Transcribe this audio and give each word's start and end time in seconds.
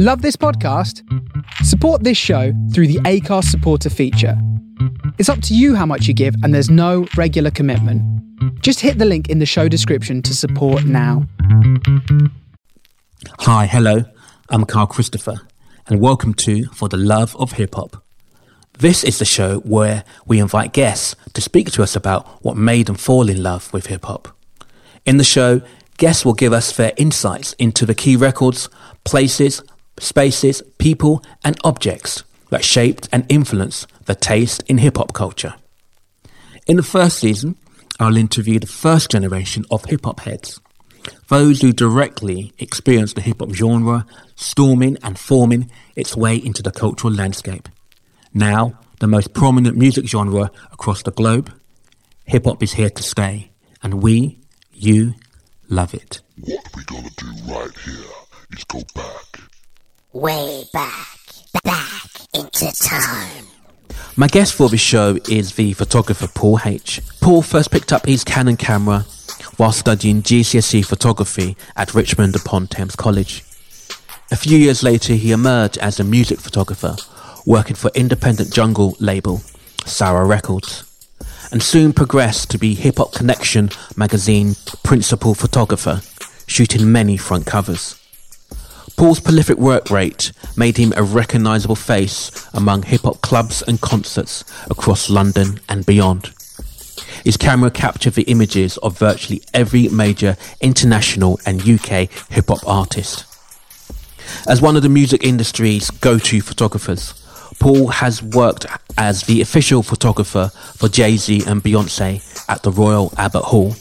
Love 0.00 0.22
this 0.22 0.36
podcast? 0.36 1.02
Support 1.64 2.04
this 2.04 2.16
show 2.16 2.52
through 2.72 2.86
the 2.86 3.00
Acast 3.00 3.46
supporter 3.46 3.90
feature. 3.90 4.40
It's 5.18 5.28
up 5.28 5.42
to 5.42 5.56
you 5.56 5.74
how 5.74 5.86
much 5.86 6.06
you 6.06 6.14
give, 6.14 6.36
and 6.44 6.54
there's 6.54 6.70
no 6.70 7.08
regular 7.16 7.50
commitment. 7.50 8.00
Just 8.62 8.78
hit 8.78 8.98
the 8.98 9.04
link 9.04 9.28
in 9.28 9.40
the 9.40 9.44
show 9.44 9.66
description 9.66 10.22
to 10.22 10.36
support 10.36 10.84
now. 10.84 11.26
Hi, 13.40 13.66
hello. 13.66 14.04
I'm 14.50 14.66
Carl 14.66 14.86
Christopher, 14.86 15.40
and 15.88 15.98
welcome 15.98 16.32
to 16.34 16.66
For 16.66 16.88
the 16.88 16.96
Love 16.96 17.34
of 17.34 17.54
Hip 17.54 17.74
Hop. 17.74 18.00
This 18.78 19.02
is 19.02 19.18
the 19.18 19.24
show 19.24 19.58
where 19.62 20.04
we 20.24 20.38
invite 20.38 20.72
guests 20.72 21.16
to 21.32 21.40
speak 21.40 21.72
to 21.72 21.82
us 21.82 21.96
about 21.96 22.24
what 22.44 22.56
made 22.56 22.86
them 22.86 22.94
fall 22.94 23.28
in 23.28 23.42
love 23.42 23.72
with 23.72 23.86
hip 23.86 24.04
hop. 24.04 24.28
In 25.04 25.16
the 25.16 25.24
show, 25.24 25.60
guests 25.96 26.24
will 26.24 26.34
give 26.34 26.52
us 26.52 26.70
their 26.76 26.92
insights 26.96 27.54
into 27.54 27.84
the 27.84 27.96
key 27.96 28.14
records, 28.14 28.68
places, 29.02 29.60
spaces, 30.02 30.62
people, 30.78 31.22
and 31.44 31.58
objects 31.64 32.24
that 32.50 32.64
shaped 32.64 33.08
and 33.12 33.26
influenced 33.28 33.86
the 34.06 34.14
taste 34.14 34.62
in 34.66 34.78
hip 34.78 34.96
hop 34.96 35.12
culture. 35.12 35.54
In 36.66 36.76
the 36.76 36.82
first 36.82 37.18
season, 37.18 37.56
I'll 38.00 38.16
interview 38.16 38.58
the 38.58 38.66
first 38.66 39.10
generation 39.10 39.64
of 39.70 39.84
hip 39.86 40.04
hop 40.04 40.20
heads, 40.20 40.60
those 41.28 41.60
who 41.60 41.72
directly 41.72 42.52
experienced 42.58 43.16
the 43.16 43.22
hip 43.22 43.40
hop 43.40 43.52
genre 43.52 44.06
storming 44.36 44.96
and 45.02 45.18
forming 45.18 45.70
its 45.96 46.16
way 46.16 46.36
into 46.36 46.62
the 46.62 46.70
cultural 46.70 47.12
landscape. 47.12 47.68
Now, 48.32 48.78
the 49.00 49.06
most 49.06 49.32
prominent 49.34 49.76
music 49.76 50.06
genre 50.06 50.50
across 50.72 51.02
the 51.02 51.12
globe, 51.12 51.52
hip 52.24 52.44
hop 52.44 52.62
is 52.62 52.74
here 52.74 52.90
to 52.90 53.02
stay, 53.02 53.50
and 53.82 54.02
we, 54.02 54.38
you, 54.72 55.14
love 55.68 55.94
it. 55.94 56.20
What 56.40 56.64
we 56.76 56.84
gonna 56.84 57.10
do 57.16 57.26
right 57.52 57.76
here 57.84 58.10
is 58.52 58.64
go 58.64 58.82
back. 58.94 59.47
Way 60.18 60.64
back, 60.72 61.16
back 61.62 62.10
into 62.34 62.72
time. 62.82 63.44
My 64.16 64.26
guest 64.26 64.52
for 64.52 64.68
this 64.68 64.80
show 64.80 65.16
is 65.30 65.54
the 65.54 65.74
photographer 65.74 66.26
Paul 66.26 66.58
H. 66.64 67.00
Paul 67.20 67.40
first 67.40 67.70
picked 67.70 67.92
up 67.92 68.04
his 68.04 68.24
Canon 68.24 68.56
camera 68.56 69.06
while 69.58 69.70
studying 69.70 70.22
GCSE 70.24 70.84
photography 70.84 71.56
at 71.76 71.94
Richmond 71.94 72.34
upon 72.34 72.66
Thames 72.66 72.96
College. 72.96 73.44
A 74.32 74.36
few 74.36 74.58
years 74.58 74.82
later, 74.82 75.14
he 75.14 75.30
emerged 75.30 75.78
as 75.78 76.00
a 76.00 76.04
music 76.04 76.40
photographer, 76.40 76.96
working 77.46 77.76
for 77.76 77.92
independent 77.94 78.52
jungle 78.52 78.96
label 78.98 79.40
Sarah 79.86 80.26
Records, 80.26 80.82
and 81.52 81.62
soon 81.62 81.92
progressed 81.92 82.50
to 82.50 82.58
be 82.58 82.74
Hip 82.74 82.96
Hop 82.96 83.12
Connection 83.12 83.70
magazine 83.94 84.56
principal 84.82 85.36
photographer, 85.36 86.00
shooting 86.48 86.90
many 86.90 87.16
front 87.16 87.46
covers. 87.46 87.97
Paul's 88.98 89.20
prolific 89.20 89.58
work 89.58 89.90
rate 89.90 90.32
made 90.56 90.76
him 90.76 90.92
a 90.96 91.04
recognizable 91.04 91.76
face 91.76 92.32
among 92.52 92.82
hip 92.82 93.02
hop 93.02 93.20
clubs 93.20 93.62
and 93.62 93.80
concerts 93.80 94.44
across 94.68 95.08
London 95.08 95.60
and 95.68 95.86
beyond. 95.86 96.32
His 97.22 97.36
camera 97.36 97.70
captured 97.70 98.14
the 98.14 98.24
images 98.24 98.76
of 98.78 98.98
virtually 98.98 99.40
every 99.54 99.88
major 99.88 100.36
international 100.60 101.38
and 101.46 101.60
UK 101.60 102.10
hip 102.28 102.48
hop 102.48 102.66
artist. 102.66 103.24
As 104.48 104.60
one 104.60 104.74
of 104.74 104.82
the 104.82 104.88
music 104.88 105.22
industry's 105.22 105.90
go 105.90 106.18
to 106.18 106.40
photographers, 106.40 107.14
Paul 107.60 107.86
has 107.88 108.20
worked 108.20 108.66
as 108.96 109.22
the 109.22 109.40
official 109.40 109.84
photographer 109.84 110.50
for 110.74 110.88
Jay 110.88 111.16
Z 111.16 111.44
and 111.46 111.62
Beyonce 111.62 112.20
at 112.48 112.64
the 112.64 112.72
Royal 112.72 113.14
Albert 113.16 113.44
Hall, 113.44 113.76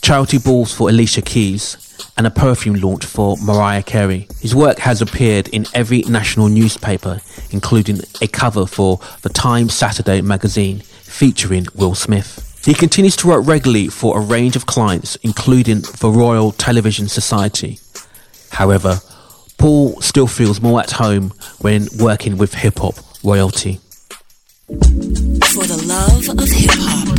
charity 0.00 0.38
balls 0.38 0.72
for 0.72 0.88
Alicia 0.88 1.20
Keys, 1.20 1.89
and 2.20 2.26
a 2.26 2.30
perfume 2.30 2.74
launch 2.74 3.06
for 3.06 3.38
Mariah 3.38 3.82
Carey. 3.82 4.28
His 4.42 4.54
work 4.54 4.78
has 4.80 5.00
appeared 5.00 5.48
in 5.48 5.64
every 5.72 6.02
national 6.02 6.50
newspaper, 6.50 7.22
including 7.50 8.00
a 8.20 8.26
cover 8.26 8.66
for 8.66 9.00
the 9.22 9.30
Times 9.30 9.72
Saturday 9.72 10.20
magazine 10.20 10.80
featuring 10.80 11.64
Will 11.74 11.94
Smith. 11.94 12.60
He 12.62 12.74
continues 12.74 13.16
to 13.16 13.26
work 13.26 13.46
regularly 13.46 13.88
for 13.88 14.18
a 14.18 14.20
range 14.20 14.54
of 14.54 14.66
clients, 14.66 15.16
including 15.22 15.80
the 15.80 16.10
Royal 16.10 16.52
Television 16.52 17.08
Society. 17.08 17.78
However, 18.50 19.00
Paul 19.56 19.98
still 20.02 20.26
feels 20.26 20.60
more 20.60 20.80
at 20.80 20.90
home 20.90 21.32
when 21.62 21.88
working 21.98 22.36
with 22.36 22.52
hip 22.52 22.80
hop 22.80 22.96
royalty. 23.24 23.80
For 24.66 25.64
the 25.64 25.82
love 25.86 26.28
of 26.38 26.50
hip 26.50 26.70
hop. 26.74 27.10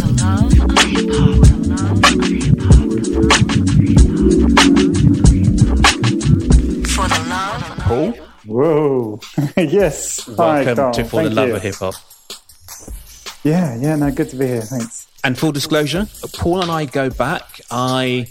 Paul, 7.91 8.11
Whoa. 8.45 9.19
yes. 9.57 10.21
Hi, 10.37 10.63
welcome 10.63 10.75
Carl. 10.75 10.93
to 10.93 11.03
For 11.05 11.23
the 11.23 11.29
Love 11.29 11.49
you. 11.49 11.55
of 11.57 11.61
Hip 11.61 11.75
Hop. 11.75 11.93
Yeah, 13.43 13.75
yeah, 13.75 13.95
no, 13.97 14.09
good 14.11 14.29
to 14.29 14.35
be 14.37 14.47
here. 14.47 14.61
Thanks. 14.61 15.07
And 15.23 15.37
full 15.37 15.51
disclosure, 15.51 16.07
Paul 16.33 16.61
and 16.61 16.71
I 16.71 16.85
go 16.85 17.09
back. 17.09 17.59
I, 17.69 18.27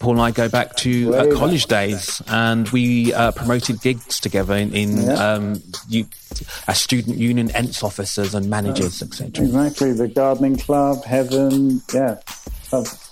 Paul 0.00 0.12
and 0.12 0.20
I 0.22 0.30
go 0.30 0.48
back 0.48 0.74
to 0.76 1.14
uh, 1.14 1.36
college 1.36 1.66
days, 1.66 2.22
and 2.28 2.66
we 2.70 3.12
uh, 3.12 3.32
promoted 3.32 3.80
gigs 3.82 4.18
together 4.20 4.54
in, 4.54 4.72
in 4.74 5.02
Yeah. 5.02 5.12
um, 5.12 5.62
you, 5.88 6.06
as 6.66 6.80
student 6.80 7.18
union 7.18 7.50
ENTS 7.50 7.82
officers 7.82 8.34
and 8.34 8.48
managers, 8.48 9.02
etc. 9.02 9.44
Exactly. 9.44 9.92
The 9.92 10.08
gardening 10.08 10.56
club, 10.56 11.04
heaven. 11.04 11.82
Yeah. 11.92 12.16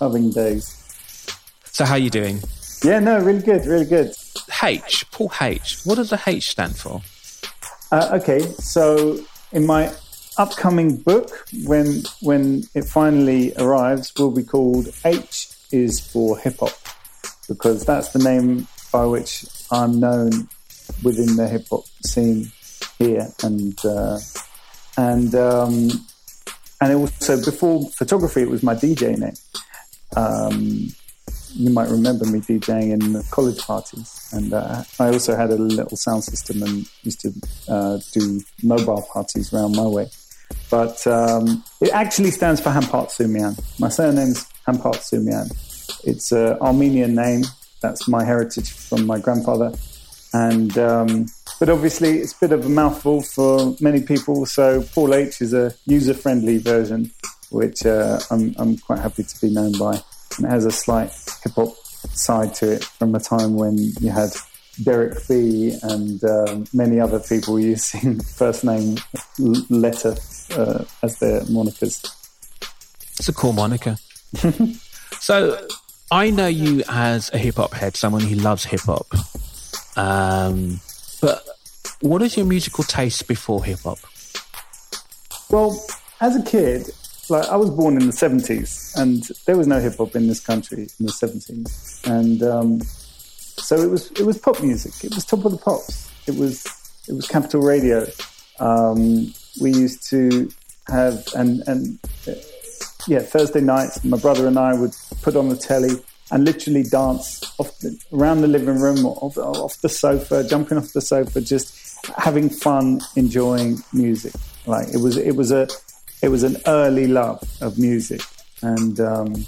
Loving 0.01 0.31
days. 0.31 0.65
So, 1.71 1.85
how 1.85 1.93
are 1.93 1.97
you 1.99 2.09
doing? 2.09 2.39
Yeah, 2.83 2.99
no, 2.99 3.19
really 3.19 3.41
good, 3.41 3.65
really 3.65 3.85
good. 3.85 4.13
H, 4.63 5.05
Paul 5.11 5.31
H. 5.41 5.79
What 5.83 5.95
does 5.95 6.09
the 6.09 6.21
H 6.25 6.51
stand 6.51 6.77
for? 6.77 7.01
Uh, 7.91 8.17
okay, 8.21 8.39
so 8.39 9.19
in 9.51 9.65
my 9.65 9.93
upcoming 10.37 10.97
book, 10.97 11.29
when 11.65 12.03
when 12.21 12.63
it 12.73 12.85
finally 12.85 13.53
arrives, 13.57 14.13
will 14.17 14.31
be 14.31 14.43
called 14.43 14.87
H 15.05 15.49
is 15.71 15.99
for 15.99 16.37
hip 16.37 16.59
hop 16.59 16.71
because 17.47 17.83
that's 17.85 18.13
the 18.13 18.19
name 18.19 18.67
by 18.91 19.05
which 19.05 19.45
I'm 19.71 19.99
known 19.99 20.47
within 21.03 21.35
the 21.35 21.47
hip 21.47 21.67
hop 21.69 21.83
scene 22.05 22.51
here, 22.99 23.27
and 23.43 23.77
uh, 23.85 24.19
and 24.97 25.35
um, 25.35 25.89
and 26.79 26.93
also 26.93 27.43
before 27.43 27.89
photography, 27.91 28.41
it 28.41 28.49
was 28.49 28.63
my 28.63 28.75
DJ 28.75 29.17
name. 29.17 29.33
Um, 30.15 30.93
you 31.53 31.69
might 31.69 31.89
remember 31.89 32.25
me 32.25 32.39
DJing 32.39 32.91
in 32.91 33.23
college 33.31 33.59
parties, 33.59 34.29
and 34.31 34.53
uh, 34.53 34.83
I 34.99 35.07
also 35.07 35.35
had 35.35 35.51
a 35.51 35.55
little 35.55 35.97
sound 35.97 36.23
system 36.23 36.63
and 36.63 36.85
used 37.03 37.21
to 37.21 37.33
uh, 37.67 37.99
do 38.11 38.41
mobile 38.63 39.01
parties 39.13 39.53
around 39.53 39.75
my 39.75 39.85
way. 39.85 40.09
But 40.69 41.05
um, 41.07 41.63
it 41.81 41.89
actually 41.91 42.31
stands 42.31 42.59
for 42.61 42.69
Hampart 42.69 43.09
Sumian. 43.09 43.59
My 43.79 43.89
surname's 43.89 44.47
Hampart 44.65 44.97
Sumian. 44.97 45.51
It's 46.03 46.31
an 46.31 46.57
Armenian 46.59 47.15
name. 47.15 47.43
That's 47.81 48.07
my 48.07 48.23
heritage 48.23 48.71
from 48.71 49.05
my 49.05 49.19
grandfather. 49.19 49.71
And 50.33 50.75
um, 50.77 51.27
but 51.59 51.69
obviously 51.69 52.19
it's 52.19 52.33
a 52.33 52.39
bit 52.39 52.51
of 52.51 52.65
a 52.65 52.69
mouthful 52.69 53.21
for 53.21 53.75
many 53.79 54.01
people. 54.01 54.45
So 54.45 54.81
Paul 54.93 55.13
H 55.13 55.41
is 55.41 55.53
a 55.53 55.73
user-friendly 55.85 56.57
version, 56.57 57.11
which 57.51 57.85
uh, 57.85 58.19
I'm, 58.31 58.55
I'm 58.57 58.77
quite 58.77 58.99
happy 58.99 59.23
to 59.23 59.41
be 59.41 59.53
known 59.53 59.77
by. 59.77 60.01
And 60.37 60.45
it 60.45 60.49
has 60.49 60.65
a 60.65 60.71
slight 60.71 61.11
hip 61.43 61.53
hop 61.53 61.75
side 62.13 62.53
to 62.55 62.73
it 62.73 62.83
from 62.83 63.15
a 63.15 63.19
time 63.19 63.55
when 63.55 63.77
you 63.77 64.09
had 64.09 64.29
Derek 64.83 65.27
B 65.27 65.77
and 65.83 66.23
um, 66.23 66.65
many 66.73 66.99
other 66.99 67.19
people 67.19 67.59
using 67.71 68.19
first 68.21 68.63
name 68.63 68.97
letter 69.69 70.15
uh, 70.55 70.85
as 71.01 71.19
their 71.19 71.41
monikers. 71.41 72.03
It's 73.17 73.29
a 73.29 73.33
cool 73.33 73.53
moniker. 73.53 73.97
so, 75.19 75.67
I 76.11 76.29
know 76.29 76.47
you 76.47 76.83
as 76.89 77.31
a 77.33 77.37
hip 77.37 77.55
hop 77.55 77.73
head, 77.73 77.95
someone 77.95 78.23
who 78.23 78.35
loves 78.35 78.65
hip 78.65 78.81
hop. 78.81 79.07
Um, 79.95 80.79
but 81.21 81.45
what 82.01 82.21
is 82.21 82.35
your 82.35 82.45
musical 82.45 82.83
taste 82.83 83.27
before 83.27 83.63
hip 83.63 83.79
hop? 83.79 83.99
Well, 85.49 85.79
as 86.19 86.35
a 86.35 86.43
kid, 86.43 86.89
like 87.29 87.47
I 87.47 87.55
was 87.55 87.69
born 87.69 87.97
in 87.97 88.05
the 88.05 88.11
seventies, 88.11 88.93
and 88.97 89.23
there 89.45 89.57
was 89.57 89.67
no 89.67 89.79
hip 89.79 89.97
hop 89.97 90.15
in 90.15 90.27
this 90.27 90.39
country 90.39 90.87
in 90.99 91.05
the 91.05 91.11
seventies, 91.11 92.01
and 92.05 92.43
um, 92.43 92.81
so 92.81 93.77
it 93.77 93.89
was 93.89 94.11
it 94.11 94.25
was 94.25 94.37
pop 94.37 94.61
music. 94.61 95.03
It 95.03 95.15
was 95.15 95.25
top 95.25 95.45
of 95.45 95.51
the 95.51 95.57
pops. 95.57 96.11
It 96.27 96.35
was 96.35 96.65
it 97.07 97.13
was 97.13 97.27
Capital 97.27 97.61
Radio. 97.61 98.07
Um, 98.59 99.33
we 99.61 99.71
used 99.71 100.09
to 100.09 100.49
have 100.87 101.25
and 101.35 101.63
and 101.67 101.99
uh, 102.27 102.33
yeah 103.07 103.19
Thursday 103.19 103.61
nights. 103.61 104.03
My 104.03 104.17
brother 104.17 104.47
and 104.47 104.57
I 104.57 104.73
would 104.73 104.93
put 105.21 105.35
on 105.35 105.49
the 105.49 105.57
telly 105.57 105.95
and 106.31 106.45
literally 106.45 106.83
dance 106.83 107.43
off 107.59 107.77
the, 107.79 107.97
around 108.11 108.41
the 108.41 108.47
living 108.47 108.79
room 108.79 109.05
or 109.05 109.15
off, 109.21 109.37
off 109.37 109.79
the 109.81 109.89
sofa, 109.89 110.43
jumping 110.43 110.77
off 110.77 110.91
the 110.93 111.01
sofa, 111.01 111.41
just 111.41 112.05
having 112.17 112.49
fun, 112.49 113.01
enjoying 113.15 113.77
music. 113.93 114.33
Like 114.65 114.87
it 114.87 114.97
was, 114.97 115.15
it 115.17 115.35
was 115.35 115.51
a, 115.51 115.67
it 116.23 116.29
was 116.29 116.43
an 116.43 116.57
early 116.65 117.05
love 117.05 117.43
of 117.61 117.77
music, 117.77 118.21
and 118.61 118.99
um, 118.99 119.45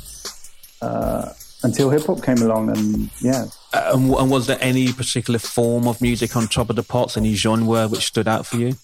uh, 0.81 1.31
until 1.63 1.89
hip 1.89 2.05
hop 2.05 2.21
came 2.21 2.41
along, 2.41 2.69
and 2.69 3.09
yeah, 3.21 3.45
Uh, 3.73 3.91
and, 3.93 4.13
and 4.13 4.29
was 4.29 4.45
there 4.47 4.57
any 4.61 4.91
particular 4.93 5.39
form 5.39 5.87
of 5.87 6.01
music 6.01 6.35
on 6.35 6.47
top 6.47 6.69
of 6.69 6.75
the 6.75 6.83
pops, 6.83 7.17
any 7.17 7.33
genre 7.33 7.87
which 7.87 8.05
stood 8.05 8.27
out 8.27 8.45
for 8.45 8.57
you? 8.57 8.75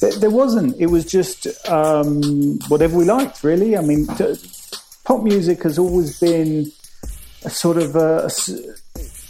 There, 0.00 0.12
there 0.12 0.30
wasn't. 0.30 0.76
It 0.78 0.86
was 0.86 1.04
just 1.06 1.46
um, 1.68 2.58
whatever 2.68 2.96
we 2.96 3.04
liked, 3.04 3.44
really. 3.44 3.76
I 3.76 3.82
mean, 3.82 4.06
t- 4.06 4.34
pop 5.04 5.22
music 5.22 5.62
has 5.62 5.78
always 5.78 6.18
been 6.18 6.70
a 7.44 7.50
sort 7.50 7.76
of 7.76 7.94
a, 7.96 8.26
a, 8.26 8.30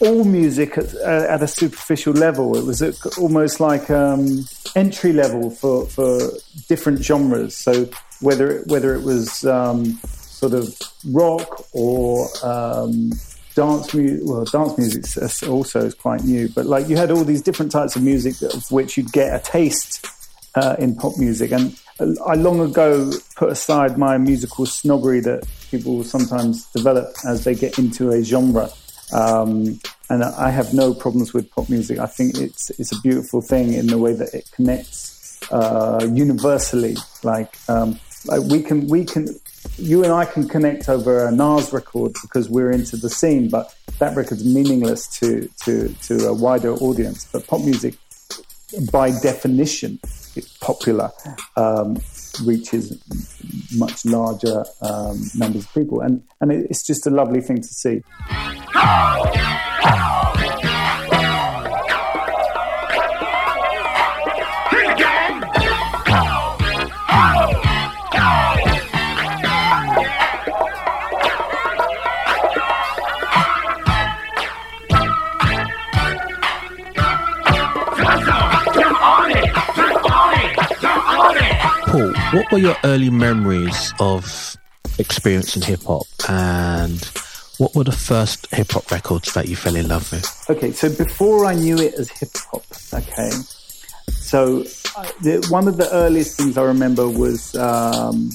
all 0.00 0.24
music 0.24 0.78
at, 0.78 0.94
at, 0.94 1.42
a 1.42 1.48
superficial 1.48 2.12
level. 2.12 2.56
It 2.56 2.64
was 2.64 2.82
almost 3.18 3.60
like 3.60 3.90
um, 3.90 4.44
entry 4.76 5.12
level 5.12 5.50
for, 5.50 5.86
for 5.86 6.20
different 6.68 7.02
genres. 7.02 7.56
So 7.56 7.88
whether 8.20 8.62
whether 8.66 8.94
it 8.94 9.02
was 9.02 9.44
um, 9.44 9.84
sort 10.04 10.54
of 10.54 10.74
rock 11.06 11.64
or 11.72 12.28
um, 12.42 13.12
dance 13.54 13.92
music. 13.92 14.20
Well, 14.24 14.44
dance 14.44 14.78
music 14.78 15.48
also 15.48 15.84
is 15.84 15.94
quite 15.94 16.22
new, 16.22 16.48
but 16.48 16.66
like 16.66 16.88
you 16.88 16.96
had 16.96 17.10
all 17.10 17.24
these 17.24 17.42
different 17.42 17.72
types 17.72 17.96
of 17.96 18.02
music 18.02 18.40
of 18.54 18.70
which 18.70 18.96
you'd 18.96 19.12
get 19.12 19.34
a 19.34 19.42
taste 19.42 20.06
uh, 20.54 20.76
in 20.78 20.94
pop 20.94 21.14
music. 21.18 21.50
And 21.50 21.76
I 22.24 22.34
long 22.34 22.60
ago 22.60 23.10
put 23.36 23.50
aside 23.50 23.98
my 23.98 24.16
musical 24.18 24.64
snobbery 24.64 25.20
that 25.20 25.44
people 25.70 26.04
sometimes 26.04 26.66
develop 26.66 27.14
as 27.26 27.44
they 27.44 27.54
get 27.54 27.78
into 27.78 28.10
a 28.10 28.22
genre. 28.22 28.70
Um, 29.12 29.80
and 30.10 30.24
I 30.24 30.50
have 30.50 30.72
no 30.72 30.94
problems 30.94 31.32
with 31.32 31.50
pop 31.50 31.68
music. 31.68 31.98
I 31.98 32.06
think 32.06 32.38
it's 32.38 32.70
it's 32.78 32.92
a 32.92 33.00
beautiful 33.00 33.40
thing 33.40 33.74
in 33.74 33.86
the 33.86 33.98
way 33.98 34.14
that 34.14 34.32
it 34.34 34.50
connects 34.52 35.40
uh, 35.50 36.06
universally. 36.12 36.96
Like, 37.22 37.56
um, 37.68 37.98
like 38.26 38.42
we 38.42 38.62
can 38.62 38.86
we 38.88 39.04
can 39.04 39.28
you 39.76 40.02
and 40.04 40.12
I 40.12 40.24
can 40.24 40.48
connect 40.48 40.88
over 40.88 41.26
a 41.26 41.30
Nas 41.30 41.72
record 41.72 42.14
because 42.22 42.48
we're 42.48 42.70
into 42.70 42.96
the 42.96 43.10
scene, 43.10 43.48
but 43.48 43.74
that 43.98 44.16
record's 44.16 44.44
meaningless 44.44 45.08
to 45.18 45.48
to 45.64 45.88
to 46.02 46.28
a 46.28 46.32
wider 46.32 46.72
audience. 46.74 47.28
But 47.30 47.46
pop 47.46 47.60
music, 47.60 47.96
by 48.90 49.10
definition, 49.10 49.98
it's 50.36 50.56
popular, 50.58 51.10
um, 51.56 51.98
reaches 52.40 52.98
much 53.76 54.04
larger 54.04 54.64
um, 54.82 55.20
numbers 55.34 55.64
of 55.64 55.74
people, 55.74 56.00
and 56.00 56.22
and 56.40 56.52
it's 56.52 56.86
just 56.86 57.06
a 57.06 57.10
lovely 57.10 57.40
thing 57.40 57.60
to 57.60 57.68
see. 57.68 58.02
What 82.32 82.52
were 82.52 82.58
your 82.58 82.76
early 82.84 83.08
memories 83.08 83.94
of 84.00 84.56
experiencing 84.98 85.62
hip 85.62 85.82
hop 85.84 86.06
and 86.28 87.02
what 87.56 87.74
were 87.74 87.84
the 87.84 87.92
first 87.92 88.46
hip 88.54 88.70
hop 88.70 88.90
records 88.90 89.32
that 89.32 89.48
you 89.48 89.56
fell 89.56 89.74
in 89.74 89.88
love 89.88 90.10
with? 90.12 90.44
Okay, 90.50 90.72
so 90.72 90.88
before 90.94 91.46
I 91.46 91.54
knew 91.54 91.78
it 91.78 91.94
as 91.94 92.10
hip 92.10 92.30
hop, 92.36 92.64
okay, 92.92 93.30
so 94.10 94.60
uh, 94.96 95.08
the, 95.22 95.46
one 95.48 95.68
of 95.68 95.78
the 95.78 95.88
earliest 95.90 96.36
things 96.36 96.58
I 96.58 96.64
remember 96.64 97.08
was, 97.08 97.54
um, 97.56 98.30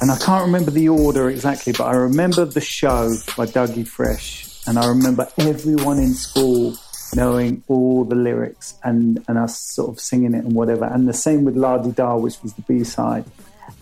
and 0.00 0.10
I 0.10 0.18
can't 0.18 0.44
remember 0.46 0.70
the 0.70 0.88
order 0.88 1.28
exactly, 1.28 1.72
but 1.72 1.84
I 1.84 1.94
remember 1.94 2.44
the 2.44 2.60
show 2.60 3.12
by 3.36 3.46
Dougie 3.46 3.86
Fresh, 3.86 4.60
and 4.68 4.78
I 4.78 4.86
remember 4.86 5.28
everyone 5.38 5.98
in 5.98 6.14
school 6.14 6.76
knowing 7.14 7.62
all 7.68 8.04
the 8.04 8.14
lyrics 8.14 8.74
and, 8.82 9.24
and 9.28 9.38
us 9.38 9.60
sort 9.60 9.90
of 9.90 10.00
singing 10.00 10.34
it 10.34 10.44
and 10.44 10.54
whatever. 10.54 10.84
And 10.84 11.08
the 11.08 11.12
same 11.12 11.44
with 11.44 11.56
La 11.56 11.78
Di 11.78 11.90
Da, 11.90 12.16
which 12.16 12.42
was 12.42 12.54
the 12.54 12.62
B 12.62 12.84
side. 12.84 13.24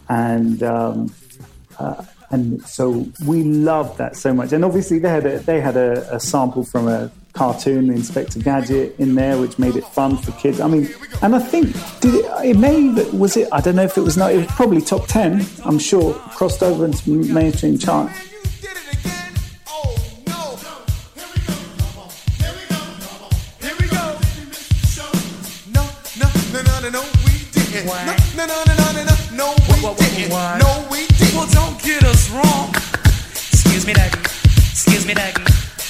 And, 0.09 0.63
um, 0.63 1.15
uh, 1.79 2.05
and 2.31 2.63
so 2.63 3.07
we 3.27 3.43
loved 3.43 3.99
that 3.99 4.17
so 4.17 4.35
much. 4.35 4.53
And 4.53 4.65
obviously 4.65 4.99
they 4.99 5.09
had 5.09 5.27
a, 5.27 5.39
they 5.41 5.61
had 5.61 5.77
a, 5.77 6.15
a 6.15 6.21
sample 6.21 6.65
from 6.65 6.89
a 6.89 7.11
cartoon, 7.33 7.91
Inspector 7.91 8.39
Gadget, 8.41 8.99
in 8.99 9.15
there, 9.15 9.39
which 9.39 9.59
made 9.59 9.77
it 9.77 9.85
fun 9.85 10.17
for 10.17 10.33
kids. 10.33 10.61
I 10.61 10.67
mean, 10.67 10.89
and 11.23 11.35
I 11.35 11.39
think 11.39 11.73
did 12.01 12.15
it, 12.17 12.25
it 12.45 12.59
may 12.59 12.89
was 13.13 13.37
it? 13.37 13.49
I 13.53 13.61
don't 13.61 13.77
know 13.77 13.85
if 13.85 13.97
it 13.97 14.03
was 14.03 14.17
not. 14.17 14.33
It 14.33 14.39
was 14.39 14.47
probably 14.49 14.81
top 14.81 15.07
ten. 15.07 15.47
I'm 15.65 15.79
sure 15.79 16.15
crossed 16.15 16.63
over 16.63 16.85
into 16.85 17.11
mainstream 17.11 17.79
chart. 27.91 28.37
No, 28.37 28.47
no, 28.47 28.63
no, 28.67 28.75
no, 28.75 28.93
no, 28.93 29.05
no, 29.05 29.17
no, 29.35 29.55
we 29.69 29.75
what, 29.83 29.99
what, 29.99 30.11
didn't. 30.11 30.33
What? 30.33 30.59
No, 30.59 30.87
we 30.91 31.07
didn't. 31.07 31.35
Well, 31.35 31.49
don't 31.51 31.81
get 31.83 32.05
us 32.05 32.31
wrong. 32.31 32.71
Excuse 33.33 33.87
me, 33.87 33.93
Daggy. 33.93 34.21
Excuse 34.71 35.07
me, 35.07 35.15
Daggy. 35.15 35.47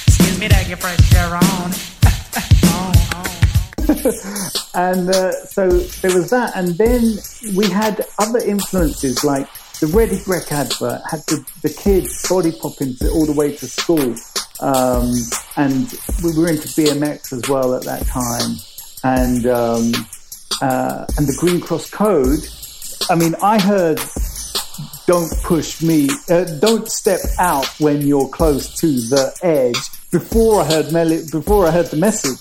Excuse 0.07 0.39
me, 0.39 0.47
Daggy, 0.47 0.77
fresh 0.77 1.13
air 1.15 1.35
on. 1.35 1.71
and 4.73 5.09
uh, 5.09 5.31
so 5.45 5.69
there 5.69 6.15
was 6.15 6.29
that, 6.29 6.53
and 6.55 6.69
then 6.77 7.17
we 7.55 7.69
had 7.69 8.05
other 8.19 8.39
influences 8.39 9.23
like 9.23 9.47
the 9.79 9.87
Ready 9.87 10.17
Brek 10.17 10.51
advert 10.51 11.01
had 11.09 11.19
the, 11.27 11.45
the 11.61 11.69
kids 11.69 12.27
body 12.27 12.51
popping 12.51 12.95
to, 12.95 13.09
all 13.11 13.25
the 13.25 13.33
way 13.33 13.55
to 13.55 13.67
school, 13.67 14.15
um, 14.61 15.13
and 15.57 15.93
we 16.23 16.35
were 16.37 16.47
into 16.47 16.67
BMX 16.69 17.33
as 17.33 17.49
well 17.49 17.75
at 17.75 17.83
that 17.83 18.07
time, 18.07 18.55
and 19.03 19.45
um, 19.47 19.91
uh, 20.61 21.05
and 21.17 21.27
the 21.27 21.35
Green 21.39 21.61
Cross 21.61 21.89
Code, 21.91 22.39
I 23.09 23.15
mean, 23.15 23.35
I 23.41 23.59
heard 23.59 23.99
don't 25.07 25.31
push 25.43 25.81
me, 25.81 26.09
uh, 26.29 26.43
don't 26.59 26.87
step 26.89 27.19
out 27.39 27.67
when 27.79 28.01
you're 28.01 28.29
close 28.29 28.75
to 28.79 28.87
the 28.87 29.33
edge 29.41 29.77
before 30.11 30.61
I 30.61 30.65
heard 30.65 30.91
mel- 30.91 31.25
before 31.31 31.67
I 31.67 31.71
heard 31.71 31.87
the 31.87 31.97
message. 31.97 32.39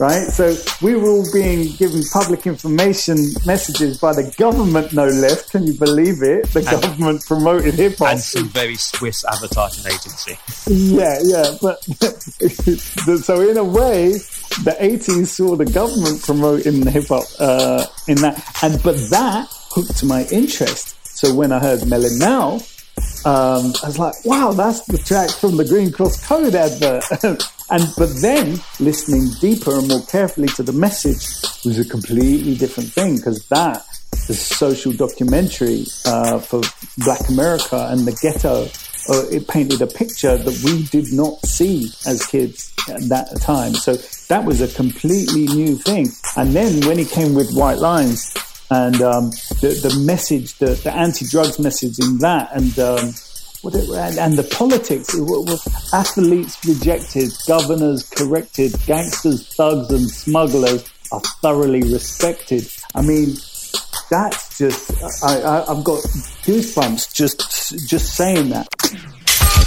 Right, 0.00 0.28
so 0.28 0.56
we 0.80 0.96
were 0.96 1.10
all 1.10 1.30
being 1.30 1.76
given 1.76 2.02
public 2.10 2.46
information 2.46 3.18
messages 3.44 3.98
by 3.98 4.14
the 4.14 4.34
government, 4.38 4.94
no 4.94 5.04
less. 5.04 5.50
Can 5.50 5.66
you 5.66 5.74
believe 5.74 6.22
it? 6.22 6.46
The 6.54 6.60
and, 6.60 6.70
government 6.70 7.26
promoted 7.26 7.74
hip 7.74 7.98
hop 7.98 8.12
and 8.12 8.18
some 8.18 8.48
very 8.48 8.76
Swiss 8.76 9.26
advertising 9.26 9.92
agency. 9.92 10.38
Yeah, 10.66 11.18
yeah, 11.22 11.54
but 11.60 11.82
so 13.24 13.42
in 13.42 13.58
a 13.58 13.62
way, 13.62 14.12
the 14.64 14.74
80s 14.80 15.26
saw 15.26 15.54
the 15.54 15.66
government 15.66 16.22
promoting 16.22 16.86
hip 16.86 17.08
hop 17.08 17.24
uh, 17.38 17.84
in 18.08 18.16
that, 18.22 18.42
and 18.62 18.82
but 18.82 18.96
that 19.10 19.48
hooked 19.70 20.02
my 20.02 20.24
interest. 20.32 20.96
So 21.14 21.34
when 21.34 21.52
I 21.52 21.58
heard 21.58 21.86
Melon 21.86 22.18
Now, 22.18 22.60
um, 23.24 23.74
I 23.82 23.86
was 23.86 23.98
like, 23.98 24.24
wow, 24.24 24.52
that's 24.52 24.80
the 24.86 24.98
track 24.98 25.30
from 25.30 25.56
the 25.56 25.64
Green 25.64 25.92
Cross 25.92 26.26
Code 26.26 26.54
advert. 26.54 27.04
and 27.70 27.84
but 27.96 28.10
then 28.20 28.58
listening 28.78 29.28
deeper 29.40 29.78
and 29.78 29.88
more 29.88 30.02
carefully 30.06 30.48
to 30.48 30.62
the 30.62 30.72
message 30.72 31.26
was 31.64 31.78
a 31.78 31.84
completely 31.84 32.56
different 32.56 32.90
thing 32.92 33.16
because 33.16 33.46
that 33.48 33.84
the 34.26 34.34
social 34.34 34.92
documentary 34.92 35.86
uh, 36.06 36.38
for 36.38 36.62
Black 36.98 37.28
America 37.28 37.88
and 37.90 38.06
the 38.06 38.16
ghetto 38.22 38.68
uh, 39.08 39.26
it 39.30 39.48
painted 39.48 39.82
a 39.82 39.86
picture 39.86 40.36
that 40.36 40.62
we 40.64 40.84
did 40.84 41.12
not 41.12 41.44
see 41.44 41.90
as 42.06 42.24
kids 42.26 42.72
at 42.88 43.00
that 43.08 43.40
time. 43.40 43.74
So 43.74 43.94
that 44.28 44.44
was 44.44 44.60
a 44.60 44.68
completely 44.68 45.46
new 45.46 45.76
thing. 45.76 46.08
And 46.36 46.54
then 46.54 46.86
when 46.86 46.98
he 46.98 47.04
came 47.04 47.34
with 47.34 47.52
White 47.52 47.78
Lines 47.78 48.32
and 48.70 49.00
um, 49.02 49.30
the, 49.60 49.78
the 49.82 50.02
message, 50.04 50.54
the, 50.58 50.74
the 50.74 50.92
anti-drugs 50.92 51.58
message 51.58 51.98
in 51.98 52.18
that, 52.18 52.50
and 52.52 52.78
um, 52.78 53.14
it, 53.64 54.18
and 54.18 54.38
the 54.38 54.44
politics, 54.56 55.14
it 55.14 55.92
athletes 55.92 56.64
rejected, 56.66 57.30
governors 57.46 58.08
corrected, 58.08 58.74
gangsters, 58.86 59.54
thugs, 59.54 59.90
and 59.90 60.08
smugglers 60.08 60.88
are 61.12 61.20
thoroughly 61.42 61.82
respected. 61.82 62.66
I 62.94 63.02
mean, 63.02 63.34
that's 64.10 64.58
just 64.58 64.90
I, 65.22 65.40
I, 65.40 65.70
I've 65.70 65.84
got 65.84 66.02
goosebumps 66.44 67.14
just 67.14 67.88
just 67.88 68.14
saying 68.16 68.50
that. 68.50 68.68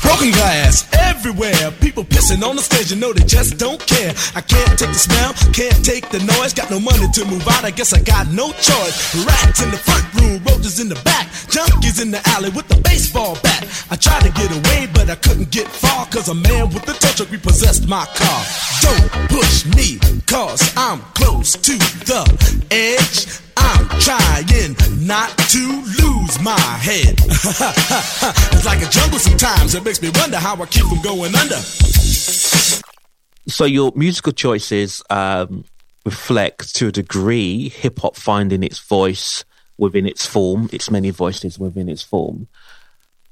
Broken 0.02 0.32
glass 0.32 0.88
everywhere. 0.94 1.72
People 1.80 2.04
pissing 2.04 2.42
on 2.48 2.56
the 2.56 2.62
stage, 2.62 2.92
you 2.92 2.98
know 2.98 3.14
they 3.14 3.24
just 3.26 3.58
don't 3.58 3.80
care. 3.86 4.14
I 4.36 4.42
can't 4.42 4.78
take 4.80 4.90
the 4.90 5.02
smell, 5.08 5.34
can't 5.54 5.86
take 5.86 6.10
the 6.10 6.20
noise. 6.20 6.54
Got 6.54 6.72
no 6.72 6.80
money 6.80 7.08
to 7.14 7.26
move 7.26 7.48
out, 7.48 7.64
I 7.64 7.72
guess 7.72 7.94
I 7.94 8.00
got 8.02 8.28
no 8.32 8.52
choice. 8.54 8.96
Rats 9.26 9.62
in 9.62 9.72
the 9.72 9.78
front 9.78 10.06
room, 10.16 10.42
roaches 10.46 10.80
in 10.80 10.90
the 10.90 11.00
back, 11.04 11.28
junkies 11.54 12.02
in 12.02 12.12
the 12.12 12.22
alley 12.30 12.50
with 12.50 12.68
the 12.68 12.80
baseball 12.82 13.38
bat. 13.44 13.68
I 13.92 13.96
tried 13.96 14.24
to 14.24 14.32
get 14.32 14.50
away, 14.52 14.88
but 14.94 15.10
I 15.10 15.16
couldn't 15.16 15.52
get 15.52 15.68
far, 15.68 16.06
cause 16.08 16.30
a 16.30 16.36
man 16.36 16.70
with 16.70 16.88
a 16.90 16.94
tow 16.94 17.14
truck 17.14 17.32
repossessed 17.32 17.88
my 17.88 18.06
car. 18.16 18.42
Don't 18.82 19.30
push 19.30 19.66
me, 19.76 20.00
cause 20.26 20.74
I'm 20.76 21.00
close 21.14 21.54
to 21.54 21.74
the 21.78 22.24
edge. 22.72 23.53
I'm 23.74 23.90
trying 24.00 24.76
not 25.06 25.38
to 25.38 25.84
lose 26.02 26.40
my 26.42 26.60
head. 26.60 27.16
it's 28.54 28.66
like 28.66 28.82
a 28.82 28.90
jungle 28.90 29.20
sometimes. 29.20 29.76
It 29.76 29.84
makes 29.84 30.02
me 30.02 30.12
wonder 30.16 30.38
how 30.38 30.62
I 30.62 30.66
keep 30.66 30.86
from 30.86 31.02
going 31.02 31.36
under. 31.36 31.58
So 33.48 33.66
your 33.66 33.92
musical 33.96 34.32
choices 34.32 35.02
um, 35.10 35.66
reflect 36.06 36.76
to 36.76 36.88
a 36.88 36.92
degree 36.92 37.70
hip 37.70 38.00
hop 38.00 38.16
finding 38.16 38.64
its 38.64 38.80
voice 38.80 39.44
within 39.78 40.06
its 40.06 40.26
form, 40.26 40.70
its 40.72 40.90
many 40.90 41.10
voices 41.10 41.60
within 41.60 41.90
its 41.90 42.02
form, 42.02 42.48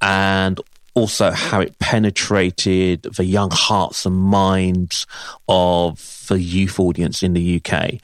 and 0.01 0.59
also 0.93 1.31
how 1.31 1.61
it 1.61 1.79
penetrated 1.79 3.03
the 3.03 3.23
young 3.23 3.51
hearts 3.51 4.05
and 4.05 4.15
minds 4.15 5.07
of 5.47 6.25
the 6.27 6.41
youth 6.41 6.79
audience 6.79 7.23
in 7.23 7.33
the 7.33 7.61
UK. 7.63 7.95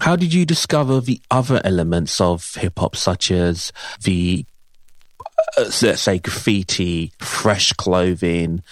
How 0.00 0.16
did 0.16 0.32
you 0.32 0.46
discover 0.46 1.00
the 1.00 1.20
other 1.30 1.60
elements 1.64 2.20
of 2.20 2.54
hip 2.54 2.78
hop, 2.78 2.96
such 2.96 3.30
as 3.30 3.72
the, 4.02 4.44
uh, 5.58 5.70
let's 5.82 6.00
say, 6.00 6.18
graffiti, 6.18 7.12
fresh 7.18 7.72
clothing, 7.74 8.62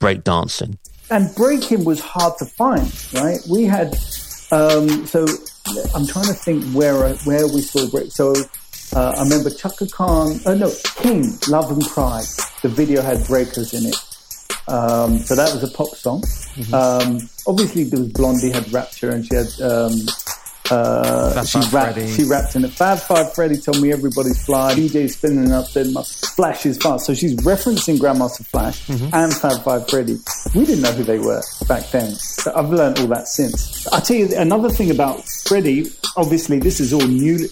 breakdancing? 0.00 0.78
and 1.10 1.34
breaking 1.34 1.84
was 1.84 2.00
hard 2.00 2.36
to 2.38 2.44
find, 2.44 2.92
right? 3.14 3.38
We 3.50 3.64
had, 3.64 3.94
um, 4.52 5.06
so 5.06 5.26
I'm 5.94 6.06
trying 6.06 6.26
to 6.26 6.34
think 6.34 6.64
where 6.72 7.14
where 7.24 7.46
we 7.46 7.62
saw 7.62 7.88
break. 7.90 8.12
So 8.12 8.34
uh, 8.94 9.14
I 9.16 9.22
remember 9.22 9.50
Chaka 9.50 9.86
Khan, 9.88 10.40
oh 10.46 10.54
no, 10.54 10.72
King, 10.96 11.38
Love 11.48 11.70
and 11.70 11.82
Pride. 11.82 12.26
The 12.62 12.68
video 12.68 13.02
had 13.02 13.26
breakers 13.26 13.72
in 13.74 13.86
it. 13.86 13.96
Um, 14.68 15.18
so 15.18 15.34
that 15.34 15.52
was 15.54 15.62
a 15.62 15.74
pop 15.74 15.88
song. 15.96 16.22
Um, 16.72 17.20
obviously, 17.46 17.84
there 17.84 18.00
was 18.00 18.12
Blondie 18.12 18.50
had 18.50 18.70
Rapture, 18.72 19.10
and 19.10 19.24
she 19.24 19.34
had 19.34 19.48
um, 19.62 19.92
uh, 20.70 21.44
she 21.44 21.58
rapped. 21.58 21.70
Freddy. 21.94 22.12
She 22.12 22.24
rapped 22.24 22.56
in 22.56 22.64
it. 22.64 22.70
Fab 22.72 22.98
Five 22.98 23.34
Freddy 23.34 23.56
told 23.56 23.80
me 23.80 23.92
everybody's 23.92 24.44
fly. 24.44 24.74
DJ 24.74 25.08
spinning 25.10 25.52
up, 25.52 25.70
then 25.72 25.92
my 25.92 26.02
Flash 26.02 26.66
is 26.66 26.78
fast. 26.78 27.06
So 27.06 27.14
she's 27.14 27.34
referencing 27.36 27.98
Grandmaster 27.98 28.46
Flash 28.46 28.86
Mm-hmm. 28.88 29.14
and 29.14 29.34
Fab 29.34 29.62
Five 29.64 29.88
Freddy. 29.88 30.18
We 30.54 30.64
didn't 30.66 30.82
know 30.82 30.92
who 30.92 31.02
they 31.04 31.18
were 31.18 31.42
back 31.66 31.88
then. 31.90 32.10
So 32.12 32.52
I've 32.54 32.70
learned 32.70 32.98
all 33.00 33.06
that 33.08 33.28
since. 33.28 33.86
I 33.88 34.00
tell 34.00 34.16
you 34.16 34.28
another 34.36 34.68
thing 34.70 34.90
about 34.90 35.24
Freddy. 35.46 35.86
Obviously, 36.16 36.58
this 36.58 36.80
is 36.80 36.92
all 36.92 37.06
new 37.06 37.48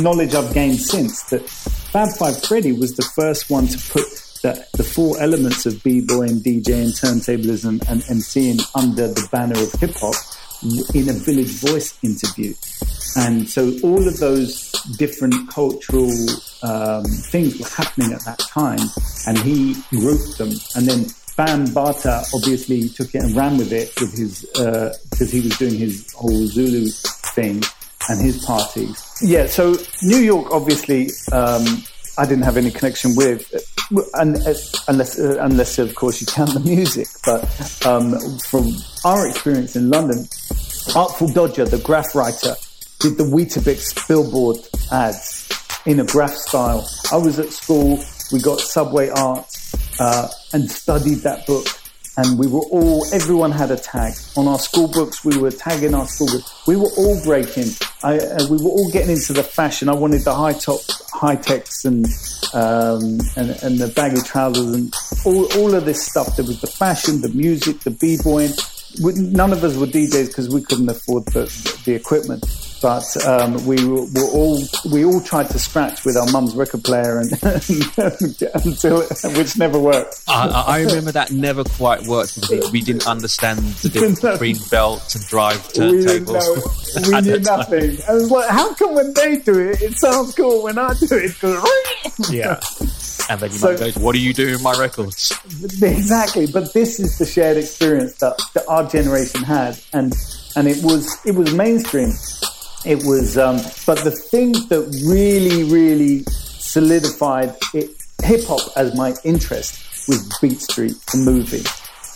knowledge 0.00 0.34
I've 0.34 0.52
gained 0.52 0.78
since 0.80 1.22
that 1.30 1.48
Fab 1.48 2.08
Five 2.16 2.42
Freddy 2.44 2.72
was 2.72 2.94
the 2.96 3.02
first 3.14 3.50
one 3.50 3.66
to 3.68 3.78
put 3.92 4.04
the, 4.42 4.66
the 4.74 4.84
four 4.84 5.20
elements 5.20 5.66
of 5.66 5.82
b-boy 5.82 6.22
and 6.22 6.40
DJ 6.42 6.82
and 6.82 6.92
turntablism 6.92 7.80
and 7.90 8.00
MCing 8.02 8.60
under 8.74 9.08
the 9.08 9.28
banner 9.30 9.58
of 9.60 9.72
hip 9.80 9.94
hop 9.96 10.14
in 10.94 11.08
a 11.08 11.12
Village 11.12 11.60
Voice 11.60 11.98
interview. 12.02 12.54
And 13.16 13.48
so 13.48 13.72
all 13.82 14.06
of 14.06 14.18
those 14.18 14.70
different 14.96 15.50
cultural 15.50 16.12
um, 16.62 17.04
things 17.04 17.58
were 17.58 17.68
happening 17.68 18.12
at 18.12 18.24
that 18.24 18.38
time, 18.38 18.80
and 19.26 19.38
he 19.38 19.74
grouped 19.90 20.38
them. 20.38 20.50
And 20.76 20.86
then 20.86 21.06
Bambaataa 21.36 22.34
obviously 22.34 22.88
took 22.88 23.14
it 23.14 23.22
and 23.22 23.34
ran 23.34 23.56
with 23.56 23.72
it 23.72 23.92
with 24.00 24.16
his 24.16 24.44
because 24.52 25.30
he 25.32 25.40
was 25.40 25.56
doing 25.58 25.74
his 25.74 26.12
whole 26.12 26.46
Zulu 26.46 26.88
thing 27.34 27.62
and 28.08 28.20
his 28.20 28.44
parties. 28.44 29.02
Yeah, 29.22 29.46
so 29.46 29.74
New 30.02 30.18
York 30.18 30.52
obviously 30.52 31.10
um, 31.32 31.64
I 32.18 32.26
didn't 32.26 32.44
have 32.44 32.56
any 32.56 32.70
connection 32.70 33.14
with, 33.16 33.50
unless 34.14 34.88
unless 34.88 35.78
of 35.78 35.94
course 35.94 36.20
you 36.20 36.26
count 36.26 36.54
the 36.54 36.60
music. 36.60 37.06
But 37.24 37.86
um, 37.86 38.18
from 38.38 38.72
our 39.04 39.28
experience 39.28 39.76
in 39.76 39.90
London, 39.90 40.28
Artful 40.94 41.28
Dodger, 41.28 41.64
the 41.64 41.78
graph 41.78 42.14
writer, 42.14 42.54
did 42.98 43.16
the 43.16 43.24
Weetabix 43.24 44.06
billboard 44.06 44.58
ads 44.92 45.48
in 45.86 46.00
a 46.00 46.04
graph 46.04 46.32
style. 46.32 46.88
I 47.12 47.16
was 47.16 47.38
at 47.38 47.50
school, 47.52 48.02
we 48.32 48.40
got 48.40 48.60
Subway 48.60 49.08
Art 49.08 49.46
uh, 49.98 50.28
and 50.52 50.70
studied 50.70 51.18
that 51.20 51.46
book. 51.46 51.66
And 52.16 52.38
we 52.38 52.46
were 52.46 52.60
all, 52.60 53.04
everyone 53.14 53.52
had 53.52 53.70
a 53.70 53.76
tag. 53.76 54.14
On 54.36 54.48
our 54.48 54.58
school 54.58 54.88
books, 54.88 55.24
we 55.24 55.38
were 55.38 55.50
tagging 55.50 55.94
our 55.94 56.06
school 56.06 56.26
books. 56.26 56.66
We 56.66 56.76
were 56.76 56.90
all 56.98 57.22
breaking. 57.24 57.70
I, 58.02 58.18
uh, 58.18 58.46
we 58.50 58.56
were 58.58 58.70
all 58.70 58.90
getting 58.90 59.10
into 59.10 59.32
the 59.32 59.42
fashion. 59.42 59.88
I 59.88 59.94
wanted 59.94 60.22
the 60.22 60.34
high 60.34 60.54
top, 60.54 60.80
high 61.12 61.36
techs 61.36 61.84
and, 61.84 62.06
um, 62.52 63.20
and, 63.36 63.50
and 63.62 63.78
the 63.78 63.92
baggy 63.94 64.20
trousers 64.22 64.74
and 64.74 64.94
all, 65.24 65.52
all 65.58 65.74
of 65.74 65.84
this 65.84 66.06
stuff. 66.06 66.36
There 66.36 66.44
was 66.44 66.60
the 66.60 66.66
fashion, 66.66 67.20
the 67.20 67.30
music, 67.30 67.80
the 67.80 67.90
b-boying 67.90 68.52
none 68.98 69.52
of 69.52 69.62
us 69.64 69.76
were 69.76 69.86
DJs 69.86 70.28
because 70.28 70.48
we 70.48 70.62
couldn't 70.62 70.88
afford 70.88 71.26
the, 71.26 71.44
the 71.84 71.94
equipment. 71.94 72.44
But 72.82 73.04
um, 73.26 73.64
we 73.66 73.76
were, 73.84 74.04
were 74.06 74.30
all 74.32 74.62
we 74.90 75.04
all 75.04 75.20
tried 75.20 75.50
to 75.50 75.58
scratch 75.58 76.04
with 76.04 76.16
our 76.16 76.26
mum's 76.32 76.54
record 76.54 76.82
player, 76.82 77.18
and 77.18 77.30
until 78.64 79.02
which 79.36 79.56
never 79.58 79.78
worked. 79.78 80.22
I, 80.28 80.48
I 80.48 80.80
remember 80.82 81.12
that 81.12 81.30
never 81.30 81.64
quite 81.64 82.02
worked 82.06 82.40
because 82.40 82.70
we 82.72 82.80
didn't 82.80 83.06
understand 83.06 83.58
the 83.60 83.88
difference 83.92 84.20
between 84.20 84.56
belt 84.70 85.14
and 85.14 85.24
drive 85.26 85.66
We 85.76 86.02
didn't 86.02 86.26
know. 86.26 86.40
turntables. 86.40 86.76
We 87.10 87.20
knew 87.20 87.38
time. 87.40 87.42
nothing. 87.58 87.98
I 88.08 88.12
was 88.14 88.30
like, 88.30 88.48
how 88.50 88.74
come 88.74 88.94
when 88.94 89.14
they 89.14 89.36
do 89.36 89.58
it, 89.70 89.80
it 89.80 89.96
sounds 89.98 90.34
cool 90.34 90.62
when 90.64 90.76
I 90.78 90.92
do 90.94 91.06
it? 91.10 91.36
Yeah. 92.30 92.60
And 93.30 93.40
then 93.40 93.50
your 93.50 93.58
So- 93.58 93.66
mum 93.68 93.76
goes, 93.78 93.96
What 93.96 94.14
are 94.14 94.18
you 94.18 94.32
doing 94.34 94.52
with 94.54 94.62
my 94.62 94.72
records? 94.78 95.32
exactly 95.82 96.46
but 96.46 96.72
this 96.72 96.98
is 96.98 97.18
the 97.18 97.26
shared 97.26 97.56
experience 97.56 98.14
that, 98.16 98.40
that 98.54 98.64
our 98.66 98.88
generation 98.88 99.42
had 99.42 99.78
and 99.92 100.14
and 100.56 100.66
it 100.66 100.82
was 100.82 101.16
it 101.24 101.34
was 101.34 101.52
mainstream 101.54 102.12
it 102.84 102.98
was 103.04 103.36
um 103.36 103.56
but 103.86 103.98
the 104.04 104.10
thing 104.10 104.52
that 104.68 104.80
really 105.06 105.64
really 105.64 106.22
solidified 106.26 107.54
hip 107.72 108.44
hop 108.46 108.60
as 108.76 108.94
my 108.96 109.14
interest 109.24 110.08
was 110.08 110.38
beat 110.40 110.60
street 110.60 110.94
the 111.12 111.18
movie 111.18 111.62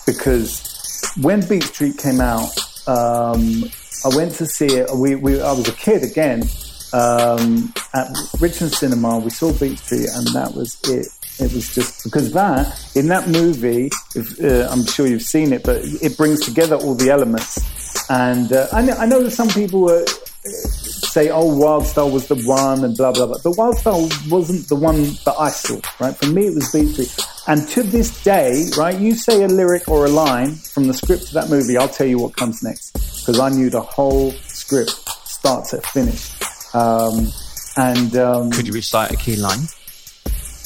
because 0.06 1.12
when 1.20 1.46
beat 1.48 1.64
street 1.64 1.96
came 1.98 2.20
out 2.20 2.48
um 2.86 3.64
i 4.04 4.16
went 4.16 4.32
to 4.32 4.46
see 4.46 4.66
it 4.66 4.88
we, 4.94 5.14
we 5.14 5.40
i 5.40 5.52
was 5.52 5.68
a 5.68 5.72
kid 5.72 6.02
again 6.02 6.42
um, 6.94 7.72
at 7.92 8.16
Richmond 8.40 8.72
Cinema. 8.72 9.18
We 9.18 9.30
saw 9.30 9.52
Beat 9.52 9.78
Street, 9.78 10.08
and 10.14 10.26
that 10.28 10.54
was 10.54 10.78
it. 10.84 11.08
It 11.40 11.52
was 11.52 11.74
just 11.74 12.04
because 12.04 12.32
that 12.32 12.94
in 12.94 13.08
that 13.08 13.28
movie, 13.28 13.90
if, 14.14 14.40
uh, 14.40 14.68
I'm 14.70 14.86
sure 14.86 15.06
you've 15.06 15.22
seen 15.22 15.52
it, 15.52 15.64
but 15.64 15.82
it 15.82 16.16
brings 16.16 16.40
together 16.40 16.76
all 16.76 16.94
the 16.94 17.10
elements. 17.10 17.58
And 18.08 18.52
uh, 18.52 18.68
I, 18.72 18.82
know, 18.82 18.92
I 18.92 19.06
know 19.06 19.22
that 19.24 19.32
some 19.32 19.48
people 19.48 19.80
were, 19.80 20.04
say, 20.44 21.30
"Oh, 21.30 21.54
Wild 21.56 21.86
Style 21.86 22.10
was 22.10 22.26
the 22.28 22.36
one," 22.36 22.84
and 22.84 22.96
blah 22.96 23.12
blah 23.12 23.26
blah. 23.26 23.38
But 23.42 23.56
Wild 23.56 23.78
Style 23.78 24.08
wasn't 24.28 24.68
the 24.68 24.76
one 24.76 25.02
that 25.24 25.34
I 25.38 25.50
saw. 25.50 25.80
Right? 26.00 26.16
For 26.16 26.26
me, 26.26 26.46
it 26.46 26.54
was 26.54 26.70
Beat 26.72 26.92
Street. 26.92 27.26
And 27.46 27.68
to 27.68 27.82
this 27.82 28.22
day, 28.22 28.66
right, 28.76 28.98
you 28.98 29.14
say 29.14 29.42
a 29.42 29.48
lyric 29.48 29.88
or 29.88 30.06
a 30.06 30.08
line 30.08 30.54
from 30.54 30.86
the 30.86 30.94
script 30.94 31.24
of 31.24 31.32
that 31.32 31.50
movie, 31.50 31.76
I'll 31.76 31.88
tell 31.88 32.06
you 32.06 32.18
what 32.18 32.36
comes 32.36 32.62
next 32.62 32.92
because 32.92 33.38
I 33.38 33.50
knew 33.50 33.68
the 33.70 33.82
whole 33.82 34.32
script, 34.48 34.92
start 35.26 35.66
to 35.68 35.80
finish. 35.82 36.32
Um, 36.74 37.30
and 37.76 38.16
um, 38.16 38.50
Could 38.50 38.66
you 38.66 38.72
recite 38.72 39.10
a 39.10 39.16
key 39.16 39.36
line? 39.36 39.60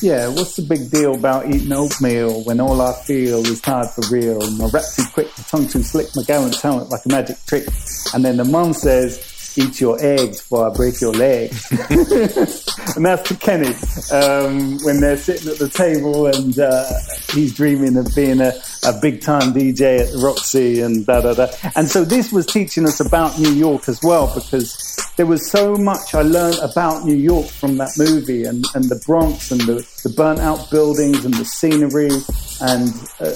yeah, 0.01 0.29
what's 0.29 0.55
the 0.55 0.63
big 0.63 0.91
deal 0.93 1.15
about 1.17 1.53
eating 1.53 1.73
oatmeal 1.73 2.45
when 2.45 2.61
all 2.61 2.81
I 2.81 2.93
feel 2.93 3.45
is 3.45 3.61
tired 3.61 3.91
for 3.91 4.03
real? 4.15 4.39
My 4.53 4.67
rap's 4.73 4.95
too 4.95 5.03
quick, 5.13 5.27
my 5.37 5.45
tongue 5.49 5.67
too 5.67 5.83
slick, 5.83 6.07
my 6.15 6.23
gallant 6.23 6.55
talent 6.55 6.91
like 6.91 7.05
a 7.05 7.09
magic 7.09 7.37
trick. 7.47 7.67
And 8.15 8.25
then 8.25 8.37
the 8.37 8.45
mum 8.45 8.73
says, 8.73 9.19
eat 9.59 9.81
your 9.81 9.99
eggs 10.01 10.41
before 10.41 10.71
I 10.71 10.75
break 10.75 11.01
your 11.01 11.13
leg. 11.13 11.51
and 11.91 13.05
that's 13.05 13.29
to 13.29 13.37
Kenny 13.39 13.75
um, 14.13 14.79
when 14.85 15.01
they're 15.01 15.17
sitting 15.17 15.51
at 15.51 15.59
the 15.59 15.69
table 15.69 16.27
and 16.27 16.59
uh, 16.59 16.85
he's 17.33 17.55
dreaming 17.55 17.97
of 17.97 18.07
being 18.15 18.41
a, 18.41 18.53
a 18.87 18.93
big 19.01 19.21
time 19.21 19.53
DJ 19.53 20.01
at 20.01 20.13
the 20.13 20.19
Roxy 20.19 20.81
and 20.81 21.05
da 21.05 21.21
da 21.21 21.35
da. 21.35 21.49
And 21.75 21.89
so 21.89 22.05
this 22.05 22.33
was 22.33 22.47
teaching 22.47 22.85
us 22.85 23.01
about 23.01 23.39
New 23.39 23.53
York 23.53 23.89
as 23.89 24.01
well 24.03 24.33
because 24.35 25.13
there 25.17 25.27
was 25.27 25.51
so 25.51 25.75
much 25.75 26.15
I 26.15 26.23
learned 26.23 26.59
about 26.63 27.05
New 27.05 27.17
York 27.17 27.47
from 27.47 27.77
that 27.79 27.91
movie 27.99 28.45
and, 28.45 28.65
and 28.75 28.85
the 28.85 29.03
Bronx 29.05 29.51
and 29.51 29.61
the, 29.63 29.87
the 30.05 30.11
burnt 30.11 30.39
out 30.39 30.71
buildings 30.71 31.25
and 31.25 31.35
the 31.35 31.45
scenery 31.45 32.11
and 32.61 32.89
uh, 33.21 33.31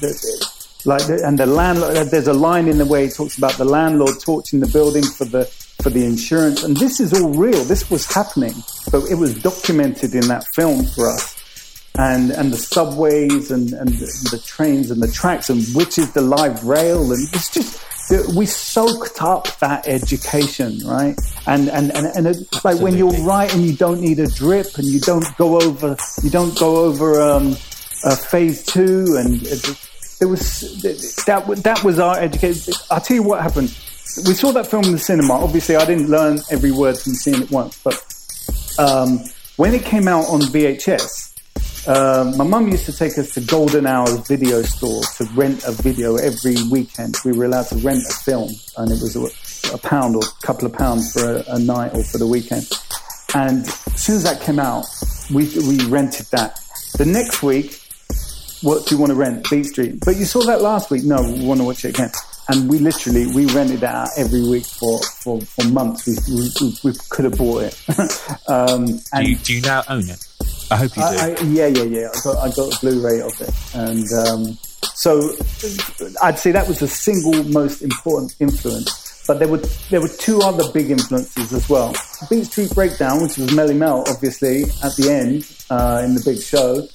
the, 0.00 0.50
like 0.84 1.06
the, 1.06 1.22
and 1.24 1.38
the 1.38 1.46
landlord. 1.46 1.94
There's 2.08 2.26
a 2.26 2.32
line 2.32 2.68
in 2.68 2.78
the 2.78 2.86
way 2.86 3.06
he 3.06 3.10
talks 3.10 3.38
about 3.38 3.52
the 3.52 3.64
landlord 3.64 4.20
torching 4.20 4.60
the 4.60 4.66
building 4.66 5.04
for 5.04 5.24
the 5.24 5.50
for 5.82 5.90
the 5.90 6.04
insurance, 6.04 6.64
and 6.64 6.76
this 6.76 7.00
is 7.00 7.12
all 7.12 7.30
real. 7.30 7.64
This 7.64 7.90
was 7.90 8.06
happening, 8.12 8.54
but 8.90 9.04
it 9.10 9.14
was 9.14 9.40
documented 9.40 10.14
in 10.14 10.26
that 10.28 10.44
film 10.54 10.84
for 10.86 11.08
us. 11.10 11.36
And 11.98 12.30
and 12.30 12.52
the 12.52 12.56
subways 12.56 13.50
and 13.50 13.72
and 13.72 13.88
the, 13.88 14.28
the 14.30 14.38
trains 14.44 14.92
and 14.92 15.02
the 15.02 15.10
tracks 15.10 15.50
and 15.50 15.64
which 15.74 15.98
is 15.98 16.12
the 16.12 16.20
live 16.20 16.62
rail 16.62 17.10
and 17.10 17.20
it's 17.32 17.50
just 17.50 17.82
we 18.34 18.46
soaked 18.46 19.22
up 19.22 19.58
that 19.58 19.86
education, 19.86 20.78
right? 20.84 21.18
And 21.46 21.68
and 21.68 21.94
and, 21.94 22.06
and 22.16 22.26
it, 22.28 22.64
like 22.64 22.80
when 22.80 22.96
you're 22.96 23.10
right 23.24 23.52
and 23.52 23.62
you 23.64 23.74
don't 23.74 24.00
need 24.00 24.18
a 24.18 24.26
drip, 24.26 24.78
and 24.78 24.86
you 24.86 25.00
don't 25.00 25.26
go 25.36 25.60
over 25.60 25.96
you 26.22 26.30
don't 26.30 26.58
go 26.58 26.84
over 26.84 27.20
um, 27.20 27.56
uh, 28.04 28.16
phase 28.16 28.64
two, 28.64 29.16
and 29.18 29.42
it, 29.42 29.62
there 30.18 30.28
was 30.28 30.82
that 30.82 31.60
that 31.64 31.84
was 31.84 31.98
our 31.98 32.18
education. 32.18 32.74
I'll 32.90 33.00
tell 33.00 33.16
you 33.16 33.22
what 33.22 33.42
happened. 33.42 33.76
We 34.26 34.34
saw 34.34 34.52
that 34.52 34.66
film 34.66 34.84
in 34.84 34.92
the 34.92 34.98
cinema. 34.98 35.34
Obviously, 35.34 35.76
I 35.76 35.84
didn't 35.84 36.08
learn 36.08 36.38
every 36.50 36.70
word 36.72 36.98
from 36.98 37.12
seeing 37.14 37.42
it 37.42 37.50
once, 37.50 37.78
but 37.82 37.94
um, 38.78 39.20
when 39.56 39.74
it 39.74 39.84
came 39.84 40.08
out 40.08 40.24
on 40.28 40.40
VHS, 40.40 41.26
Um, 41.86 42.36
my 42.36 42.44
mum 42.44 42.68
used 42.68 42.84
to 42.86 42.92
take 42.92 43.16
us 43.16 43.32
to 43.32 43.40
Golden 43.40 43.86
Hours 43.86 44.26
video 44.28 44.60
store 44.62 45.02
to 45.16 45.24
rent 45.34 45.64
a 45.64 45.72
video 45.72 46.16
every 46.16 46.56
weekend. 46.70 47.16
We 47.24 47.32
were 47.32 47.46
allowed 47.46 47.68
to 47.68 47.76
rent 47.76 48.02
a 48.10 48.12
film, 48.12 48.50
and 48.76 48.90
it 48.92 49.00
was 49.00 49.16
a, 49.16 49.24
a 49.74 49.78
pound 49.78 50.14
or 50.16 50.22
a 50.22 50.46
couple 50.46 50.66
of 50.66 50.74
pounds 50.74 51.12
for 51.14 51.24
a, 51.24 51.44
a 51.54 51.58
night 51.58 51.94
or 51.94 52.02
for 52.04 52.18
the 52.18 52.26
weekend. 52.26 52.68
And 53.34 53.64
as 53.66 54.02
soon 54.04 54.16
as 54.16 54.24
that 54.24 54.42
came 54.42 54.58
out, 54.58 54.84
we 55.32 55.48
we 55.66 55.80
rented 55.86 56.26
that. 56.32 56.60
The 56.98 57.06
next 57.06 57.42
week, 57.42 57.80
what 58.60 58.84
do 58.86 58.94
you 58.94 59.00
want 59.00 59.10
to 59.12 59.16
rent? 59.16 59.48
Beat 59.48 59.66
Street. 59.66 60.00
But 60.04 60.16
you 60.16 60.26
saw 60.26 60.40
that 60.44 60.60
last 60.60 60.90
week. 60.90 61.04
No, 61.04 61.22
we 61.22 61.46
want 61.46 61.60
to 61.60 61.64
watch 61.64 61.84
it 61.86 61.90
again. 61.96 62.10
And 62.50 62.68
we 62.68 62.78
literally 62.78 63.26
we 63.34 63.46
rented 63.52 63.80
that 63.80 63.94
out 63.94 64.08
every 64.16 64.48
week 64.48 64.64
for 64.64 65.02
for, 65.02 65.40
for 65.40 65.68
months. 65.68 66.06
We, 66.06 66.16
we, 66.34 66.74
we 66.82 66.98
could 67.10 67.26
have 67.26 67.36
bought 67.36 67.64
it. 67.64 67.82
um, 68.48 68.86
Do 68.86 69.22
you, 69.22 69.36
do 69.36 69.54
you 69.54 69.60
now 69.60 69.82
own 69.88 70.08
it? 70.08 70.26
I 70.70 70.76
hope 70.76 70.96
you 70.96 71.02
do. 71.02 71.08
I, 71.08 71.36
I, 71.38 71.42
yeah, 71.44 71.66
yeah, 71.66 71.82
yeah. 71.82 72.08
I 72.14 72.20
got 72.24 72.36
I 72.38 72.50
got 72.50 72.76
a 72.76 72.80
Blu-ray 72.80 73.20
of 73.20 73.40
it, 73.40 73.54
and 73.74 74.06
um, 74.26 74.58
so 74.94 75.34
I'd 76.22 76.38
say 76.38 76.52
that 76.52 76.66
was 76.66 76.78
the 76.80 76.88
single 76.88 77.44
most 77.44 77.82
important 77.82 78.34
influence. 78.40 79.24
But 79.26 79.38
there 79.38 79.48
were 79.48 79.58
there 79.90 80.00
were 80.00 80.08
two 80.08 80.40
other 80.40 80.70
big 80.72 80.90
influences 80.90 81.52
as 81.52 81.68
well. 81.68 81.94
Beat 82.30 82.46
Street 82.46 82.70
Breakdown, 82.74 83.22
which 83.22 83.36
was 83.36 83.50
Melle 83.50 83.76
Mel, 83.76 84.04
obviously 84.08 84.62
at 84.82 84.96
the 84.96 85.10
end 85.10 85.44
uh, 85.70 86.02
in 86.04 86.14
the 86.14 86.22
big 86.24 86.40
show, 86.40 86.88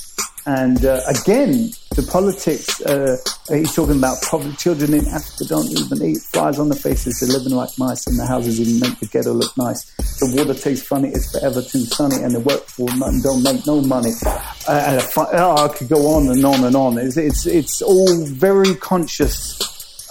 and 0.45 0.85
uh, 0.85 1.01
again 1.07 1.71
the 1.95 2.03
politics. 2.03 2.81
Uh, 2.81 3.17
he's 3.49 3.73
talking 3.75 3.97
about 3.97 4.21
poverty. 4.23 4.55
Children 4.55 4.93
in 4.95 5.07
Africa 5.07 5.45
don't 5.47 5.67
even 5.67 6.01
eat. 6.03 6.17
Flies 6.33 6.59
on 6.59 6.69
the 6.69 6.75
faces. 6.75 7.19
They're 7.19 7.37
living 7.37 7.53
like 7.53 7.69
mice 7.77 8.07
in 8.07 8.17
the 8.17 8.25
houses. 8.25 8.59
Even 8.59 8.79
make 8.79 8.99
the 8.99 9.05
ghetto 9.05 9.33
look 9.33 9.55
nice. 9.57 9.85
The 10.19 10.33
water 10.35 10.53
tastes 10.53 10.87
funny. 10.87 11.09
It's 11.09 11.31
forever 11.31 11.61
too 11.61 11.85
sunny, 11.85 12.23
and 12.23 12.33
the 12.33 12.39
work 12.39 12.65
for 12.65 12.89
nothing 12.95 13.21
don't 13.21 13.43
make 13.43 13.65
no 13.67 13.81
money. 13.81 14.11
Uh, 14.25 14.71
and 14.87 15.01
a 15.01 15.03
oh, 15.33 15.65
I 15.65 15.67
could 15.69 15.89
go 15.89 16.07
on 16.15 16.29
and 16.29 16.43
on 16.43 16.63
and 16.63 16.75
on. 16.75 16.97
It's 16.97 17.17
it's, 17.17 17.45
it's 17.45 17.81
all 17.81 18.25
very 18.25 18.75
conscious. 18.75 19.61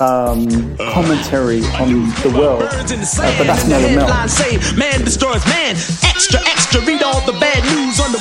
Um, 0.00 0.48
commentary 0.78 1.62
on 1.78 2.10
the 2.24 2.34
world, 2.34 2.62
the 2.62 3.22
Uh, 3.22 3.38
but 3.38 3.46
that's 3.46 3.62
and 3.62 3.70
Mellow 3.70 4.08
Mel. 4.08 4.28
say 4.28 4.58
man 4.74 5.04
destroys 5.04 5.44
man. 5.46 5.76
Extra, 6.02 6.40
extra. 6.40 6.80
Read 6.80 7.04
all 7.04 7.20
the 7.20 7.38
bad 7.38 7.62
news 7.76 8.00
on 8.00 8.10
the 8.10 8.18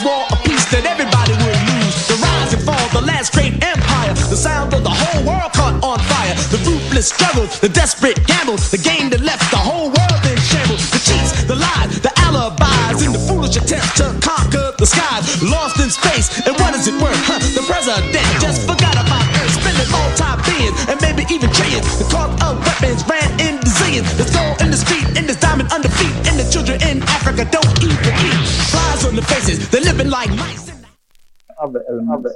great 3.29 3.53
empire. 3.63 4.13
The 4.33 4.35
sound 4.35 4.73
of 4.73 4.83
the 4.83 4.89
whole 4.89 5.21
world 5.25 5.51
caught 5.53 5.77
on 5.83 5.99
fire. 5.99 6.33
The 6.49 6.57
ruthless 6.65 7.09
struggles, 7.09 7.59
the 7.59 7.69
desperate 7.69 8.25
gambles, 8.25 8.71
the 8.71 8.77
game 8.77 9.09
that 9.11 9.21
left 9.21 9.51
the 9.51 9.57
whole 9.57 9.93
world 9.93 10.21
in 10.25 10.37
shambles. 10.41 10.89
The 10.89 11.01
cheats, 11.05 11.43
the 11.43 11.55
lies, 11.55 12.01
the 12.01 12.11
alibis, 12.25 13.05
and 13.05 13.13
the 13.13 13.21
foolish 13.27 13.55
attempt 13.57 13.97
to 13.97 14.15
conquer 14.21 14.73
the 14.77 14.87
skies. 14.87 15.43
Lost 15.43 15.79
in 15.79 15.89
space, 15.89 16.29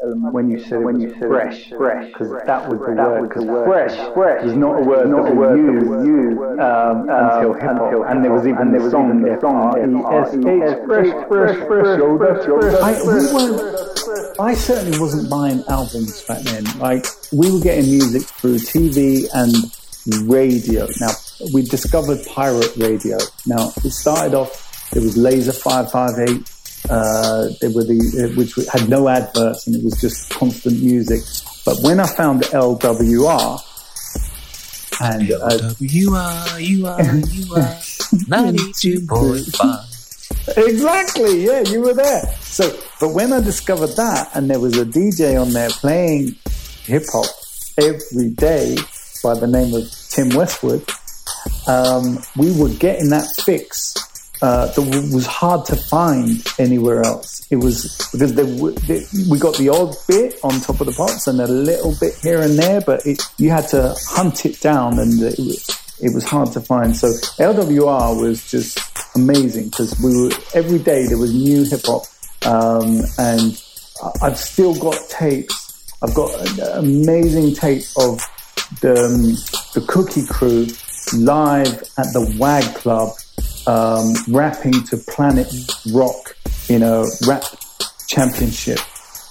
element, 0.03 0.34
when 0.34 0.50
you 0.50 0.60
said 0.60 0.84
when 0.84 1.00
you 1.00 1.10
said 1.12 1.27
fresh, 1.27 1.70
fresh, 1.70 2.08
because 2.08 2.32
that 2.46 2.70
was 2.70 2.79
the 2.79 2.94
word. 2.96 3.29
Because 3.29 3.46
fresh, 3.46 4.13
fresh 4.13 4.46
is 4.46 4.53
not 4.53 4.79
a 4.79 4.84
word 4.84 5.10
not 5.10 5.29
a 5.29 5.34
word 5.34 5.58
you 5.58 5.74
used 6.03 6.60
um, 6.60 7.10
until 7.10 7.53
hip 7.53 7.77
hop, 7.77 8.10
and 8.10 8.24
there 8.24 8.32
was 8.32 8.48
even 8.48 8.72
the 8.72 8.89
song 8.89 9.22
there, 9.22 9.39
song 9.39 9.74
fresh, 10.86 10.86
fresh, 10.86 11.27
fresh, 11.27 11.58
fresh, 11.67 12.00
yo, 12.00 12.17
that's 12.17 12.48
yo, 12.48 12.60
I, 12.82 12.91
we 13.03 13.34
weren't, 13.34 14.39
I 14.39 14.53
certainly 14.53 15.00
wasn't 15.00 15.29
buying 15.29 15.63
albums 15.67 16.22
back 16.24 16.41
then. 16.44 16.63
Like 16.79 17.05
we 17.32 17.51
were 17.51 17.60
getting 17.60 17.89
music 17.89 18.24
through 18.24 18.58
TV 18.58 19.27
and 19.34 20.29
radio. 20.29 20.88
Now 21.00 21.12
we 21.53 21.63
discovered 21.63 22.20
pirate 22.27 22.75
radio. 22.77 23.17
Now 23.46 23.72
it 23.84 23.91
started 23.91 24.36
off. 24.36 24.62
It 24.96 25.01
was 25.01 25.17
Laser 25.17 25.51
Five 25.51 25.92
Five 25.92 26.20
Eight 26.20 26.48
uh, 26.89 27.48
they 27.61 27.67
were 27.67 27.83
the 27.83 28.33
which 28.35 28.55
had 28.71 28.89
no 28.89 29.07
adverts 29.07 29.67
and 29.67 29.75
it 29.75 29.83
was 29.83 30.00
just 30.00 30.29
constant 30.29 30.81
music. 30.81 31.21
But 31.65 31.77
when 31.81 32.00
I 32.00 32.07
found 32.07 32.43
LWR 32.43 33.61
and 35.01 35.31
uh, 35.31 35.74
you 35.79 36.15
are, 36.15 36.59
you 36.59 36.87
are, 36.87 37.01
you 37.29 37.53
are 37.55 37.75
92.5. 38.29 40.57
exactly, 40.57 41.45
yeah, 41.45 41.61
you 41.61 41.81
were 41.81 41.93
there. 41.93 42.25
So, 42.41 42.77
but 43.00 43.09
when 43.09 43.33
I 43.33 43.41
discovered 43.41 43.95
that 43.98 44.29
and 44.35 44.50
there 44.50 44.59
was 44.59 44.77
a 44.77 44.85
DJ 44.85 45.41
on 45.41 45.51
there 45.51 45.69
playing 45.69 46.35
hip 46.83 47.03
hop 47.11 47.25
every 47.77 48.29
day 48.29 48.77
by 49.24 49.37
the 49.37 49.48
name 49.48 49.74
of 49.74 49.83
Tim 50.09 50.29
Westwood, 50.29 50.87
um, 51.67 52.19
we 52.37 52.57
were 52.57 52.69
getting 52.69 53.09
that 53.09 53.27
fix 53.43 53.93
uh, 54.46 54.68
that 54.68 55.10
was 55.12 55.25
hard 55.25 55.66
to 55.66 55.75
find 55.75 56.46
anywhere 56.60 57.01
else. 57.01 57.48
It 57.50 57.55
was 57.55 57.98
because 58.12 58.36
there 58.36 58.46
w- 58.46 58.75
there, 58.88 59.01
we 59.27 59.40
got 59.40 59.58
the 59.58 59.70
odd 59.70 59.96
bit 60.08 60.40
on 60.44 60.60
top 60.62 60.79
of 60.81 60.86
the 60.86 60.94
pops 60.94 61.25
and 61.25 61.42
a 61.42 61.48
little 61.48 61.96
bit 62.00 62.14
here 62.22 62.42
and 62.42 62.58
there, 62.60 62.79
but 62.81 63.03
it, 63.08 63.24
you 63.40 63.50
had 63.50 63.68
to 63.70 63.96
hunt 64.10 64.46
it 64.46 64.62
down, 64.62 65.00
and 65.00 65.20
it, 65.20 65.40
it 66.00 66.14
was 66.14 66.24
hard 66.24 66.51
to 66.51 66.62
find. 66.62 66.96
So 66.96 67.08
LWR 67.42 68.22
was 68.22 68.48
just 68.51 68.77
amazing 69.16 69.70
because 69.70 70.00
we 70.03 70.12
were 70.16 70.31
every 70.53 70.77
day 70.77 71.08
there 71.08 71.18
was 71.18 71.34
new 71.34 71.64
hip 71.64 71.81
hop, 71.84 72.03
um, 72.46 73.01
and 73.18 73.60
I've 74.22 74.38
still 74.38 74.75
got 74.75 74.98
tapes. 75.10 75.92
I've 76.03 76.14
got 76.14 76.29
an 76.60 76.86
amazing 76.86 77.55
tape 77.55 77.86
of 77.98 78.22
the 78.81 78.94
um, 78.94 79.24
the 79.74 79.84
Cookie 79.88 80.27
Crew 80.27 80.68
live 81.18 81.81
at 81.98 82.14
the 82.14 82.36
WAG 82.38 82.64
Club, 82.75 83.10
um, 83.68 84.14
rapping 84.28 84.74
to 84.86 84.98
Planet 84.98 85.48
Rock, 85.92 86.36
in 86.70 86.84
a 86.84 87.06
rap 87.28 87.44
championship, 88.08 88.80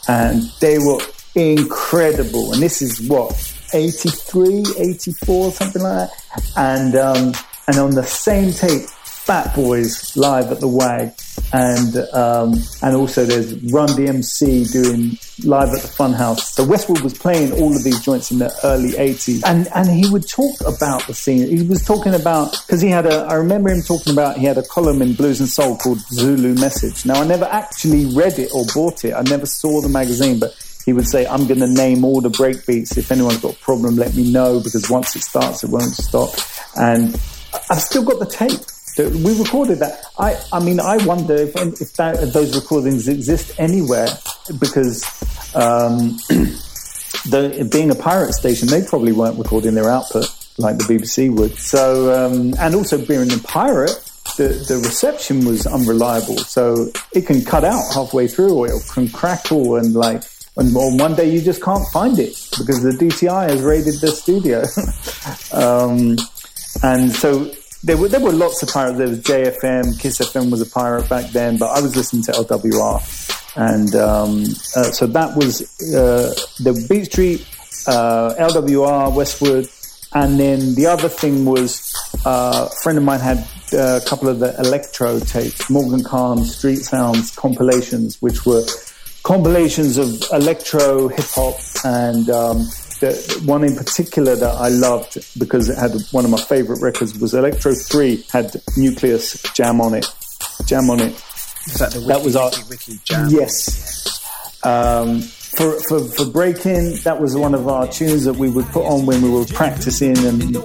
and 0.09 0.42
they 0.61 0.79
were 0.79 1.01
incredible. 1.35 2.53
And 2.53 2.62
this 2.62 2.83
is 2.83 3.09
what 3.09 3.33
83, 3.73 4.64
84, 4.79 5.53
something 5.53 5.83
like 5.83 6.09
that. 6.09 6.42
And 6.57 6.97
um, 6.97 7.33
and 7.66 7.79
on 7.79 7.90
the 7.90 8.05
same 8.05 8.53
tape, 8.53 8.88
Fat 9.24 9.54
Boys 9.54 10.14
live 10.18 10.52
at 10.52 10.60
the 10.60 10.68
WAG, 10.68 11.14
and 11.54 11.96
um, 12.12 12.54
and 12.82 12.94
also 12.94 13.24
there's 13.24 13.54
Run 13.72 13.88
DMC 13.88 14.70
doing 14.70 15.18
live 15.44 15.70
at 15.70 15.80
the 15.80 15.88
Funhouse. 15.88 16.40
So 16.40 16.62
Westwood 16.62 17.00
was 17.00 17.16
playing 17.16 17.52
all 17.52 17.74
of 17.74 17.82
these 17.84 18.04
joints 18.04 18.30
in 18.30 18.38
the 18.38 18.52
early 18.64 18.90
'80s, 18.90 19.42
and 19.46 19.66
and 19.74 19.88
he 19.88 20.10
would 20.10 20.28
talk 20.28 20.60
about 20.66 21.06
the 21.06 21.14
scene. 21.14 21.48
He 21.48 21.66
was 21.66 21.82
talking 21.82 22.12
about 22.12 22.52
because 22.66 22.82
he 22.82 22.90
had 22.90 23.06
a. 23.06 23.20
I 23.20 23.34
remember 23.34 23.70
him 23.70 23.80
talking 23.80 24.12
about 24.12 24.37
he 24.37 24.44
had 24.44 24.58
a 24.58 24.62
column 24.62 25.00
in 25.00 25.14
Blues 25.14 25.40
and 25.40 25.48
Soul 25.48 25.78
called 25.78 26.00
Zulu 26.00 26.54
Message. 26.56 27.06
Now 27.06 27.22
I 27.22 27.26
never 27.26 27.46
actually 27.46 28.14
read 28.14 28.38
it 28.38 28.50
or 28.54 28.66
bought 28.74 29.06
it. 29.06 29.14
I 29.14 29.22
never 29.22 29.46
saw 29.46 29.80
the 29.80 29.88
magazine, 29.88 30.38
but 30.38 30.52
he 30.84 30.92
would 30.92 31.08
say, 31.08 31.26
I'm 31.26 31.46
going 31.46 31.60
to 31.60 31.66
name 31.66 32.04
all 32.04 32.20
the 32.20 32.28
breakbeats. 32.28 32.98
If 32.98 33.10
anyone's 33.10 33.40
got 33.40 33.54
a 33.54 33.58
problem, 33.60 33.96
let 33.96 34.14
me 34.14 34.30
know 34.30 34.60
because 34.60 34.90
once 34.90 35.16
it 35.16 35.22
starts, 35.22 35.64
it 35.64 35.70
won't 35.70 35.94
stop. 35.94 36.34
And 36.76 37.14
I've 37.70 37.80
still 37.80 38.04
got 38.04 38.18
the 38.18 38.26
tape. 38.26 38.60
That 38.96 39.11
We 39.11 39.38
recorded 39.38 39.78
that. 39.80 40.04
I, 40.18 40.40
I 40.52 40.61
mean, 40.61 40.80
I 40.80 41.04
wonder 41.04 41.35
if, 41.35 41.57
if, 41.57 41.92
that, 41.94 42.22
if 42.22 42.33
those 42.33 42.54
recordings 42.54 43.09
exist 43.09 43.59
anywhere 43.59 44.09
because 44.59 45.04
um, 45.54 46.16
the, 47.28 47.68
being 47.70 47.90
a 47.90 47.94
pirate 47.94 48.35
station, 48.35 48.68
they 48.68 48.83
probably 48.85 49.12
weren't 49.12 49.38
recording 49.38 49.74
their 49.74 49.90
output 49.90 50.26
like 50.59 50.78
the 50.78 50.85
BBC 50.85 51.35
would. 51.37 51.57
So, 51.59 52.26
um, 52.26 52.54
and 52.59 52.74
also 52.74 53.04
being 53.04 53.33
a 53.33 53.38
pirate, 53.38 53.98
the, 54.37 54.48
the 54.68 54.76
reception 54.76 55.44
was 55.44 55.66
unreliable. 55.66 56.38
So 56.38 56.90
it 57.12 57.26
can 57.26 57.44
cut 57.44 57.64
out 57.64 57.83
halfway 57.92 58.28
through 58.28 58.54
or 58.57 58.68
it 58.68 58.83
can 58.92 59.09
crackle 59.09 59.76
and 59.76 59.94
like, 59.94 60.22
and 60.57 60.74
or 60.76 60.96
one 60.96 61.16
day 61.16 61.28
you 61.28 61.40
just 61.40 61.62
can't 61.62 61.85
find 61.92 62.18
it 62.18 62.35
because 62.57 62.83
the 62.83 62.90
DTI 62.90 63.50
has 63.50 63.61
raided 63.61 64.00
the 64.00 64.09
studio. 64.09 64.62
um, 65.52 66.16
and 66.83 67.11
so 67.11 67.52
there 67.85 67.99
were, 67.99 68.09
there 68.09 68.20
were 68.20 68.33
lots 68.33 68.62
of 68.62 68.70
pirates. 68.70 68.99
There 68.99 69.09
was 69.09 69.20
JFM, 69.20 70.01
Kiss 70.01 70.18
FM 70.18 70.51
was 70.51 70.62
a 70.62 70.66
pirate 70.66 71.09
back 71.09 71.31
then, 71.33 71.59
but 71.59 71.66
I 71.66 71.81
was 71.81 71.94
listening 71.94 72.23
to 72.25 72.33
LWR. 72.33 73.57
And 73.57 73.94
um, 73.94 74.42
uh, 74.75 74.90
so 74.90 75.07
that 75.07 75.37
was 75.37 75.62
uh, 75.94 76.35
the 76.61 76.87
Beat 76.88 77.05
Street, 77.05 77.47
uh, 77.87 78.35
LWR, 78.38 79.14
Westwood, 79.14 79.68
and 80.14 80.40
then 80.40 80.75
the 80.75 80.87
other 80.87 81.09
thing 81.09 81.44
was 81.44 81.92
uh, 82.25 82.68
a 82.70 82.83
friend 82.83 82.99
of 82.99 83.05
mine 83.05 83.20
had 83.20 83.38
uh, 83.73 84.01
a 84.03 84.09
couple 84.09 84.29
of 84.29 84.38
the 84.38 84.59
electro 84.59 85.18
tapes, 85.20 85.68
Morgan 85.68 86.03
Khan 86.03 86.44
Street 86.44 86.77
Sounds 86.77 87.35
compilations, 87.35 88.20
which 88.23 88.47
were 88.47 88.64
compilations 89.25 89.99
of 89.99 90.23
electro, 90.33 91.09
hip 91.09 91.27
hop, 91.35 91.57
and 91.85 92.31
um, 92.31 92.66
the 93.12 93.42
one 93.44 93.64
in 93.64 93.76
particular 93.76 94.36
that 94.36 94.54
I 94.54 94.68
loved 94.68 95.18
because 95.38 95.68
it 95.68 95.78
had 95.78 95.92
one 96.12 96.24
of 96.24 96.30
my 96.30 96.40
favorite 96.40 96.80
records 96.80 97.18
was 97.18 97.34
Electro 97.34 97.74
Three 97.74 98.24
had 98.32 98.52
Newcleus 98.76 99.52
Jam 99.54 99.80
on 99.80 99.94
it, 99.94 100.06
Jam 100.66 100.90
on 100.90 101.00
it. 101.00 101.12
Is 101.66 101.78
that 101.78 101.92
the 101.92 102.00
That 102.00 102.22
was 102.22 102.36
our 102.36 102.50
Wiki, 102.50 102.62
Wiki 102.70 103.00
Jam? 103.04 103.28
Yes. 103.30 104.04
Um, 104.64 105.20
for, 105.20 105.78
for, 105.88 106.00
for 106.00 106.26
breaking, 106.26 106.96
that 107.04 107.20
was 107.20 107.36
one 107.36 107.54
of 107.54 107.68
our 107.68 107.86
tunes 107.86 108.24
that 108.24 108.34
we 108.34 108.50
would 108.50 108.66
put 108.66 108.84
on 108.86 109.06
when 109.06 109.22
we 109.22 109.30
were 109.30 109.44
practicing 109.46 110.16
and 110.18 110.56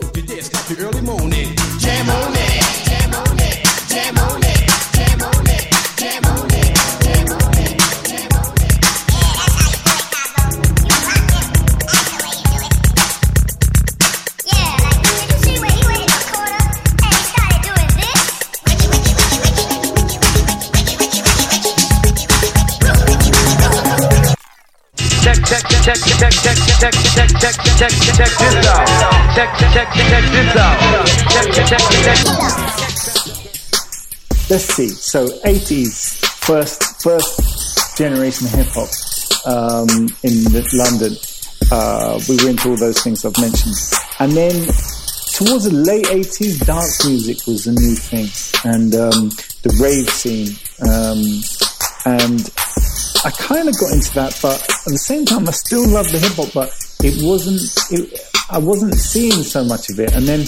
Early 0.79 1.01
morning, 1.01 1.55
jam 1.79 2.09
on 2.09 2.33
it. 2.35 2.59
check, 3.89 4.38
check, 26.19 26.33
check, 26.33 26.57
check, 26.79 26.93
check, 27.15 27.31
check, 27.39 27.55
check, 27.77 27.91
check. 28.09 28.29
Check, 29.35 29.51
check, 29.55 29.71
check. 29.71 29.87
Check, 31.29 31.47
check, 31.53 31.83
check. 32.03 32.19
Let's 34.49 34.65
see. 34.65 34.89
So 34.89 35.27
80s, 35.45 36.25
first 36.43 37.01
first 37.01 37.97
generation 37.97 38.47
hip 38.47 38.67
hop 38.71 38.89
um, 39.45 40.09
in 40.23 40.43
London. 40.73 41.15
Uh, 41.71 42.19
we 42.27 42.35
went 42.43 42.59
to 42.59 42.69
all 42.69 42.77
those 42.77 43.01
things 43.01 43.23
I've 43.23 43.39
mentioned, 43.39 43.75
and 44.19 44.31
then 44.33 44.65
towards 45.31 45.69
the 45.69 45.71
late 45.73 46.05
80s, 46.05 46.65
dance 46.65 47.05
music 47.07 47.37
was 47.47 47.67
a 47.67 47.71
new 47.71 47.95
thing, 47.95 48.27
and 48.65 48.93
um, 48.95 49.29
the 49.63 49.71
rave 49.79 50.09
scene. 50.09 50.57
Um, 50.81 51.43
and 52.05 52.49
I 53.25 53.31
kind 53.31 53.67
of 53.67 53.77
got 53.77 53.91
into 53.91 54.13
that, 54.15 54.39
but 54.41 54.55
at 54.61 54.91
the 54.91 54.97
same 54.97 55.25
time, 55.25 55.47
I 55.47 55.51
still 55.51 55.85
loved 55.89 56.11
the 56.11 56.19
hip 56.19 56.39
hop, 56.39 56.53
but 56.53 56.71
it 57.03 57.21
wasn't. 57.21 57.59
It, 57.91 58.15
I 58.49 58.57
wasn't 58.57 58.95
seeing 58.95 59.43
so 59.43 59.63
much 59.63 59.89
of 59.89 59.99
it, 59.99 60.15
and 60.15 60.25
then 60.25 60.47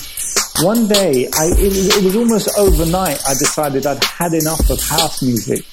one 0.63 0.87
day, 0.87 1.27
I, 1.35 1.51
it, 1.59 1.99
it 1.99 2.03
was 2.03 2.15
almost 2.15 2.47
overnight. 2.57 3.19
I 3.27 3.33
decided 3.33 3.85
I'd 3.85 4.01
had 4.03 4.33
enough 4.33 4.69
of 4.69 4.79
house 4.79 5.21
music, 5.21 5.65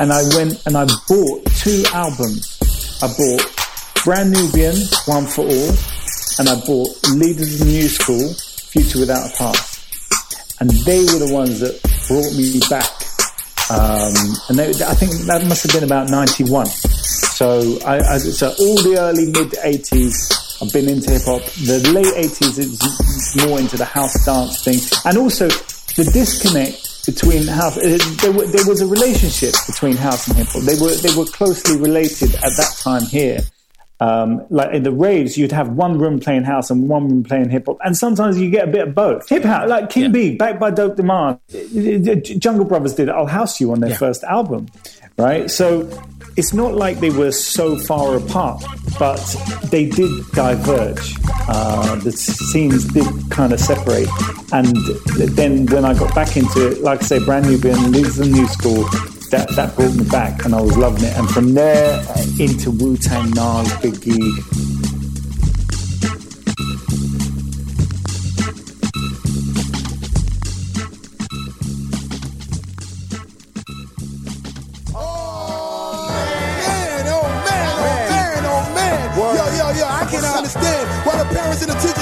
and 0.00 0.12
I 0.12 0.22
went 0.34 0.60
and 0.66 0.76
I 0.76 0.86
bought 1.06 1.46
two 1.54 1.84
albums. 1.94 2.58
I 3.00 3.06
bought 3.14 3.46
Brand 4.02 4.32
Nubian, 4.32 4.74
One 5.06 5.26
for 5.26 5.46
All, 5.46 5.70
and 6.42 6.48
I 6.50 6.58
bought 6.66 6.90
Leaders 7.14 7.60
of 7.60 7.66
the 7.66 7.72
New 7.72 7.88
School, 7.88 8.34
Future 8.74 8.98
Without 8.98 9.30
a 9.30 9.36
Past, 9.38 9.86
and 10.58 10.70
they 10.82 10.98
were 11.14 11.22
the 11.22 11.30
ones 11.32 11.60
that 11.60 11.78
brought 12.08 12.34
me 12.34 12.58
back. 12.68 12.99
Um, 13.70 14.14
and 14.48 14.58
they, 14.58 14.68
I 14.82 14.94
think 14.94 15.12
that 15.30 15.46
must 15.46 15.62
have 15.62 15.72
been 15.72 15.84
about 15.84 16.10
'91. 16.10 16.66
So, 16.66 17.78
I, 17.86 18.00
I, 18.00 18.18
so 18.18 18.48
all 18.48 18.82
the 18.82 18.96
early 18.98 19.26
mid 19.26 19.52
'80s, 19.62 20.60
I've 20.60 20.72
been 20.72 20.88
into 20.88 21.12
hip 21.12 21.22
hop. 21.24 21.42
The 21.62 21.78
late 21.94 22.12
'80s 22.18 22.58
is 22.58 23.46
more 23.46 23.60
into 23.60 23.76
the 23.76 23.84
house 23.84 24.24
dance 24.26 24.64
thing, 24.64 24.80
and 25.04 25.16
also 25.18 25.46
the 25.94 26.10
disconnect 26.12 27.06
between 27.06 27.46
house. 27.46 27.76
Uh, 27.78 27.98
there, 28.22 28.32
there 28.32 28.66
was 28.66 28.80
a 28.82 28.86
relationship 28.86 29.54
between 29.66 29.96
house 29.96 30.26
and 30.26 30.36
hip 30.36 30.48
hop. 30.48 30.62
They 30.62 30.78
were 30.80 30.94
they 30.96 31.14
were 31.16 31.26
closely 31.26 31.78
related 31.78 32.34
at 32.36 32.50
that 32.58 32.74
time 32.82 33.04
here. 33.04 33.40
Um, 34.00 34.46
like 34.48 34.74
in 34.74 34.82
the 34.82 34.92
raves, 34.92 35.36
you'd 35.36 35.52
have 35.52 35.68
one 35.68 35.98
room 35.98 36.20
playing 36.20 36.44
house 36.44 36.70
and 36.70 36.88
one 36.88 37.08
room 37.08 37.22
playing 37.22 37.50
hip 37.50 37.66
hop, 37.66 37.76
and 37.84 37.96
sometimes 37.96 38.38
you 38.38 38.50
get 38.50 38.66
a 38.66 38.70
bit 38.70 38.88
of 38.88 38.94
both. 38.94 39.28
Hip 39.28 39.44
hop, 39.44 39.68
like 39.68 39.90
King 39.90 40.10
B, 40.10 40.36
backed 40.36 40.58
by 40.58 40.70
Dope 40.70 40.96
Demand, 40.96 41.38
Jungle 42.40 42.64
Brothers 42.64 42.94
did 42.94 43.10
"I'll 43.10 43.26
House 43.26 43.60
You" 43.60 43.72
on 43.72 43.80
their 43.80 43.94
first 43.94 44.24
album, 44.24 44.68
right? 45.18 45.50
So 45.50 45.86
it's 46.36 46.54
not 46.54 46.74
like 46.74 47.00
they 47.00 47.10
were 47.10 47.32
so 47.32 47.76
far 47.76 48.16
apart, 48.16 48.64
but 48.98 49.20
they 49.64 49.84
did 49.86 50.10
diverge. 50.32 51.16
Uh, 51.48 51.96
the 51.96 52.12
scenes 52.12 52.86
did 52.86 53.06
kind 53.30 53.52
of 53.52 53.60
separate, 53.60 54.08
and 54.52 54.74
then 55.36 55.66
when 55.66 55.84
I 55.84 55.92
got 55.92 56.14
back 56.14 56.38
into 56.38 56.70
it, 56.70 56.80
like 56.80 57.02
I 57.02 57.04
say, 57.04 57.18
Brand 57.22 57.46
Nubian 57.46 57.92
leads 57.92 58.16
the 58.16 58.26
new 58.26 58.46
school 58.46 58.88
that, 59.30 59.48
that 59.56 59.76
brought 59.76 59.94
me 59.94 60.04
back 60.04 60.44
and 60.44 60.54
I 60.54 60.60
was 60.60 60.76
loving 60.76 61.04
it. 61.04 61.16
And 61.16 61.28
from 61.30 61.54
there 61.54 62.00
uh, 62.08 62.24
into 62.38 62.70
Wu 62.70 62.96
Tang, 62.96 63.30
Nas, 63.30 63.68
Biggie, 63.78 64.60
parents 81.32 81.62
and 81.62 81.70
the 81.70 81.78
teachers 81.78 81.99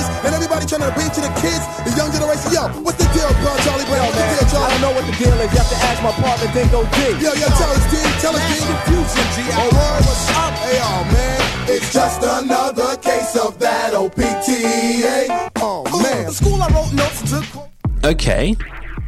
everybody 0.58 0.66
trying 0.66 0.90
to 0.90 0.94
preach 0.98 1.14
to 1.14 1.22
the 1.22 1.34
kids, 1.38 1.62
the 1.86 1.92
young 1.94 2.10
generation. 2.10 2.50
Yo, 2.50 2.66
what's 2.82 2.98
the 2.98 3.06
deal, 3.14 3.30
bro, 3.38 3.54
Charlie 3.62 3.86
Brown? 3.86 4.10
What's 4.10 4.18
the 4.18 4.26
deal, 4.26 4.42
I 4.42 4.50
Charlie? 4.50 4.70
don't 4.74 4.82
know 4.82 4.92
what 4.98 5.06
the 5.06 5.14
deal 5.14 5.36
is. 5.38 5.50
You 5.54 5.58
have 5.58 5.70
to 5.70 5.78
ask 5.86 5.98
my 6.02 6.12
partner, 6.18 6.48
Dinco 6.50 6.80
D. 6.82 6.98
Yo, 7.22 7.30
yo, 7.38 7.48
tell 7.54 7.70
us, 7.70 7.84
D. 7.90 7.94
Tell 8.18 8.34
us, 8.34 8.44
D. 8.50 8.58
Confusion, 8.66 9.26
G. 9.34 9.46
Oh, 9.54 9.70
word, 9.70 10.02
what's 10.02 10.26
up? 10.34 10.54
Hey, 10.66 10.78
oh, 10.82 11.02
man. 11.14 11.38
It's 11.70 11.92
just 11.92 12.22
another 12.22 12.96
case 12.98 13.36
of 13.36 13.58
that 13.58 13.94
OPTA. 13.94 15.50
Oh, 15.56 15.84
man. 16.02 16.26
The 16.26 16.32
school 16.32 16.62
I 16.62 16.68
wrote 16.68 16.92
notes 16.92 17.32
and 17.32 17.44
took. 17.44 18.04
Okay. 18.04 18.56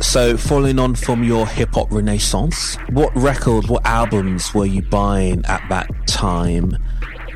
So, 0.01 0.37
following 0.37 0.79
on 0.79 0.95
from 0.95 1.25
your 1.25 1.47
hip 1.47 1.75
hop 1.75 1.91
renaissance, 1.91 2.77
what 2.91 3.15
records, 3.15 3.69
what 3.69 3.85
albums 3.85 4.55
were 4.55 4.67
you 4.67 4.83
buying 4.83 5.45
at 5.47 5.63
that 5.69 5.89
time? 6.07 6.77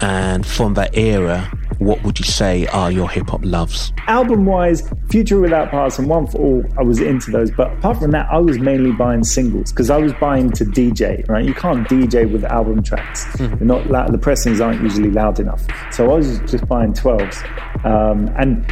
And 0.00 0.46
from 0.46 0.74
that 0.74 0.96
era, 0.96 1.50
what 1.84 2.02
would 2.02 2.18
you 2.18 2.24
say 2.24 2.66
are 2.68 2.90
your 2.90 3.10
hip 3.10 3.28
hop 3.28 3.40
loves? 3.44 3.92
album 4.06 4.44
wise, 4.44 4.88
Future 5.10 5.38
Without 5.40 5.70
Past 5.70 5.98
and 5.98 6.08
One 6.08 6.26
for 6.26 6.38
All, 6.38 6.64
I 6.78 6.82
was 6.82 7.00
into 7.00 7.30
those. 7.30 7.50
But 7.50 7.72
apart 7.72 7.98
from 7.98 8.10
that, 8.12 8.28
I 8.30 8.38
was 8.38 8.58
mainly 8.58 8.92
buying 8.92 9.24
singles 9.24 9.72
because 9.72 9.90
I 9.90 9.98
was 9.98 10.12
buying 10.14 10.50
to 10.52 10.64
DJ, 10.64 11.28
right? 11.28 11.44
You 11.44 11.54
can't 11.54 11.86
DJ 11.88 12.30
with 12.30 12.44
album 12.44 12.82
tracks. 12.82 13.24
They're 13.36 13.58
not 13.60 13.88
loud, 13.88 14.12
the 14.12 14.18
pressings 14.18 14.60
aren't 14.60 14.82
usually 14.82 15.10
loud 15.10 15.40
enough. 15.40 15.64
So 15.90 16.10
I 16.12 16.16
was 16.16 16.38
just 16.40 16.66
buying 16.68 16.92
12s. 16.92 17.84
Um, 17.84 18.32
and 18.36 18.66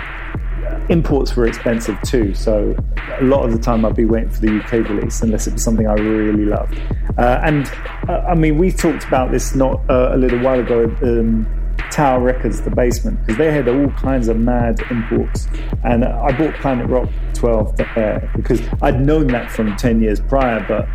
imports 0.91 1.35
were 1.37 1.47
expensive 1.47 2.01
too. 2.03 2.35
So 2.35 2.75
a 3.19 3.25
lot 3.25 3.45
of 3.45 3.53
the 3.53 3.59
time 3.59 3.85
I'd 3.85 3.97
be 3.97 4.05
waiting 4.05 4.31
for 4.31 4.41
the 4.41 4.61
UK 4.61 4.89
release 4.89 5.23
unless 5.23 5.47
it 5.47 5.55
was 5.55 5.63
something 5.63 5.87
I 5.87 5.95
really 5.95 6.45
loved. 6.45 6.81
Uh, 7.19 7.41
and 7.43 7.71
uh, 8.09 8.25
I 8.29 8.35
mean, 8.35 8.59
we 8.59 8.73
talked 8.73 9.05
about 9.05 9.31
this 9.31 9.55
not 9.55 9.81
uh, 9.91 10.11
a 10.13 10.17
little 10.17 10.41
while 10.41 10.61
ago. 10.61 10.85
Um, 11.03 11.47
Tower 11.93 12.21
Records, 12.21 12.63
the 12.63 12.71
basement, 12.71 13.21
because 13.21 13.37
they 13.37 13.53
had 13.53 13.69
all 13.69 13.89
kinds 13.91 14.29
of 14.29 14.39
mad 14.39 14.81
imports. 14.91 15.47
And 15.85 16.05
I 16.05 16.37
bought 16.37 16.55
Planet 16.55 16.89
Rock 16.89 17.09
12 17.35 17.77
there 17.77 18.31
because 18.35 18.61
I'd 18.81 19.05
known 19.05 19.27
that 19.29 19.51
from 19.51 19.77
10 19.77 20.01
years 20.01 20.21
prior, 20.21 20.65
but 20.67 20.89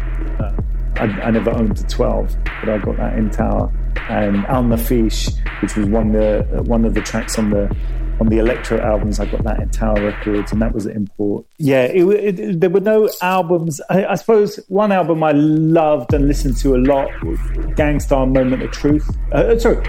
uh, 0.43 0.53
I, 0.95 1.27
I 1.27 1.31
never 1.31 1.51
owned 1.51 1.77
the 1.77 1.87
12, 1.87 2.35
but 2.43 2.69
I 2.69 2.77
got 2.79 2.97
that 2.97 3.17
in 3.17 3.29
Tower. 3.29 3.71
And 4.09 4.45
Al-Naafiysh, 4.47 5.61
which 5.61 5.75
was 5.75 5.85
one 5.87 6.15
of 6.15 6.49
the, 6.49 6.63
one 6.63 6.83
of 6.83 6.95
the 6.95 7.01
tracks 7.01 7.37
on 7.37 7.51
the 7.51 7.73
on 8.19 8.29
the 8.29 8.39
electro 8.39 8.79
albums, 8.79 9.19
I 9.19 9.25
got 9.25 9.43
that 9.43 9.59
in 9.59 9.69
Tower 9.69 10.01
Records, 10.01 10.51
and 10.51 10.59
that 10.59 10.73
was 10.73 10.87
an 10.87 10.95
import. 10.95 11.45
Yeah, 11.59 11.83
it, 11.83 12.39
it, 12.39 12.59
there 12.61 12.69
were 12.71 12.79
no 12.79 13.09
albums. 13.21 13.79
I, 13.91 14.05
I 14.07 14.15
suppose 14.15 14.55
one 14.69 14.91
album 14.91 15.23
I 15.23 15.33
loved 15.33 16.15
and 16.15 16.27
listened 16.27 16.57
to 16.57 16.75
a 16.75 16.77
lot 16.77 17.09
was 17.23 17.39
Gang 17.75 17.99
Starr 17.99 18.25
Moment 18.25 18.63
of 18.63 18.71
Truth. 18.71 19.15
Uh, 19.31 19.59
sorry, 19.59 19.87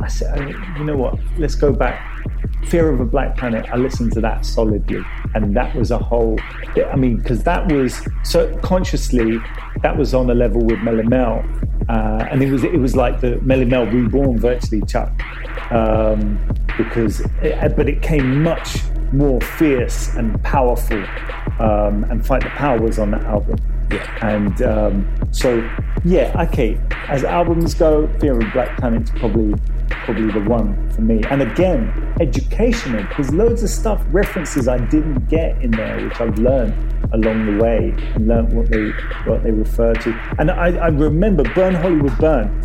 I, 0.00 0.08
said, 0.08 0.38
I- 0.38 0.78
you 0.78 0.84
know 0.84 0.96
what? 0.96 1.18
Let's 1.38 1.54
go 1.54 1.72
back. 1.72 2.06
Fear 2.66 2.90
of 2.90 3.00
a 3.00 3.04
Black 3.04 3.36
Planet. 3.36 3.66
I 3.72 3.76
listened 3.76 4.12
to 4.12 4.20
that 4.20 4.44
solidly, 4.44 5.02
and 5.34 5.56
that 5.56 5.74
was 5.74 5.90
a 5.90 5.98
whole. 5.98 6.38
I 6.92 6.94
mean, 6.96 7.16
because 7.16 7.42
that 7.44 7.70
was 7.72 8.00
so 8.22 8.54
consciously, 8.58 9.38
that 9.82 9.96
was 9.96 10.12
on 10.14 10.28
a 10.30 10.34
level 10.34 10.60
with 10.64 10.78
Melle 10.80 11.06
Mel, 11.08 11.42
uh, 11.88 12.26
and 12.30 12.42
it 12.42 12.50
was 12.52 12.62
it 12.62 12.78
was 12.78 12.94
like 12.94 13.20
the 13.20 13.36
Melle 13.42 13.66
Mel 13.66 13.86
reborn 13.86 14.38
virtually, 14.38 14.82
Chuck, 14.82 15.10
um, 15.72 16.38
because 16.76 17.20
it, 17.42 17.76
but 17.76 17.88
it 17.88 18.02
came 18.02 18.42
much 18.42 18.78
more 19.12 19.40
fierce 19.40 20.14
and 20.14 20.40
powerful, 20.44 21.02
um, 21.58 22.04
and 22.10 22.24
Fight 22.24 22.42
the 22.42 22.50
Power 22.50 22.78
was 22.80 22.98
on 22.98 23.10
that 23.12 23.22
album. 23.24 23.58
And 24.22 24.62
um, 24.62 25.08
so, 25.32 25.68
yeah, 26.04 26.46
okay. 26.48 26.78
As 27.08 27.24
albums 27.24 27.74
go, 27.74 28.06
Fear 28.20 28.34
of 28.40 28.46
a 28.46 28.50
Black 28.52 28.78
Planet's 28.78 29.10
probably 29.10 29.54
probably 29.90 30.32
the 30.32 30.48
one 30.48 30.88
for 30.90 31.02
me. 31.02 31.22
And 31.30 31.42
again, 31.42 32.14
educational 32.20 33.02
because 33.02 33.32
loads 33.32 33.62
of 33.62 33.70
stuff 33.70 34.02
references 34.10 34.68
I 34.68 34.78
didn't 34.78 35.28
get 35.28 35.60
in 35.62 35.72
there, 35.72 36.04
which 36.06 36.20
I've 36.20 36.38
learned 36.38 36.74
along 37.12 37.46
the 37.46 37.62
way 37.62 37.94
and 38.14 38.28
learned 38.28 38.52
what 38.52 38.70
they 38.70 38.90
what 39.24 39.42
they 39.42 39.50
refer 39.50 39.94
to. 39.94 40.34
And 40.38 40.50
I, 40.50 40.76
I 40.76 40.88
remember 40.88 41.42
Burn 41.54 41.74
Hollywood 41.74 42.16
Burn 42.18 42.62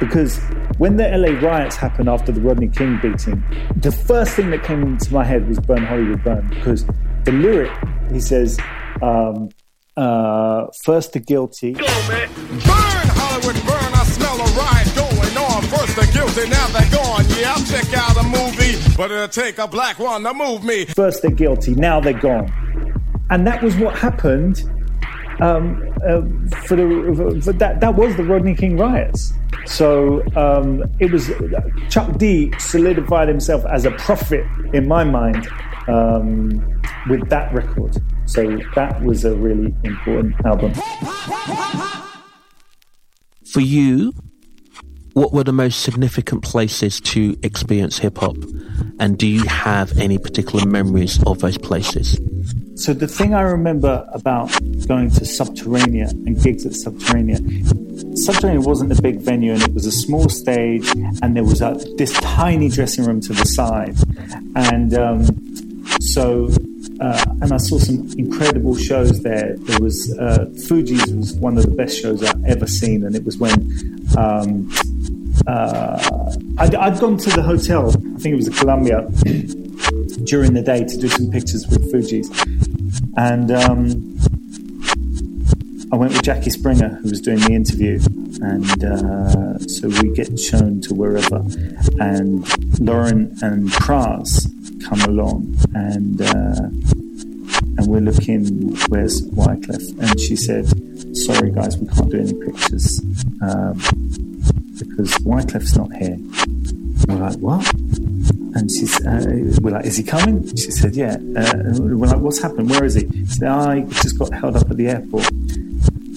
because 0.00 0.38
when 0.78 0.96
the 0.96 1.08
LA 1.08 1.38
riots 1.40 1.76
happened 1.76 2.08
after 2.08 2.32
the 2.32 2.40
Rodney 2.40 2.68
King 2.68 2.98
beating, 3.00 3.42
the 3.76 3.92
first 3.92 4.34
thing 4.34 4.50
that 4.50 4.64
came 4.64 4.82
into 4.82 5.12
my 5.12 5.24
head 5.24 5.48
was 5.48 5.60
Burn 5.60 5.84
Hollywood 5.84 6.24
Burn 6.24 6.48
because 6.48 6.84
the 7.24 7.32
lyric 7.32 7.70
he 8.10 8.20
says. 8.20 8.58
Um, 9.00 9.50
uh, 9.94 10.68
first 10.84 11.12
the 11.12 11.20
guilty, 11.20 11.74
Burn, 11.74 11.84
Hollywood, 11.84 13.54
burn. 13.56 13.61
I 13.61 13.61
guilty, 16.12 16.48
now 16.48 16.66
they're 16.68 16.90
gone. 16.90 17.24
Yeah, 17.38 17.54
I'll 17.54 17.64
check 17.64 17.92
out 17.94 18.16
a 18.16 18.22
movie, 18.24 18.78
but 18.96 19.10
it'll 19.10 19.28
take 19.28 19.58
a 19.58 19.66
black 19.66 19.98
one 19.98 20.22
to 20.24 20.34
move 20.34 20.64
me. 20.64 20.84
First 20.86 21.22
they're 21.22 21.30
guilty, 21.30 21.74
now 21.74 22.00
they're 22.00 22.12
gone. 22.12 22.52
And 23.30 23.46
that 23.46 23.62
was 23.62 23.76
what 23.76 23.96
happened 23.96 24.62
um, 25.40 25.82
uh, 26.06 26.20
for 26.66 26.76
the 26.76 27.40
for 27.42 27.52
that 27.54 27.80
that 27.80 27.94
was 27.94 28.16
the 28.16 28.24
Rodney 28.24 28.54
King 28.54 28.76
riots. 28.76 29.32
So 29.66 30.22
um, 30.36 30.84
it 30.98 31.10
was 31.10 31.30
Chuck 31.88 32.16
D 32.18 32.52
solidified 32.58 33.28
himself 33.28 33.64
as 33.66 33.84
a 33.84 33.90
prophet 33.92 34.44
in 34.72 34.88
my 34.88 35.04
mind 35.04 35.48
um, 35.88 36.82
with 37.08 37.28
that 37.30 37.52
record. 37.52 37.96
So 38.26 38.58
that 38.74 39.02
was 39.02 39.24
a 39.24 39.34
really 39.34 39.74
important 39.84 40.34
album. 40.44 40.72
For 43.52 43.60
you, 43.60 44.12
what 45.14 45.32
were 45.32 45.44
the 45.44 45.52
most 45.52 45.82
significant 45.82 46.42
places 46.42 47.00
to 47.00 47.36
experience 47.42 47.98
hip 47.98 48.18
hop? 48.18 48.36
And 48.98 49.18
do 49.18 49.26
you 49.26 49.44
have 49.44 49.98
any 49.98 50.18
particular 50.18 50.64
memories 50.66 51.22
of 51.24 51.40
those 51.40 51.58
places? 51.58 52.18
So 52.74 52.94
the 52.94 53.06
thing 53.06 53.34
I 53.34 53.42
remember 53.42 54.08
about 54.12 54.50
going 54.86 55.10
to 55.10 55.20
Subterranea 55.20 56.10
and 56.10 56.42
gigs 56.42 56.64
at 56.64 56.72
Subterranea, 56.72 57.38
Subterranea 58.14 58.64
wasn't 58.64 58.98
a 58.98 59.02
big 59.02 59.20
venue 59.20 59.52
and 59.52 59.62
it 59.62 59.74
was 59.74 59.86
a 59.86 59.92
small 59.92 60.28
stage 60.28 60.88
and 61.22 61.36
there 61.36 61.44
was 61.44 61.60
a, 61.60 61.78
this 61.96 62.12
tiny 62.20 62.68
dressing 62.68 63.04
room 63.04 63.20
to 63.20 63.34
the 63.34 63.44
side. 63.44 63.96
And 64.56 64.94
um, 64.94 65.24
so, 66.00 66.48
uh, 67.00 67.24
and 67.42 67.52
I 67.52 67.58
saw 67.58 67.78
some 67.78 68.08
incredible 68.16 68.76
shows 68.76 69.22
there. 69.22 69.56
There 69.58 69.80
was, 69.80 70.16
uh, 70.18 70.46
Fugees 70.66 71.14
was 71.14 71.34
one 71.34 71.58
of 71.58 71.64
the 71.64 71.76
best 71.76 72.00
shows 72.00 72.22
I've 72.22 72.44
ever 72.46 72.66
seen 72.66 73.04
and 73.04 73.14
it 73.14 73.24
was 73.24 73.36
when 73.36 73.52
um, 74.16 74.70
uh, 75.46 76.32
I'd, 76.58 76.74
I'd, 76.74 77.00
gone 77.00 77.16
to 77.18 77.30
the 77.30 77.42
hotel, 77.42 77.88
I 77.88 78.18
think 78.18 78.32
it 78.32 78.36
was 78.36 78.46
the 78.46 78.56
Columbia, 78.58 79.02
during 80.24 80.54
the 80.54 80.62
day 80.62 80.84
to 80.84 80.96
do 80.96 81.08
some 81.08 81.30
pictures 81.30 81.66
with 81.68 81.92
Fugees. 81.92 82.28
And 83.16 83.50
um, 83.50 84.12
I 85.92 85.96
went 85.96 86.12
with 86.12 86.22
Jackie 86.22 86.50
Springer, 86.50 86.88
who 87.02 87.10
was 87.10 87.20
doing 87.20 87.40
the 87.40 87.52
interview. 87.52 88.00
And 88.40 88.84
uh, 88.84 89.58
so 89.68 89.88
we 90.02 90.14
get 90.14 90.38
shown 90.38 90.80
to 90.82 90.94
wherever. 90.94 91.36
And 92.00 92.44
Lauryn 92.80 93.40
and 93.42 93.68
Pras 93.70 94.48
come 94.88 95.00
along. 95.02 95.56
And 95.74 96.20
uh, 96.22 96.70
and 97.78 97.86
we're 97.86 98.00
looking, 98.00 98.76
where's 98.88 99.22
Wyclef? 99.30 99.98
And 99.98 100.20
she 100.20 100.36
said, 100.36 100.66
sorry 101.16 101.50
guys, 101.50 101.78
we 101.78 101.86
can't 101.88 102.10
do 102.10 102.20
any 102.20 102.34
pictures. 102.34 103.00
Um, 103.40 104.31
because 104.88 105.18
Wyclef's 105.24 105.76
not 105.76 105.92
here. 105.94 106.16
We're 107.08 107.16
like, 107.16 107.36
what? 107.38 107.72
And 108.54 108.70
she's, 108.70 109.04
uh, 109.04 109.24
we're 109.60 109.72
like, 109.72 109.86
is 109.86 109.96
he 109.96 110.02
coming? 110.02 110.46
She 110.56 110.70
said, 110.70 110.94
yeah. 110.94 111.14
Uh, 111.14 111.80
we're 111.80 112.06
like, 112.06 112.18
what's 112.18 112.40
happened? 112.40 112.70
Where 112.70 112.84
is 112.84 112.94
he? 112.94 113.08
She 113.10 113.26
said, 113.26 113.48
oh, 113.48 113.70
he 113.70 113.82
just 113.94 114.18
got 114.18 114.32
held 114.32 114.56
up 114.56 114.70
at 114.70 114.76
the 114.76 114.88
airport. 114.88 115.30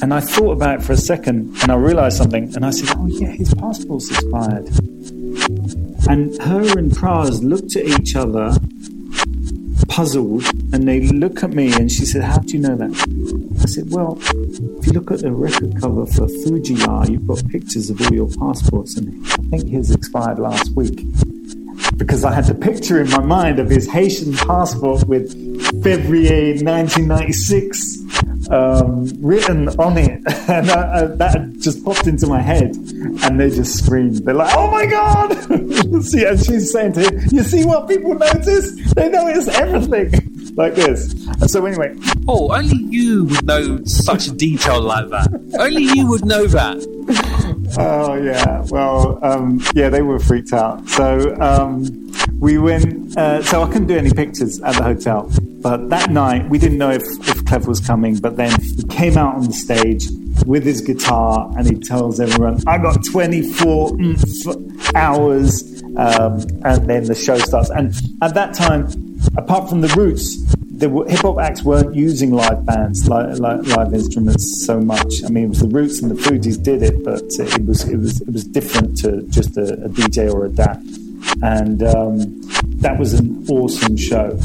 And 0.01 0.13
I 0.13 0.19
thought 0.19 0.51
about 0.51 0.81
it 0.81 0.83
for 0.83 0.93
a 0.93 0.97
second 0.97 1.55
and 1.61 1.71
I 1.71 1.75
realized 1.75 2.17
something. 2.17 2.53
And 2.55 2.65
I 2.65 2.71
said, 2.71 2.95
oh, 2.97 3.07
yeah, 3.07 3.29
his 3.29 3.53
passport's 3.53 4.11
expired. 4.11 4.67
And 6.07 6.39
her 6.43 6.77
and 6.77 6.91
Pras 6.91 7.41
looked 7.41 7.75
at 7.75 7.85
each 7.85 8.15
other, 8.15 8.55
puzzled, 9.95 10.43
and 10.73 10.85
they 10.85 10.99
look 11.07 11.41
at 11.41 11.51
me 11.51 11.71
and 11.71 11.89
she 11.89 12.05
said, 12.05 12.21
how 12.21 12.37
do 12.39 12.57
you 12.57 12.59
know 12.59 12.75
that? 12.75 12.91
I 13.61 13.65
said, 13.65 13.89
well, 13.91 14.17
if 14.19 14.87
you 14.87 14.91
look 14.91 15.09
at 15.09 15.19
the 15.19 15.31
record 15.31 15.79
cover 15.79 16.05
for 16.05 16.27
Fu-Gee-La, 16.27 17.05
you've 17.05 17.25
got 17.25 17.47
pictures 17.47 17.89
of 17.89 18.01
all 18.01 18.13
your 18.13 18.27
passports, 18.27 18.97
and 18.97 19.25
I 19.25 19.37
think 19.57 19.69
his 19.69 19.91
expired 19.91 20.37
last 20.39 20.75
week 20.75 20.99
because 21.95 22.25
I 22.25 22.33
had 22.33 22.43
the 22.43 22.55
picture 22.55 22.99
in 22.99 23.09
my 23.09 23.23
mind 23.23 23.57
of 23.57 23.69
his 23.69 23.89
Haitian 23.89 24.33
passport 24.33 25.07
with 25.07 25.31
February 25.81 26.61
1996 26.61 28.04
um, 28.49 29.05
written 29.21 29.69
on 29.79 29.97
it, 29.97 30.21
and 30.49 30.69
I, 30.69 31.01
I, 31.01 31.05
that 31.05 31.53
just 31.59 31.83
popped 31.83 32.07
into 32.07 32.27
my 32.27 32.41
head, 32.41 32.75
and 32.75 33.39
they 33.39 33.49
just 33.49 33.83
screamed. 33.83 34.25
They're 34.25 34.33
like, 34.33 34.55
"Oh 34.55 34.69
my 34.69 34.85
god!" 34.85 35.33
see, 36.03 36.25
and 36.25 36.39
she's 36.39 36.71
saying 36.71 36.93
to 36.93 37.01
him, 37.01 37.21
"You 37.31 37.43
see 37.43 37.65
what 37.65 37.87
people 37.87 38.15
notice? 38.15 38.93
They 38.93 39.09
notice 39.09 39.47
everything." 39.47 40.31
Like 40.55 40.75
this. 40.75 41.11
And 41.41 41.51
so 41.51 41.65
anyway. 41.65 41.93
Oh, 42.29 42.55
only 42.55 42.77
you 42.77 43.25
would 43.25 43.45
know 43.45 43.83
such 43.83 44.27
detail 44.37 44.79
like 44.79 45.09
that. 45.09 45.27
only 45.59 45.83
you 45.83 46.07
would 46.07 46.23
know 46.23 46.47
that. 46.47 46.77
Oh 47.77 48.13
yeah. 48.15 48.65
Well, 48.69 49.19
um, 49.21 49.61
yeah, 49.73 49.89
they 49.89 50.01
were 50.01 50.17
freaked 50.17 50.53
out. 50.53 50.87
So 50.87 51.35
um, 51.41 52.09
we 52.39 52.57
went. 52.57 53.17
Uh, 53.17 53.43
so 53.43 53.63
I 53.63 53.67
couldn't 53.67 53.87
do 53.87 53.97
any 53.97 54.11
pictures 54.11 54.61
at 54.61 54.75
the 54.75 54.83
hotel. 54.83 55.29
But 55.65 55.89
that 55.89 56.11
night, 56.11 56.47
we 56.47 56.59
didn't 56.59 56.77
know 56.77 56.91
if, 56.91 57.01
if 57.27 57.43
Clef 57.45 57.65
was 57.65 57.79
coming. 57.79 58.17
But 58.17 58.37
then 58.37 58.51
he 58.61 58.83
came 58.83 59.17
out 59.17 59.33
on 59.33 59.47
the 59.47 59.53
stage 59.53 60.05
with 60.45 60.63
his 60.63 60.79
guitar 60.79 61.51
and 61.57 61.67
he 61.67 61.79
tells 61.79 62.19
everyone, 62.19 62.61
I 62.67 62.77
got 62.77 63.03
24 63.03 63.97
hours. 64.93 65.81
Um, 65.97 66.45
and 66.63 66.87
then 66.87 67.05
the 67.05 67.15
show 67.15 67.39
starts. 67.39 67.71
And 67.71 67.95
at 68.21 68.35
that 68.35 68.53
time, 68.53 69.17
apart 69.37 69.67
from 69.67 69.81
the 69.81 69.87
roots, 69.97 70.37
the 70.69 70.87
hip 71.09 71.21
hop 71.21 71.39
acts 71.39 71.63
weren't 71.63 71.95
using 71.95 72.31
live 72.31 72.63
bands, 72.63 73.09
live, 73.09 73.91
instruments 73.91 74.67
so 74.67 74.79
much. 74.79 75.23
I 75.25 75.29
mean, 75.29 75.45
it 75.45 75.49
was 75.49 75.61
the 75.61 75.67
Roots 75.67 75.99
and 75.99 76.11
the 76.11 76.21
Fugees 76.21 76.61
did 76.61 76.83
it, 76.83 77.03
but 77.03 77.23
it 77.39 77.65
was 77.65 77.87
it 77.87 77.97
was 77.97 78.21
it 78.21 78.31
was 78.31 78.43
different 78.43 78.97
to 78.97 79.23
just 79.29 79.57
a, 79.57 79.73
a 79.85 79.89
DJ 79.89 80.31
or 80.31 80.45
a 80.45 80.49
DAT, 80.49 80.77
and 81.41 81.81
um, 81.81 82.41
that 82.81 82.99
was 82.99 83.13
an 83.13 83.47
awesome 83.49 83.97
show. 83.97 84.37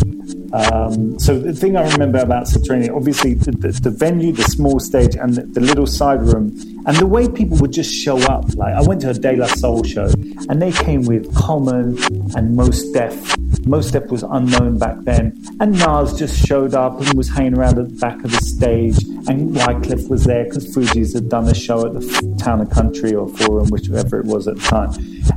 Um, 0.52 1.18
so 1.18 1.38
the 1.38 1.52
thing 1.52 1.76
I 1.76 1.88
remember 1.92 2.18
about 2.18 2.46
Subterranea, 2.46 2.94
obviously 2.94 3.34
the, 3.34 3.52
the, 3.52 3.68
the, 3.68 3.90
venue, 3.90 4.32
the 4.32 4.42
small 4.42 4.80
stage, 4.80 5.14
and 5.14 5.34
the, 5.34 5.42
the, 5.42 5.60
little 5.60 5.86
side 5.86 6.22
room, 6.22 6.56
and 6.86 6.96
the 6.96 7.06
way 7.06 7.28
people 7.28 7.56
would 7.58 7.72
just 7.72 7.94
show 7.94 8.18
up. 8.22 8.52
Like 8.56 8.74
I 8.74 8.82
went 8.82 9.02
to 9.02 9.10
a 9.10 9.14
De 9.14 9.36
La 9.36 9.46
Soul 9.46 9.84
show, 9.84 10.06
and 10.48 10.60
they 10.60 10.72
came 10.72 11.04
with 11.04 11.32
Common 11.36 11.96
and 12.36 12.56
Mos 12.56 12.82
Def. 12.90 13.36
Mos 13.64 13.92
Def 13.92 14.10
was 14.10 14.24
unknown 14.24 14.76
back 14.78 14.96
then, 15.02 15.40
and 15.60 15.78
Nas 15.78 16.18
just 16.18 16.44
showed 16.44 16.74
up 16.74 17.00
and 17.00 17.14
was 17.14 17.28
hanging 17.28 17.56
around 17.56 17.78
at 17.78 17.88
the 17.88 17.94
back 17.96 18.16
of 18.24 18.32
the 18.32 18.40
stage, 18.40 18.98
and 19.28 19.54
Wyclef 19.54 20.08
was 20.08 20.24
there 20.24 20.44
because 20.44 20.74
Fugees 20.74 21.14
had 21.14 21.28
done 21.28 21.46
a 21.46 21.54
show 21.54 21.86
at 21.86 21.92
the 21.92 22.36
Town 22.38 22.60
and 22.60 22.70
Country 22.70 23.14
or 23.14 23.28
Forum, 23.28 23.68
whichever 23.68 24.18
it 24.18 24.26
was 24.26 24.48
at 24.48 24.56
the 24.56 24.62
time, 24.62 24.90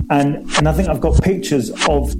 and 0.09 0.49
and 0.57 0.67
I 0.67 0.73
think 0.73 0.89
I've 0.89 1.01
got 1.01 1.21
pictures 1.21 1.69
of 1.87 2.15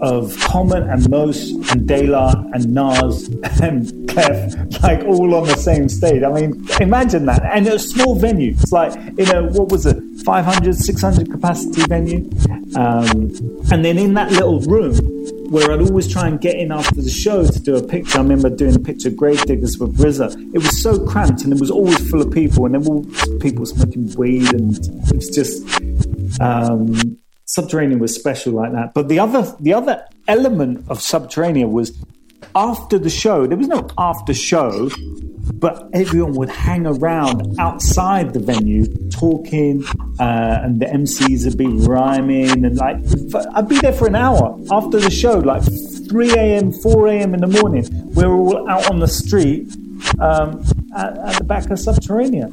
of 0.00 0.36
Common 0.40 0.88
and 0.88 1.08
Mos 1.08 1.50
and 1.70 1.86
De 1.86 2.06
La 2.06 2.32
and 2.52 2.72
Nas 2.72 3.28
and 3.62 4.08
Clef, 4.08 4.54
like 4.82 5.04
all 5.04 5.34
on 5.34 5.48
the 5.48 5.56
same 5.56 5.88
stage. 5.88 6.22
I 6.22 6.32
mean, 6.32 6.66
imagine 6.80 7.26
that. 7.26 7.42
And 7.44 7.66
a 7.66 7.78
small 7.78 8.14
venue. 8.18 8.52
It's 8.52 8.72
like, 8.72 8.94
you 9.18 9.26
know, 9.26 9.44
what 9.48 9.70
was 9.70 9.86
it, 9.86 9.96
500, 10.24 10.74
600 10.74 11.30
capacity 11.30 11.82
venue? 11.82 12.30
Um, 12.76 13.30
and 13.70 13.84
then 13.84 13.98
in 13.98 14.14
that 14.14 14.30
little 14.32 14.60
room, 14.60 14.94
where 15.50 15.70
I'd 15.70 15.80
always 15.80 16.08
try 16.08 16.26
and 16.26 16.40
get 16.40 16.56
in 16.56 16.72
after 16.72 17.00
the 17.00 17.10
show 17.10 17.44
to 17.46 17.60
do 17.60 17.76
a 17.76 17.82
picture. 17.82 18.18
I 18.18 18.22
remember 18.22 18.50
doing 18.50 18.74
a 18.74 18.80
picture 18.80 19.08
of 19.08 19.14
Gravediggaz 19.14 19.78
with 19.78 19.96
RZA. 19.96 20.54
It 20.54 20.58
was 20.58 20.82
so 20.82 21.04
cramped 21.06 21.42
and 21.42 21.52
it 21.52 21.60
was 21.60 21.70
always 21.70 21.98
full 22.10 22.20
of 22.20 22.32
people, 22.32 22.66
and 22.66 22.74
there 22.74 22.80
were 22.80 23.02
people 23.38 23.64
smoking 23.66 24.12
weed, 24.16 24.52
and 24.52 24.76
it 24.76 25.14
was 25.14 25.30
just. 25.30 25.62
Um, 26.40 27.18
Subterranea 27.46 27.98
was 27.98 28.14
special 28.14 28.54
like 28.54 28.72
that. 28.72 28.92
But 28.94 29.08
the 29.08 29.18
other 29.18 29.54
the 29.60 29.72
other 29.72 30.04
element 30.26 30.84
of 30.88 31.00
Subterranean 31.00 31.70
was 31.70 31.96
after 32.54 32.98
the 32.98 33.10
show. 33.10 33.46
There 33.46 33.56
was 33.56 33.68
no 33.68 33.86
after 33.96 34.34
show, 34.34 34.90
but 35.54 35.88
everyone 35.92 36.34
would 36.34 36.48
hang 36.48 36.86
around 36.86 37.58
outside 37.58 38.32
the 38.34 38.40
venue 38.40 38.86
talking, 39.10 39.84
uh, 40.18 40.60
and 40.62 40.80
the 40.80 40.86
MCs 40.86 41.44
would 41.44 41.56
be 41.56 41.66
rhyming, 41.66 42.64
and 42.64 42.76
like 42.76 42.96
I'd 43.54 43.68
be 43.68 43.78
there 43.80 43.92
for 43.92 44.08
an 44.08 44.16
hour 44.16 44.58
after 44.70 44.98
the 44.98 45.10
show, 45.10 45.38
like 45.38 45.62
3 46.08 46.30
a.m., 46.32 46.72
4 46.72 47.08
a.m. 47.08 47.34
in 47.34 47.40
the 47.40 47.60
morning. 47.62 47.86
We 48.14 48.24
were 48.24 48.34
all 48.34 48.68
out 48.68 48.90
on 48.90 48.98
the 48.98 49.08
street 49.08 49.68
um, 50.20 50.64
at, 50.96 51.16
at 51.18 51.38
the 51.38 51.44
back 51.44 51.64
of 51.66 51.78
Subterranea 51.78 52.50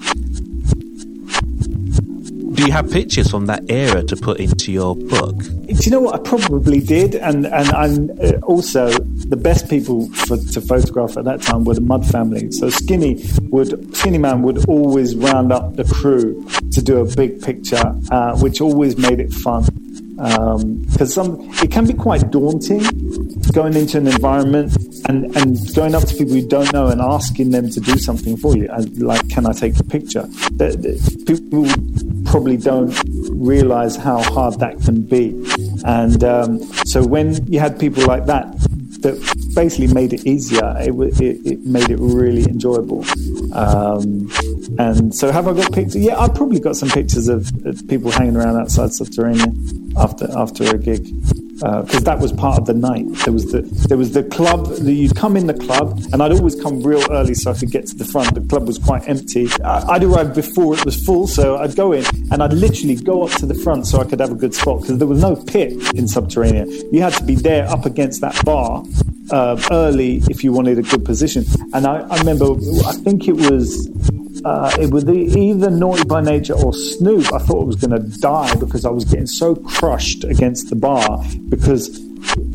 do 2.54 2.66
you 2.66 2.72
have 2.72 2.92
pictures 2.92 3.30
from 3.30 3.48
that 3.48 3.64
era 3.70 4.04
to 4.04 4.16
put 4.16 4.40
into 4.40 4.72
your 4.72 4.96
book? 4.96 5.38
Do 5.38 5.74
you 5.74 5.92
know 5.92 6.02
what? 6.02 6.16
I 6.16 6.20
probably 6.20 6.80
did, 6.80 7.16
and 7.16 7.46
and 7.48 7.70
I'm 7.72 8.12
uh, 8.22 8.40
also 8.44 8.90
the 8.90 9.38
best 9.38 9.70
people 9.70 10.08
for, 10.10 10.38
to 10.38 10.62
photograph 10.62 11.18
at 11.18 11.26
that 11.26 11.42
time 11.42 11.64
were 11.64 11.76
the 11.76 11.82
Mud 11.82 12.06
family. 12.06 12.52
So 12.52 12.70
Skinny 12.70 13.24
would 13.50 13.96
Skinny 13.96 14.18
Man 14.18 14.42
would 14.44 14.68
always 14.70 15.16
round 15.16 15.52
up 15.52 15.76
the 15.76 15.84
crew 15.86 16.48
to 16.72 16.82
do 16.82 16.98
a 16.98 17.06
big 17.16 17.42
picture, 17.42 17.84
uh, 18.12 18.38
which 18.40 18.62
always 18.62 18.98
made 18.98 19.20
it 19.20 19.32
fun 19.32 19.66
because 20.16 21.18
um, 21.18 21.36
some 21.36 21.50
it 21.64 21.72
can 21.72 21.88
be 21.88 21.94
quite 21.94 22.30
daunting 22.30 22.82
going 23.52 23.76
into 23.76 23.98
an 23.98 24.08
environment 24.08 24.72
and, 25.10 25.36
and 25.36 25.76
going 25.76 25.96
up 25.96 26.04
to 26.04 26.16
people 26.16 26.36
you 26.36 26.48
don't 26.48 26.72
know 26.72 26.88
and 26.88 27.02
asking 27.02 27.50
them 27.50 27.70
to 27.70 27.80
do 27.80 27.98
something 27.98 28.38
for 28.38 28.56
you. 28.56 28.70
and 28.72 29.02
like, 29.02 29.28
can 29.30 29.46
I 29.48 29.54
take 29.54 29.78
a 29.80 29.84
picture? 29.84 30.22
The, 30.52 30.78
people 31.26 31.66
probably 32.34 32.58
don't 32.58 32.92
realize 33.30 33.96
how 33.96 34.20
hard 34.24 34.60
that 34.60 34.76
can 34.82 35.04
be. 35.04 35.28
And 35.86 36.24
um, 36.24 36.64
so 36.84 37.06
when 37.06 37.46
you 37.46 37.60
had 37.60 37.80
people 37.80 38.08
like 38.08 38.26
that, 38.26 38.52
that 39.04 39.52
basically 39.54 39.94
made 39.94 40.14
it 40.14 40.26
easier. 40.26 40.74
It, 40.80 40.94
it, 41.22 41.46
it 41.46 41.60
made 41.64 41.92
it 41.92 42.00
really 42.00 42.46
enjoyable. 42.46 43.06
Um, 43.54 44.32
and 44.80 45.14
so, 45.14 45.32
have 45.32 45.48
I 45.48 45.54
got 45.54 45.72
pictures? 45.72 45.98
Yeah, 45.98 46.18
I've 46.18 46.34
probably 46.34 46.60
got 46.60 46.76
some 46.76 46.90
pictures 46.90 47.28
of, 47.28 47.52
of 47.68 47.88
people 47.88 48.10
hanging 48.10 48.36
around 48.36 48.60
outside 48.60 48.94
Subterranean 48.94 49.94
after 49.96 50.28
after 50.36 50.64
a 50.64 50.80
gig 50.80 51.06
because 51.64 51.96
uh, 51.96 52.00
that 52.02 52.20
was 52.20 52.34
part 52.34 52.60
of 52.60 52.66
the 52.66 52.74
night. 52.74 53.06
There 53.24 53.32
was 53.32 53.52
the 53.52 53.62
there 53.88 53.98
was 53.98 54.12
the 54.12 54.24
club. 54.24 54.68
You'd 54.82 55.16
come 55.16 55.38
in 55.38 55.48
the 55.48 55.54
club, 55.54 55.98
and 56.12 56.22
I'd 56.22 56.34
always 56.34 56.62
come 56.62 56.82
real 56.82 57.04
early 57.10 57.34
so 57.34 57.52
I 57.52 57.54
could 57.54 57.72
get 57.72 57.88
to 57.88 57.96
the 57.96 58.04
front. 58.04 58.36
The 58.36 58.42
club 58.42 58.68
was 58.68 58.78
quite 58.78 59.08
empty. 59.08 59.48
I'd 59.64 60.04
arrive 60.04 60.36
before 60.36 60.78
it 60.78 60.84
was 60.84 61.02
full, 61.06 61.26
so 61.26 61.58
I'd 61.58 61.76
go 61.76 61.94
in 61.94 62.04
and 62.32 62.44
I'd 62.44 62.52
literally 62.52 62.96
go 62.96 63.24
up 63.24 63.32
to 63.40 63.46
the 63.46 63.56
front 63.56 63.88
so 63.88 64.02
I 64.02 64.04
could 64.04 64.20
have 64.20 64.32
a 64.32 64.36
good 64.36 64.54
spot 64.54 64.82
because 64.82 64.98
there 64.98 65.08
was 65.08 65.22
no 65.22 65.36
pit 65.36 65.72
in 65.96 66.08
Subterranean. 66.08 66.70
You 66.94 67.02
had 67.02 67.14
to 67.14 67.24
be 67.24 67.36
there 67.36 67.66
up 67.70 67.86
against 67.86 68.20
that 68.22 68.44
bar 68.44 68.84
uh, 69.32 69.62
early 69.72 70.22
if 70.30 70.44
you 70.44 70.52
wanted 70.52 70.80
a 70.80 70.84
good 70.84 71.06
position. 71.06 71.46
And 71.74 71.88
I, 71.88 72.02
I 72.02 72.18
remember, 72.18 72.46
I 72.86 72.94
think 72.94 73.28
it 73.28 73.36
was 73.36 73.88
uh, 74.46 74.76
it 74.80 74.92
was 74.92 75.08
either 75.08 75.70
Naughty 75.70 76.04
by 76.04 76.22
Nature 76.22 76.54
or 76.54 76.74
Snoop. 76.74 77.32
I 77.34 77.40
thought 77.40 77.62
I 77.62 77.66
was 77.66 77.76
going 77.78 77.92
to 77.92 78.20
die 78.20 78.54
because 78.56 78.86
I 78.86 78.90
was 78.90 79.06
getting 79.06 79.28
so 79.28 79.56
crushed 79.56 80.24
against 80.24 80.70
the 80.70 80.76
bar 80.76 81.24
because 81.50 82.00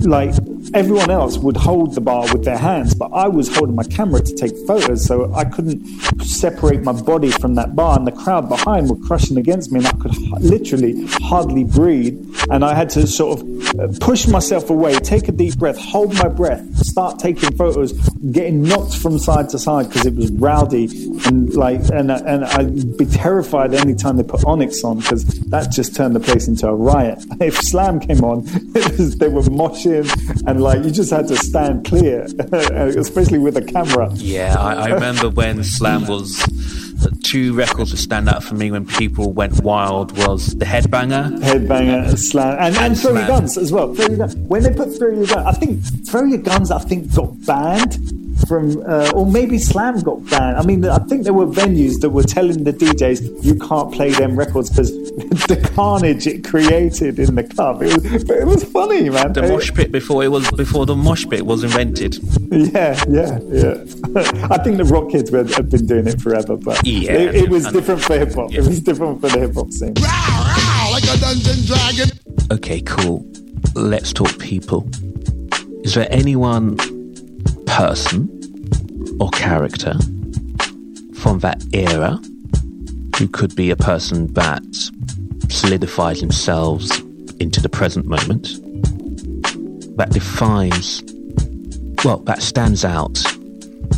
like 0.00 0.34
everyone 0.74 1.10
else 1.10 1.38
would 1.38 1.56
hold 1.56 1.94
the 1.94 2.00
bar 2.00 2.26
with 2.32 2.44
their 2.44 2.58
hands, 2.58 2.94
but 2.94 3.10
I 3.12 3.28
was 3.28 3.54
holding 3.54 3.74
my 3.74 3.84
camera 3.84 4.20
to 4.20 4.34
take 4.34 4.56
photos, 4.66 5.04
so 5.04 5.32
I 5.34 5.44
couldn't 5.44 5.84
separate 6.22 6.82
my 6.82 6.92
body 6.92 7.30
from 7.30 7.54
that 7.56 7.74
bar. 7.74 7.96
And 7.96 8.06
the 8.06 8.12
crowd 8.12 8.48
behind 8.48 8.90
were 8.90 8.96
crushing 9.06 9.36
against 9.36 9.72
me, 9.72 9.78
and 9.78 9.88
I 9.88 9.92
could 9.92 10.16
literally 10.42 11.06
hardly 11.22 11.64
breathe. 11.64 12.18
And 12.50 12.64
I 12.64 12.74
had 12.74 12.90
to 12.90 13.06
sort 13.06 13.40
of 13.40 13.78
uh, 13.78 13.88
push 14.00 14.26
myself 14.26 14.70
away, 14.70 14.94
take 14.94 15.28
a 15.28 15.32
deep 15.32 15.58
breath, 15.58 15.78
hold 15.78 16.14
my 16.14 16.28
breath, 16.28 16.64
start 16.78 17.18
taking 17.18 17.56
photos, 17.56 17.92
getting 18.30 18.62
knocked 18.62 18.96
from 18.96 19.18
side 19.18 19.48
to 19.50 19.58
side 19.58 19.88
because 19.88 20.06
it 20.06 20.14
was 20.14 20.30
rowdy 20.32 20.86
and 21.26 21.54
like, 21.54 21.80
and 21.90 22.10
and 22.10 22.44
I'd 22.44 22.96
be 22.96 23.06
terrified 23.06 23.74
any 23.74 23.94
time 23.94 24.16
they 24.16 24.22
put 24.22 24.44
Onyx 24.44 24.82
on 24.84 24.98
because 24.98 25.24
that 25.24 25.70
just 25.70 25.94
turned 25.94 26.14
the 26.14 26.20
place 26.20 26.48
into 26.48 26.68
a 26.68 26.74
riot. 26.74 27.24
If 27.40 27.56
Slam 27.56 28.00
came 28.00 28.24
on, 28.24 28.44
they 28.44 29.28
were 29.28 29.42
moshing 29.42 30.06
and 30.46 30.57
like 30.60 30.84
you 30.84 30.90
just 30.90 31.10
had 31.10 31.28
to 31.28 31.36
stand 31.36 31.84
clear, 31.84 32.22
especially 32.72 33.38
with 33.38 33.56
a 33.56 33.62
camera. 33.62 34.10
Yeah, 34.14 34.56
I, 34.58 34.74
I 34.74 34.86
remember 34.88 35.30
when 35.30 35.64
Slam 35.64 36.06
was 36.06 36.44
two 37.22 37.54
records 37.54 37.90
that 37.90 37.98
stand 37.98 38.28
out 38.28 38.42
for 38.42 38.54
me 38.54 38.70
when 38.70 38.86
people 38.86 39.32
went 39.32 39.62
wild 39.62 40.16
was 40.18 40.56
the 40.56 40.64
Headbanger, 40.64 41.40
Headbanger, 41.40 42.18
Slam, 42.18 42.56
and, 42.58 42.76
and, 42.76 42.76
and 42.76 42.98
Throw 42.98 43.12
Your 43.14 43.26
Guns 43.26 43.58
as 43.58 43.72
well. 43.72 43.94
Throw 43.94 44.06
Your 44.06 44.16
Guns. 44.16 44.36
When 44.36 44.62
they 44.62 44.72
put 44.72 44.96
Throw 44.96 45.10
Your 45.10 45.26
Guns, 45.26 45.46
I 45.46 45.52
think 45.52 45.80
Throw 46.08 46.24
Your 46.24 46.38
Guns, 46.38 46.70
I 46.70 46.78
think 46.78 47.14
got 47.14 47.46
banned 47.46 48.17
from, 48.48 48.82
uh, 48.86 49.12
or 49.14 49.26
maybe 49.26 49.58
Slam 49.58 50.00
got 50.00 50.24
banned. 50.30 50.56
I 50.56 50.62
mean, 50.64 50.84
I 50.84 50.98
think 50.98 51.24
there 51.24 51.34
were 51.34 51.46
venues 51.46 52.00
that 52.00 52.10
were 52.10 52.22
telling 52.22 52.64
the 52.64 52.72
DJs 52.72 53.44
you 53.44 53.54
can't 53.56 53.92
play 53.92 54.10
them 54.10 54.36
records 54.36 54.70
because 54.70 54.90
the 55.48 55.70
carnage 55.74 56.26
it 56.26 56.44
created 56.44 57.18
in 57.18 57.34
the 57.34 57.44
club. 57.44 57.82
It 57.82 57.94
was, 58.10 58.24
but 58.24 58.36
it 58.38 58.46
was 58.46 58.64
funny, 58.64 59.10
man. 59.10 59.34
The 59.34 59.42
mosh 59.42 59.72
pit 59.72 59.92
before 59.92 60.24
it 60.24 60.28
was 60.28 60.50
before 60.52 60.86
the 60.86 60.96
mosh 60.96 61.26
pit 61.28 61.44
was 61.44 61.62
invented. 61.62 62.18
Yeah, 62.50 63.02
yeah, 63.08 63.38
yeah. 63.50 63.84
I 64.50 64.58
think 64.62 64.78
the 64.78 64.88
rock 64.90 65.10
kids 65.10 65.30
were, 65.30 65.44
have 65.44 65.70
been 65.70 65.86
doing 65.86 66.06
it 66.06 66.20
forever, 66.20 66.56
but 66.56 66.84
yeah, 66.86 67.12
it, 67.12 67.34
it 67.34 67.48
was 67.50 67.70
different 67.70 68.00
for 68.02 68.18
hip 68.18 68.34
hop. 68.34 68.50
Yeah. 68.50 68.60
It 68.60 68.66
was 68.66 68.80
different 68.80 69.20
for 69.20 69.28
the 69.28 69.40
hip 69.40 69.54
hop 69.54 69.70
scene. 69.70 69.94
like 69.94 71.04
a 71.04 71.20
dungeon 71.20 71.64
dragon. 71.66 72.10
Okay, 72.50 72.80
cool. 72.80 73.26
Let's 73.74 74.12
talk 74.12 74.38
people. 74.38 74.88
Is 75.84 75.94
there 75.94 76.08
anyone, 76.10 76.76
person, 77.66 78.37
or 79.20 79.30
character 79.30 79.94
from 81.14 81.40
that 81.40 81.62
era 81.72 82.18
who 83.18 83.28
could 83.28 83.54
be 83.56 83.70
a 83.70 83.76
person 83.76 84.32
that 84.34 84.62
solidifies 85.48 86.20
themselves 86.20 86.90
into 87.40 87.60
the 87.60 87.68
present 87.68 88.06
moment, 88.06 88.48
that 89.96 90.10
defines, 90.10 91.02
well, 92.04 92.18
that 92.18 92.42
stands 92.42 92.84
out 92.84 93.20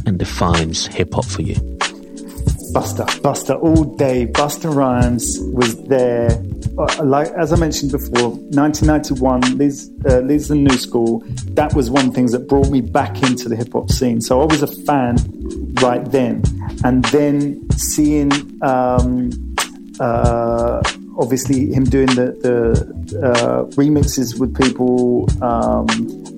and 0.07 0.18
defines 0.18 0.87
hip 0.87 1.12
hop 1.12 1.25
for 1.25 1.42
you? 1.42 1.55
Busta, 2.73 3.05
Busta 3.20 3.61
all 3.62 3.85
day. 3.85 4.27
Busta 4.27 4.75
Rhymes 4.75 5.38
was 5.53 5.83
there. 5.85 6.31
Uh, 6.78 7.04
like 7.04 7.28
as 7.33 7.52
I 7.52 7.56
mentioned 7.56 7.92
before, 7.92 8.30
1991, 8.30 9.59
Liz, 9.59 9.90
uh, 10.09 10.18
Liz 10.20 10.50
and 10.50 10.64
New 10.64 10.76
School. 10.76 11.22
That 11.52 11.74
was 11.74 11.90
one 11.90 12.06
of 12.06 12.11
the 12.11 12.14
things 12.14 12.33
that 12.33 12.48
brought 12.48 12.70
me 12.70 12.80
back 12.80 13.22
into 13.22 13.48
the 13.48 13.56
hip 13.56 13.72
hop 13.72 13.90
scene. 13.90 14.20
So 14.20 14.40
I 14.40 14.44
was 14.44 14.62
a 14.62 14.66
fan 14.66 15.16
right 15.83 16.04
then, 16.11 16.42
and 16.85 17.04
then 17.06 17.68
seeing 17.72 18.33
um, 18.62 19.30
uh, 19.98 20.83
obviously 21.18 21.72
him 21.72 21.85
doing 21.85 22.06
the, 22.09 22.37
the 22.40 23.20
uh, 23.20 23.64
remixes 23.76 24.38
with 24.38 24.56
people 24.56 25.28
um, 25.42 25.87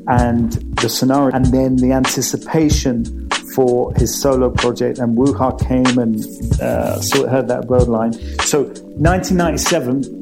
and 0.08 0.52
the 0.78 0.88
scenario, 0.88 1.34
and 1.34 1.46
then 1.46 1.76
the 1.76 1.92
anticipation 1.92 3.28
for 3.54 3.92
his 3.94 4.20
solo 4.20 4.50
project, 4.50 4.98
and 4.98 5.16
Woo 5.16 5.32
Hah 5.34 5.52
came 5.52 5.98
and 5.98 6.16
uh, 6.60 7.00
heard 7.28 7.48
that 7.48 7.64
road 7.68 7.88
line. 7.88 8.12
So 8.44 8.62
1997, 8.62 10.21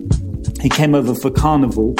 he 0.60 0.68
came 0.68 0.94
over 0.94 1.14
for 1.14 1.30
Carnival, 1.30 1.94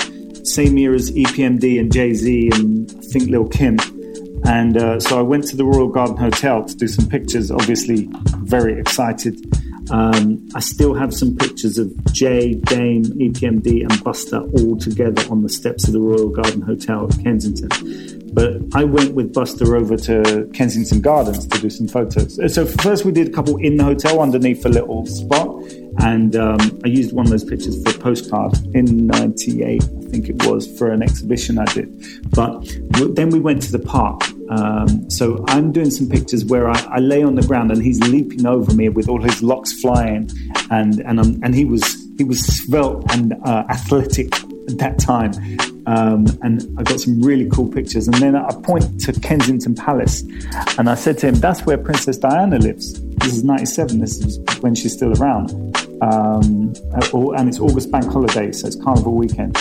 same 0.45 0.77
year 0.79 0.95
as 0.95 1.11
EPMD 1.13 1.79
and 1.79 1.93
Jay 1.93 2.15
Z 2.15 2.51
and 2.55 2.91
I 2.91 3.03
think 3.03 3.31
Lil 3.31 3.49
Kim. 3.49 3.79
And 4.45 4.77
uh, 4.77 4.99
so 5.01 5.19
I 5.19 5.23
went 5.23 5.47
to 5.49 5.57
the 5.57 5.65
Royal 5.65 5.89
Garden 5.89 6.17
Hotel 6.17 6.65
to 6.65 6.75
do 6.75 6.89
some 6.89 7.09
pictures, 7.09 7.51
obviously 7.51 8.09
very 8.39 8.79
excited. 8.81 9.37
Um, 9.91 10.49
I 10.55 10.61
still 10.61 10.95
have 10.95 11.13
some 11.13 11.37
pictures 11.37 11.77
of 11.77 11.93
Jay, 12.13 12.55
Dame, 12.55 13.05
EPMD, 13.05 13.83
and 13.83 13.91
Busta 14.05 14.41
all 14.61 14.77
together 14.77 15.23
on 15.31 15.43
the 15.43 15.49
steps 15.49 15.87
of 15.89 15.93
the 15.93 16.01
Royal 16.01 16.29
Garden 16.29 16.63
Hotel 16.63 17.09
at 17.11 17.23
Kensington. 17.23 17.69
But 18.33 18.63
I 18.75 18.85
went 18.85 19.15
with 19.15 19.35
Busta 19.35 19.67
over 19.75 19.97
to 19.97 20.49
Kensington 20.55 21.01
Gardens 21.01 21.47
to 21.49 21.61
do 21.61 21.69
some 21.69 21.89
photos. 21.89 22.39
So 22.55 22.65
first 22.65 23.05
we 23.05 23.11
did 23.11 23.29
a 23.29 23.33
couple 23.33 23.57
in 23.57 23.77
the 23.77 23.85
hotel 23.85 24.21
underneath 24.21 24.65
a 24.65 24.69
little 24.69 25.05
spot, 25.07 25.49
and 26.03 26.37
um, 26.37 26.81
I 26.85 26.89
used 26.89 27.13
one 27.13 27.27
of 27.27 27.31
those 27.31 27.45
pictures 27.45 27.83
for 27.83 27.91
a 27.91 27.99
postcard 27.99 28.55
in 28.75 29.07
'98, 29.07 29.83
I 29.83 29.87
think 30.11 30.29
it 30.29 30.47
was, 30.47 30.67
for 30.79 30.91
an 30.91 31.03
exhibition 31.03 31.59
I 31.59 31.67
did. 31.67 31.89
But 32.31 32.67
then 33.15 33.31
we 33.31 33.41
went 33.41 33.63
to 33.63 33.73
the 33.73 33.79
park. 33.79 34.23
Um, 34.51 35.09
so 35.11 35.45
I'm 35.49 35.71
doing 35.71 35.91
some 35.91 36.09
pictures 36.09 36.45
where 36.45 36.69
I, 36.69 36.79
I, 36.91 36.99
lay 36.99 37.23
on 37.23 37.37
the 37.37 37.43
ground 37.43 37.71
and 37.71 37.81
he's 37.81 38.01
leaping 38.01 38.47
over 38.47 38.75
me 38.75 38.89
with 38.89 39.09
all 39.09 39.23
his 39.23 39.43
locks 39.43 39.81
flying, 39.81 40.29
and 40.71 41.01
and 41.01 41.21
I'm, 41.21 41.41
and 41.43 41.55
he 41.55 41.65
was 41.65 41.85
he 42.19 42.25
was 42.25 42.45
svelte 42.45 43.05
and 43.13 43.35
uh, 43.45 43.65
athletic 43.71 44.35
at 44.69 44.79
that 44.79 44.99
time. 44.99 45.33
Um, 45.87 46.27
and 46.43 46.79
I 46.79 46.83
got 46.83 47.01
some 47.01 47.23
really 47.23 47.49
cool 47.49 47.67
pictures. 47.67 48.07
And 48.07 48.17
then 48.17 48.37
I 48.37 48.53
point 48.63 49.01
to 49.03 49.13
Kensington 49.13 49.75
Palace, 49.75 50.23
and 50.79 50.89
I 50.89 50.95
said 50.95 51.19
to 51.19 51.29
him, 51.29 51.35
"That's 51.37 51.65
where 51.65 51.79
Princess 51.79 52.19
Diana 52.19 52.59
lives." 52.59 53.01
This 53.19 53.37
is 53.37 53.45
'97. 53.45 54.01
This 54.01 54.19
is 54.19 54.39
when 54.61 54.75
she's 54.75 54.93
still 54.93 55.13
around, 55.21 55.51
um, 56.03 56.73
and 57.37 57.49
it's 57.49 57.61
August 57.61 57.91
Bank 57.91 58.07
Holiday, 58.07 58.53
so 58.53 58.67
it's 58.67 58.77
Carnival 58.77 59.15
weekend. 59.15 59.57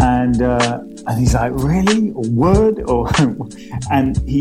And 0.00 0.42
uh, 0.42 0.80
and 1.06 1.18
he's 1.18 1.34
like, 1.34 1.52
"Really? 1.54 2.10
A 2.10 2.28
word?" 2.30 2.82
Or 2.88 3.08
and 3.90 4.16
he 4.28 4.40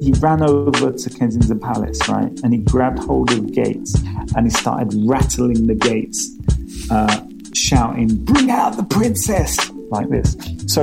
he 0.00 0.12
ran 0.20 0.42
over 0.42 0.92
to 0.92 1.10
Kensington 1.10 1.58
Palace, 1.60 2.08
right? 2.08 2.30
And 2.42 2.52
he 2.52 2.58
grabbed 2.60 2.98
hold 2.98 3.30
of 3.32 3.46
the 3.46 3.52
gates 3.52 3.94
and 4.36 4.46
he 4.46 4.50
started 4.50 4.94
rattling 5.06 5.66
the 5.66 5.74
gates, 5.74 6.30
uh, 6.90 7.26
shouting, 7.54 8.24
"Bring 8.24 8.50
out 8.50 8.76
the 8.76 8.84
princess!" 8.84 9.70
like 9.90 10.08
this. 10.08 10.36
So 10.66 10.82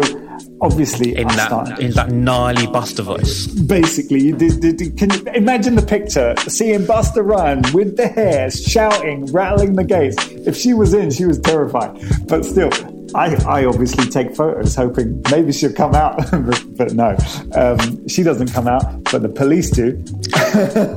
obviously 0.61 1.17
in 1.17 1.27
that 1.27 1.79
in 1.79 1.91
that 1.91 2.11
gnarly 2.11 2.67
Busta 2.67 3.03
voice. 3.03 3.47
Basically, 3.47 4.21
you 4.21 4.37
did, 4.37 4.61
did, 4.61 4.97
can 4.97 5.09
you 5.09 5.23
imagine 5.33 5.75
the 5.75 5.81
picture? 5.81 6.35
Seeing 6.47 6.81
Busta 6.81 7.25
run 7.25 7.63
with 7.73 7.97
the 7.97 8.07
hair, 8.07 8.49
shouting, 8.51 9.25
rattling 9.27 9.73
the 9.73 9.83
gates. 9.83 10.17
If 10.29 10.55
she 10.55 10.73
was 10.73 10.93
in, 10.93 11.11
she 11.11 11.25
was 11.25 11.39
terrified. 11.39 11.99
But 12.27 12.45
still, 12.45 12.69
I, 13.15 13.35
I 13.45 13.65
obviously 13.65 14.05
take 14.05 14.35
photos, 14.35 14.75
hoping 14.75 15.21
maybe 15.31 15.51
she'll 15.51 15.73
come 15.73 15.95
out, 15.95 16.17
but, 16.31 16.63
but, 16.77 16.93
no, 16.93 17.17
um, 17.55 18.07
she 18.07 18.23
doesn't 18.23 18.53
come 18.53 18.67
out. 18.67 19.03
But 19.11 19.23
the 19.23 19.29
police 19.29 19.71
do. 19.71 20.03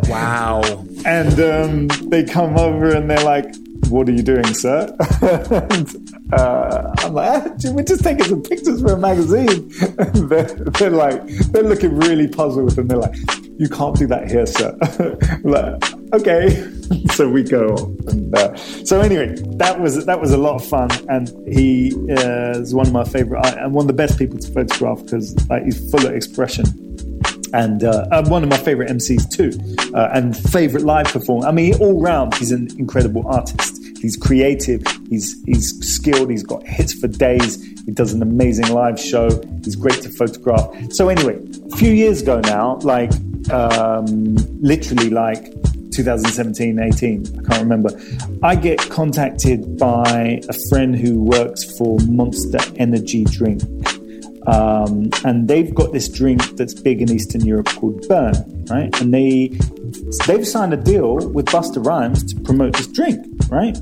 wow! 0.10 0.62
And 1.04 1.40
um, 1.40 1.88
they 2.10 2.24
come 2.24 2.58
over 2.58 2.94
and 2.94 3.10
they're 3.10 3.24
like, 3.24 3.46
"What 3.88 4.08
are 4.08 4.12
you 4.12 4.22
doing, 4.22 4.54
sir?" 4.54 4.94
uh, 6.32 6.94
I'm 6.98 7.12
like, 7.12 7.42
ah, 7.42 7.54
we're 7.72 7.84
just 7.84 8.02
taking 8.02 8.24
some 8.24 8.42
pictures 8.42 8.80
for 8.80 8.94
a 8.94 8.98
magazine. 8.98 9.70
they're, 10.28 10.44
they're 10.44 10.90
like, 10.90 11.26
they're 11.26 11.62
looking 11.62 11.96
really 11.96 12.26
puzzled 12.28 12.78
and 12.78 12.90
they're 12.90 12.98
like, 12.98 13.14
you 13.58 13.68
can't 13.68 13.96
do 13.96 14.06
that 14.06 14.30
here, 14.30 14.46
sir. 14.46 14.76
like, 15.44 16.12
okay. 16.12 16.70
so 17.12 17.28
we 17.28 17.42
go. 17.42 17.94
And, 18.08 18.34
uh, 18.34 18.56
so 18.56 19.00
anyway, 19.00 19.34
that 19.56 19.80
was 19.80 20.04
that 20.06 20.20
was 20.20 20.32
a 20.32 20.36
lot 20.36 20.56
of 20.56 20.66
fun, 20.66 20.90
and 21.08 21.28
he 21.46 21.92
uh, 22.10 22.58
is 22.58 22.74
one 22.74 22.86
of 22.86 22.92
my 22.92 23.04
favorite 23.04 23.44
and 23.46 23.72
one 23.72 23.84
of 23.84 23.86
the 23.86 23.94
best 23.94 24.18
people 24.18 24.38
to 24.38 24.52
photograph 24.52 25.04
because 25.04 25.36
like, 25.48 25.64
he's 25.64 25.90
full 25.90 26.06
of 26.06 26.12
expression. 26.12 26.66
And 27.52 27.84
uh, 27.84 28.24
one 28.24 28.42
of 28.42 28.48
my 28.48 28.56
favorite 28.56 28.90
MCs 28.90 29.30
too, 29.30 29.52
uh, 29.94 30.08
and 30.12 30.36
favorite 30.36 30.82
live 30.82 31.06
performer. 31.06 31.46
I 31.46 31.52
mean, 31.52 31.74
all 31.80 32.00
round, 32.00 32.34
he's 32.34 32.50
an 32.50 32.68
incredible 32.78 33.24
artist. 33.28 33.83
He's 34.04 34.18
creative. 34.18 34.82
He's 35.08 35.42
he's 35.46 35.70
skilled. 35.80 36.28
He's 36.28 36.42
got 36.42 36.62
hits 36.66 36.92
for 36.92 37.08
days. 37.08 37.56
He 37.86 37.90
does 37.90 38.12
an 38.12 38.20
amazing 38.20 38.68
live 38.68 39.00
show. 39.00 39.30
He's 39.64 39.76
great 39.76 40.02
to 40.02 40.10
photograph. 40.10 40.92
So 40.92 41.08
anyway, 41.08 41.38
a 41.72 41.76
few 41.78 41.90
years 41.90 42.20
ago 42.20 42.40
now, 42.40 42.76
like 42.82 43.10
um, 43.50 44.34
literally 44.60 45.08
like 45.08 45.44
2017, 45.92 46.78
18, 46.78 47.26
I 47.26 47.48
can't 47.48 47.62
remember. 47.62 47.98
I 48.42 48.56
get 48.56 48.78
contacted 48.90 49.78
by 49.78 50.42
a 50.50 50.54
friend 50.68 50.94
who 50.94 51.22
works 51.22 51.64
for 51.78 51.98
Monster 52.00 52.58
Energy 52.76 53.24
Drink. 53.24 53.62
Um, 54.46 55.08
and 55.24 55.48
they've 55.48 55.74
got 55.74 55.92
this 55.92 56.08
drink 56.10 56.42
that's 56.56 56.74
big 56.74 57.00
in 57.00 57.10
Eastern 57.10 57.46
Europe 57.46 57.68
called 57.68 58.06
Burn, 58.08 58.66
right? 58.68 58.94
And 59.00 59.14
they 59.14 59.48
they've 60.26 60.46
signed 60.46 60.74
a 60.74 60.76
deal 60.76 61.16
with 61.16 61.46
Busta 61.46 61.84
Rhymes 61.84 62.24
to 62.34 62.40
promote 62.40 62.76
this 62.76 62.86
drink, 62.88 63.24
right? 63.48 63.76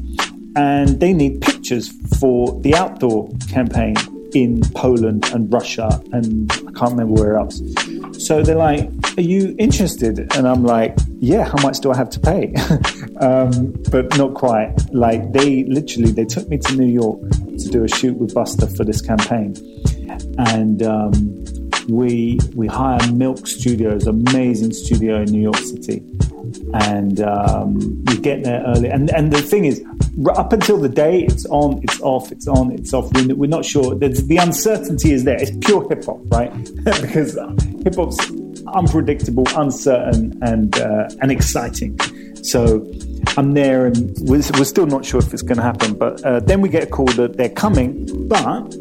And 0.57 1.01
they 1.01 1.13
need 1.13 1.41
pictures 1.41 1.91
for 2.19 2.61
the 2.61 2.75
outdoor 2.75 3.31
campaign 3.49 3.95
in 4.35 4.63
Poland 4.75 5.31
and 5.33 5.53
Russia 5.53 6.03
and 6.13 6.51
I 6.53 6.73
can't 6.73 6.93
remember 6.93 7.23
where 7.23 7.37
else. 7.37 7.61
So 8.19 8.43
they're 8.43 8.57
like, 8.57 8.91
"Are 9.19 9.23
you 9.23 9.55
interested?" 9.59 10.19
And 10.37 10.49
I'm 10.49 10.65
like, 10.65 10.97
"Yeah. 11.21 11.45
How 11.45 11.63
much 11.63 11.81
do 11.81 11.91
I 11.91 11.97
have 11.97 12.11
to 12.11 12.21
pay?" 12.21 12.55
um, 13.21 13.75
but 13.91 14.17
not 14.17 14.35
quite. 14.35 14.75
Like 14.93 15.33
they 15.33 15.65
literally 15.65 16.13
they 16.13 16.25
took 16.25 16.49
me 16.49 16.59
to 16.59 16.77
New 16.77 16.87
York 16.87 17.21
to 17.59 17.69
do 17.69 17.85
a 17.85 17.89
shoot 17.89 18.17
with 18.17 18.35
Busta 18.35 18.75
for 18.77 18.85
this 18.85 19.01
campaign, 19.01 19.55
and 20.39 20.83
um, 20.83 21.45
we 21.89 22.39
we 22.55 22.67
hire 22.67 23.01
Milk 23.13 23.47
Studios, 23.47 24.07
amazing 24.07 24.73
studio 24.73 25.23
in 25.23 25.27
New 25.27 25.43
York 25.43 25.57
City, 25.57 26.03
and 26.75 27.21
um, 27.21 28.05
we 28.05 28.19
get 28.19 28.45
there 28.45 28.63
early. 28.67 28.89
And 28.89 29.11
and 29.11 29.33
the 29.33 29.43
thing 29.43 29.65
is, 29.65 29.83
up 30.35 30.53
until 30.53 30.79
the 30.79 30.89
day, 30.89 31.23
it's 31.23 31.47
on, 31.47 31.81
it's 31.83 32.01
off, 32.01 32.31
it's 32.33 32.47
on, 32.47 32.73
it's 32.73 32.93
off. 32.93 33.11
We're, 33.15 33.49
not 33.49 33.65
sure. 33.65 33.95
There's, 33.95 34.27
the 34.27 34.37
uncertainty 34.37 35.13
is 35.13 35.25
there. 35.25 35.41
It's 35.41 35.53
pure 35.65 35.89
hip 35.89 36.05
hop, 36.05 36.21
right? 36.27 36.53
because 36.85 37.39
hip 37.83 37.95
hop's 37.95 38.19
unpredictable, 38.67 39.45
uncertain, 39.57 40.39
and 40.43 40.79
uh, 40.79 41.09
and 41.21 41.33
exciting. 41.33 41.99
So 42.43 42.87
I'm 43.37 43.53
there, 43.53 43.87
and 43.87 44.15
we're, 44.21 44.43
we're 44.55 44.65
still 44.65 44.87
not 44.87 45.05
sure 45.05 45.21
if 45.21 45.33
it's 45.33 45.43
going 45.43 45.57
to 45.59 45.63
happen. 45.63 45.95
But 45.95 46.23
uh, 46.25 46.41
then 46.41 46.61
we 46.61 46.69
get 46.69 46.85
a 46.85 46.87
call 46.87 47.07
that 47.07 47.37
they're 47.37 47.49
coming, 47.49 48.29
but 48.29 48.75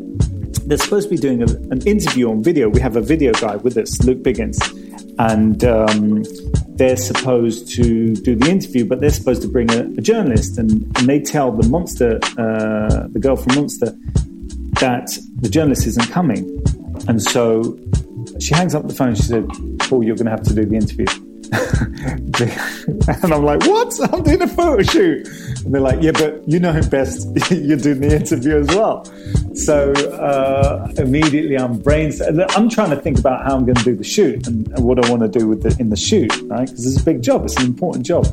they're 0.67 0.77
supposed 0.77 1.09
to 1.09 1.15
be 1.15 1.21
doing 1.21 1.41
a, 1.41 1.47
an 1.71 1.81
interview 1.87 2.29
on 2.29 2.43
video. 2.43 2.69
We 2.69 2.81
have 2.81 2.95
a 2.95 3.01
video 3.01 3.33
guy 3.33 3.55
with 3.55 3.77
us, 3.77 4.01
Luke 4.03 4.19
Biggins, 4.19 4.59
and 5.17 5.63
um, 5.63 6.23
they're 6.81 6.97
supposed 6.97 7.69
to 7.69 8.15
do 8.15 8.35
the 8.35 8.49
interview, 8.49 8.83
but 8.83 8.99
they're 8.99 9.11
supposed 9.11 9.43
to 9.43 9.47
bring 9.47 9.69
a, 9.69 9.81
a 9.99 10.01
journalist, 10.01 10.57
and, 10.57 10.71
and 10.97 11.07
they 11.07 11.19
tell 11.19 11.51
the 11.51 11.69
monster, 11.69 12.19
uh, 12.39 13.07
the 13.09 13.19
girl 13.19 13.35
from 13.35 13.53
Monster, 13.53 13.95
that 14.79 15.15
the 15.41 15.47
journalist 15.47 15.85
isn't 15.85 16.09
coming, 16.09 16.41
and 17.07 17.21
so 17.21 17.77
she 18.39 18.55
hangs 18.55 18.73
up 18.73 18.87
the 18.87 18.95
phone. 18.95 19.13
She 19.13 19.21
said, 19.21 19.47
"Paul, 19.81 20.03
you're 20.03 20.15
going 20.15 20.25
to 20.25 20.31
have 20.31 20.41
to 20.41 20.55
do 20.55 20.65
the 20.65 20.75
interview." 20.75 21.05
and 22.41 23.33
I'm 23.33 23.43
like, 23.43 23.61
"What? 23.67 23.93
I'm 24.13 24.23
doing 24.23 24.41
a 24.41 24.47
photo 24.47 24.81
shoot." 24.83 25.27
And 25.65 25.73
they're 25.73 25.81
like, 25.81 26.01
"Yeah, 26.01 26.11
but 26.11 26.47
you 26.47 26.59
know 26.59 26.71
him 26.71 26.87
best. 26.87 27.27
you're 27.51 27.77
doing 27.77 27.99
the 27.99 28.15
interview 28.15 28.57
as 28.57 28.67
well." 28.67 29.03
So 29.53 29.91
uh, 29.91 30.87
immediately 30.97 31.57
I'm 31.57 31.77
brain. 31.79 32.13
I'm 32.55 32.69
trying 32.69 32.91
to 32.91 32.95
think 32.95 33.19
about 33.19 33.43
how 33.43 33.57
I'm 33.57 33.65
going 33.65 33.75
to 33.75 33.83
do 33.83 33.95
the 33.97 34.03
shoot 34.03 34.47
and, 34.47 34.71
what 34.77 35.03
I 35.03 35.09
want 35.09 35.23
to 35.23 35.39
do 35.39 35.47
with 35.47 35.63
the, 35.63 35.75
in 35.79 35.89
the 35.89 35.97
shoot, 35.97 36.31
right? 36.43 36.67
Because 36.67 36.87
it's 36.87 37.01
a 37.01 37.05
big 37.05 37.21
job. 37.21 37.43
It's 37.43 37.57
an 37.57 37.65
important 37.65 38.05
job. 38.05 38.25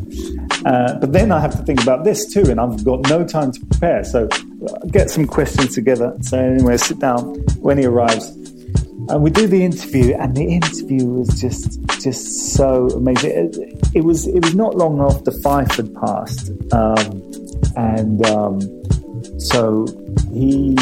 Uh, 0.64 0.94
but 0.94 1.12
then 1.12 1.32
I 1.32 1.40
have 1.40 1.56
to 1.56 1.62
think 1.64 1.82
about 1.82 2.04
this 2.04 2.32
too, 2.32 2.44
and 2.48 2.60
I've 2.60 2.84
got 2.84 3.08
no 3.08 3.26
time 3.26 3.50
to 3.50 3.66
prepare. 3.66 4.04
So 4.04 4.28
uh, 4.28 4.78
get 4.92 5.10
some 5.10 5.26
questions 5.26 5.74
together. 5.74 6.16
So 6.22 6.38
anyway, 6.38 6.76
sit 6.76 7.00
down 7.00 7.34
when 7.58 7.78
he 7.78 7.86
arrives, 7.86 8.28
and 9.08 9.22
we 9.22 9.30
do 9.30 9.48
the 9.48 9.64
interview. 9.64 10.14
And 10.14 10.36
the 10.36 10.44
interview 10.44 11.04
was 11.04 11.40
just 11.40 11.80
just 12.03 12.55
so 12.55 12.88
amazing. 12.88 13.30
It, 13.30 13.88
it 13.94 14.05
was 14.05 14.26
it 14.26 14.44
was 14.44 14.55
not 14.55 14.76
long 14.76 15.01
after 15.01 15.30
Phife 15.30 15.76
had 15.76 15.94
passed, 15.94 16.51
um, 16.72 17.22
and 17.76 18.24
um, 18.26 18.61
so 19.38 19.86
he 20.32 20.76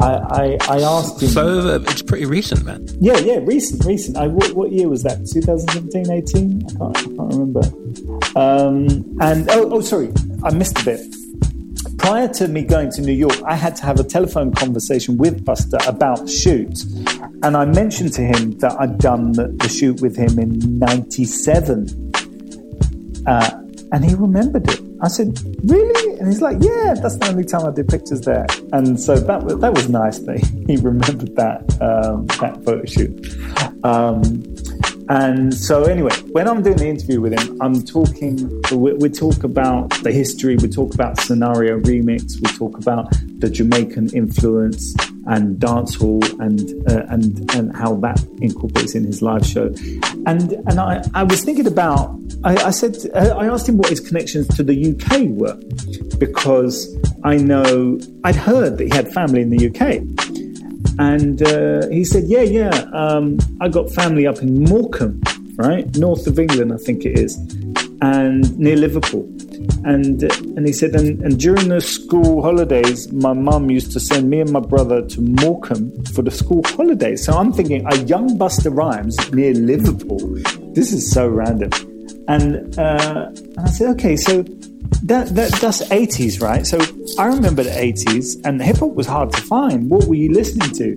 I, 0.00 0.06
I, 0.06 0.58
I 0.68 0.82
asked 0.82 1.22
him. 1.22 1.28
So 1.28 1.60
uh, 1.60 1.78
it's 1.86 2.02
pretty 2.02 2.26
recent, 2.26 2.64
man. 2.64 2.86
Yeah, 3.00 3.18
yeah, 3.18 3.38
recent, 3.42 3.84
recent. 3.84 4.16
I, 4.16 4.26
what, 4.26 4.52
what 4.52 4.72
year 4.72 4.88
was 4.88 5.02
that? 5.04 5.18
2017, 5.26 6.10
18? 6.10 6.64
I 6.64 6.68
can't, 6.68 6.96
I 6.96 7.02
can't 7.02 7.18
remember. 7.18 7.60
Um, 8.36 9.18
and 9.20 9.48
oh, 9.50 9.70
oh, 9.74 9.80
sorry, 9.80 10.12
I 10.42 10.52
missed 10.52 10.80
a 10.80 10.84
bit. 10.84 11.13
Prior 12.04 12.28
to 12.28 12.48
me 12.48 12.62
going 12.62 12.90
to 12.90 13.00
New 13.00 13.14
York, 13.14 13.42
I 13.46 13.54
had 13.54 13.74
to 13.76 13.86
have 13.86 13.98
a 13.98 14.04
telephone 14.04 14.52
conversation 14.52 15.16
with 15.16 15.42
Busta 15.42 15.88
about 15.88 16.20
the 16.20 16.28
shoot. 16.28 16.84
And 17.42 17.56
I 17.56 17.64
mentioned 17.64 18.12
to 18.12 18.20
him 18.20 18.58
that 18.58 18.78
I'd 18.78 18.98
done 18.98 19.32
the, 19.32 19.68
shoot 19.70 20.02
with 20.02 20.14
him 20.14 20.38
in 20.38 20.78
97. 20.78 22.12
Uh, 23.26 23.50
and 23.90 24.04
he 24.04 24.14
remembered 24.14 24.68
it. 24.68 24.82
I 25.00 25.08
said, 25.08 25.40
"Really?" 25.64 26.18
And 26.18 26.28
he's 26.28 26.42
like, 26.42 26.58
"Yeah, 26.60 26.92
that's 26.92 27.16
the 27.16 27.28
only 27.30 27.44
time 27.44 27.64
I 27.64 27.70
did 27.70 27.88
pictures 27.88 28.20
there." 28.20 28.46
And 28.74 29.00
so 29.00 29.16
that 29.16 29.42
was, 29.42 29.58
that 29.60 29.72
was 29.72 29.88
nice 29.88 30.18
that 30.20 30.38
he 30.66 30.76
remembered 30.76 31.34
that 31.36 31.60
um, 31.80 32.26
that 32.26 32.62
photo 32.66 32.84
shoot. 32.84 33.14
Um, 33.82 34.53
and 35.08 35.52
so 35.52 35.84
anyway, 35.84 36.14
when 36.32 36.48
I'm 36.48 36.62
doing 36.62 36.76
the 36.76 36.88
interview 36.88 37.20
with 37.20 37.38
him, 37.38 37.60
I'm 37.60 37.82
talking. 37.84 38.62
We, 38.72 38.94
we, 38.94 39.08
talk 39.10 39.44
about 39.44 39.90
the 40.02 40.10
history. 40.10 40.56
We 40.56 40.68
talk 40.68 40.94
about 40.94 41.20
scenario 41.20 41.78
remix. 41.78 42.40
We 42.40 42.56
talk 42.56 42.78
about 42.78 43.12
the 43.38 43.50
Jamaican 43.50 44.14
influence 44.14 44.94
and 45.26 45.58
dancehall 45.58 46.22
and 46.40 46.60
uh, 46.90 47.04
and 47.10 47.54
and 47.54 47.76
how 47.76 47.96
that 47.96 48.22
incorporates 48.40 48.94
in 48.94 49.04
his 49.04 49.20
live 49.20 49.44
show. 49.44 49.66
And 50.26 50.52
and 50.52 50.80
I, 50.80 51.04
I 51.14 51.22
was 51.22 51.44
thinking 51.44 51.66
about 51.66 52.18
I, 52.42 52.56
I 52.56 52.70
said 52.70 52.96
uh, 53.14 53.36
I 53.36 53.46
asked 53.46 53.68
him 53.68 53.76
what 53.76 53.90
his 53.90 54.00
connections 54.00 54.48
to 54.56 54.62
the 54.62 54.92
UK 54.92 55.28
were 55.28 55.56
because 56.18 56.96
I 57.24 57.36
know 57.36 57.98
I'd 58.24 58.36
heard 58.36 58.78
that 58.78 58.84
he 58.84 58.90
had 58.90 59.12
family 59.12 59.42
in 59.42 59.50
the 59.50 59.68
UK. 59.68 60.43
And 60.98 61.42
uh, 61.42 61.88
he 61.88 62.04
said, 62.04 62.24
"Yeah, 62.24 62.42
yeah, 62.42 62.70
um, 62.92 63.38
I 63.60 63.68
got 63.68 63.90
family 63.90 64.26
up 64.26 64.38
in 64.38 64.64
Morecambe, 64.64 65.20
right, 65.56 65.86
north 65.96 66.26
of 66.26 66.38
England, 66.38 66.72
I 66.72 66.76
think 66.76 67.04
it 67.04 67.18
is, 67.18 67.36
and 68.00 68.58
near 68.58 68.76
Liverpool." 68.76 69.28
And 69.84 70.22
and 70.22 70.66
he 70.66 70.72
said, 70.72 70.94
and, 70.94 71.20
and 71.22 71.38
during 71.38 71.68
the 71.68 71.80
school 71.80 72.42
holidays, 72.42 73.12
my 73.12 73.32
mum 73.32 73.70
used 73.70 73.92
to 73.92 74.00
send 74.00 74.30
me 74.30 74.40
and 74.40 74.50
my 74.50 74.60
brother 74.60 75.06
to 75.06 75.20
Morecambe 75.20 76.04
for 76.14 76.22
the 76.22 76.30
school 76.30 76.62
holidays. 76.64 77.24
So 77.24 77.32
I'm 77.32 77.52
thinking, 77.52 77.84
a 77.86 77.96
young 78.04 78.38
Busta 78.38 78.74
Rhymes 78.74 79.16
near 79.32 79.52
Liverpool. 79.54 80.36
This 80.74 80.92
is 80.92 81.10
so 81.10 81.28
random. 81.28 81.70
And, 82.28 82.78
uh, 82.78 83.30
and 83.34 83.58
I 83.58 83.66
said, 83.66 83.88
okay, 83.96 84.16
so 84.16 84.42
that, 85.04 85.28
that 85.34 85.52
that's 85.60 85.82
80s, 85.88 86.40
right? 86.40 86.66
So 86.66 86.78
I 87.18 87.26
remember 87.26 87.62
the 87.62 87.70
80s, 87.70 88.40
and 88.44 88.58
the 88.58 88.64
hip 88.64 88.78
hop 88.78 88.94
was 88.94 89.06
hard 89.06 89.32
to 89.32 89.40
find. 89.42 89.90
What 89.90 90.06
were 90.06 90.14
you 90.14 90.32
listening 90.32 90.70
to? 90.70 90.96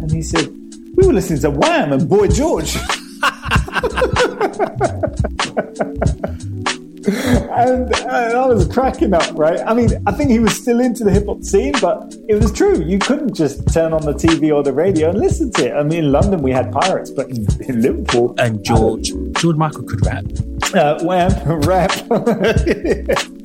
And 0.00 0.10
he 0.10 0.22
said, 0.22 0.48
we 0.96 1.06
were 1.06 1.12
listening 1.12 1.40
to 1.40 1.50
Wham 1.50 1.92
and 1.92 2.08
Boy 2.08 2.28
George. 2.28 2.76
and, 7.06 7.94
and, 7.94 8.36
I 8.36 8.46
was 8.46 8.66
cracking 8.68 9.12
up, 9.14 9.36
right? 9.36 9.60
I 9.60 9.74
mean, 9.74 9.90
I 10.06 10.12
think 10.12 10.30
he 10.30 10.38
was 10.38 10.54
still 10.56 10.80
into 10.80 11.04
the 11.04 11.10
hip 11.10 11.26
hop 11.26 11.42
scene, 11.42 11.74
but 11.80 12.14
it 12.28 12.34
was 12.34 12.52
true. 12.52 12.82
You 12.82 12.98
couldn't 12.98 13.34
just 13.34 13.72
turn 13.72 13.92
on 13.92 14.02
the 14.02 14.12
TV 14.14 14.54
or 14.54 14.62
the 14.62 14.72
radio 14.72 15.10
and 15.10 15.18
listen 15.18 15.52
to 15.52 15.68
it. 15.68 15.72
I 15.74 15.82
mean, 15.82 16.04
in 16.04 16.12
London 16.12 16.42
we 16.42 16.50
had 16.50 16.72
pirates, 16.72 17.10
but 17.10 17.28
in, 17.30 17.46
in 17.68 17.82
Liverpool. 17.82 18.34
And 18.38 18.64
George, 18.64 19.12
George 19.38 19.56
Michael 19.56 19.84
could 19.84 20.04
rap. 20.04 20.24
Uh, 20.74 20.98
wham, 21.04 21.60
rap. 21.62 21.92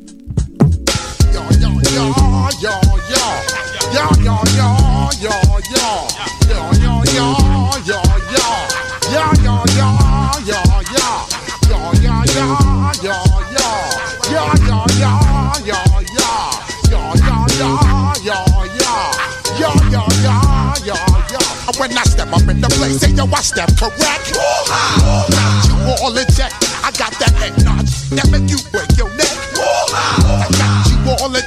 When 21.78 21.96
I 21.96 22.04
step 22.04 22.34
up 22.34 22.42
in 22.50 22.60
the 22.60 22.68
place, 22.68 23.00
say 23.00 23.12
yo, 23.12 23.24
I 23.32 23.40
step 23.40 23.70
correct. 23.80 24.34
You 24.34 25.94
all 26.04 26.18
in 26.18 26.28
check. 26.36 26.52
I 26.84 26.92
got 27.00 27.14
that 27.22 27.32
head 27.40 27.54
notch 27.64 28.10
that 28.18 28.28
make 28.28 28.50
you 28.50 28.58
break 28.76 28.92
your 28.98 29.08
neck. 29.16 29.32
I 29.56 30.48
got 30.58 30.90
you 30.90 30.98
all 31.24 31.36
in 31.36 31.47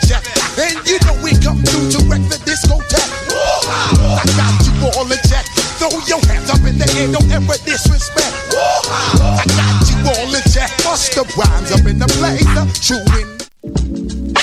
the 6.81 6.89
air, 6.99 7.13
don't 7.13 7.31
ever 7.31 7.57
disrespect. 7.65 8.35
I 8.57 9.45
got 9.47 9.85
you 9.91 10.01
all 10.09 10.35
in 10.35 10.43
check. 10.49 10.71
Bust 10.83 11.13
the 11.15 11.23
rhymes 11.37 11.71
up 11.73 11.85
in 11.87 11.99
the 11.99 12.09
place, 12.17 12.49
chewing. 12.81 13.29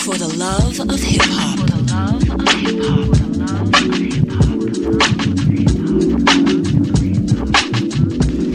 For 0.05 0.15
the 0.15 0.27
love 0.37 0.79
of 0.79 1.01
hip 1.01 1.21
hop. 1.25 1.57
For 1.57 1.67
the 1.67 1.81
love 1.91 2.29
of 2.29 2.45
hip 2.53 2.77
hop. 4.29 4.57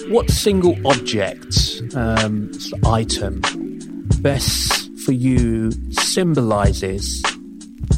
What 0.09 0.31
single 0.31 0.77
object, 0.87 1.83
um, 1.95 2.51
item, 2.85 3.41
best 4.21 4.91
for 5.05 5.13
you 5.13 5.73
symbolizes 5.93 7.23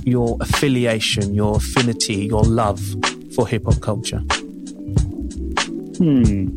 your 0.05 0.37
affiliation, 0.41 1.35
your 1.35 1.57
affinity, 1.57 2.27
your 2.27 2.43
love 2.45 2.81
for 3.35 3.47
hip 3.47 3.65
hop 3.65 3.81
culture? 3.81 4.23
Hmm. 5.99 6.57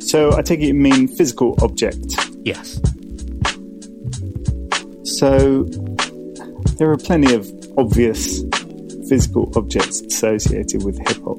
So 0.00 0.32
I 0.36 0.42
take 0.42 0.60
it 0.60 0.68
you 0.68 0.74
mean 0.74 1.06
physical 1.06 1.54
object. 1.62 2.16
Yes. 2.44 2.80
So 5.04 5.64
there 6.78 6.90
are 6.90 6.96
plenty 6.96 7.34
of 7.34 7.46
obvious 7.76 8.42
physical 9.08 9.52
objects 9.56 10.00
associated 10.00 10.84
with 10.84 10.96
hip 11.08 11.22
hop, 11.24 11.38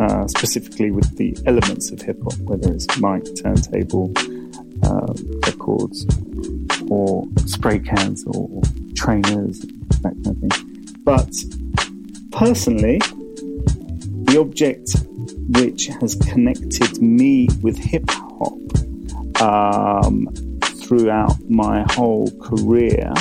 uh, 0.00 0.26
specifically 0.28 0.90
with 0.90 1.16
the 1.18 1.36
elements 1.46 1.90
of 1.90 2.00
hip 2.00 2.18
hop, 2.22 2.38
whether 2.40 2.72
it's 2.72 2.86
mic, 2.98 3.22
turntable, 3.36 4.10
uh, 4.82 5.12
records, 5.46 6.06
or 6.88 7.26
spray 7.46 7.78
cans, 7.78 8.24
or, 8.24 8.48
or 8.50 8.62
trainers, 8.94 9.60
that 10.00 10.14
kind 10.24 10.26
of 10.28 10.38
thing. 10.38 10.94
But 11.04 11.30
personally, 12.32 12.98
the 14.24 14.38
object 14.40 14.90
which 15.58 15.88
has 16.00 16.14
connected 16.14 17.02
me 17.02 17.48
with 17.60 17.76
hip 17.76 18.08
hop 18.08 19.42
um, 19.42 20.28
throughout 20.62 21.38
my 21.50 21.84
whole 21.90 22.30
career 22.40 23.12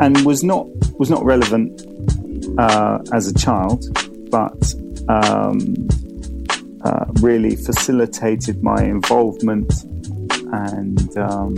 and 0.00 0.24
was 0.26 0.44
not 0.44 0.66
was 0.98 1.08
not 1.08 1.24
relevant 1.24 1.80
uh, 2.58 2.98
as 3.12 3.26
a 3.26 3.34
child, 3.34 3.84
but 4.30 4.74
um, 5.08 5.88
uh, 6.84 7.06
really 7.20 7.56
facilitated 7.56 8.62
my 8.62 8.82
involvement 8.82 9.72
and 10.52 11.16
um, 11.16 11.54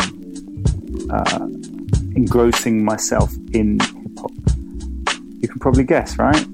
uh, 1.10 1.48
engrossing 2.16 2.84
myself 2.84 3.32
in 3.52 3.80
hip 3.80 4.18
hop. 4.18 4.32
You 5.40 5.48
can 5.48 5.58
probably 5.60 5.84
guess, 5.84 6.18
right? 6.18 6.46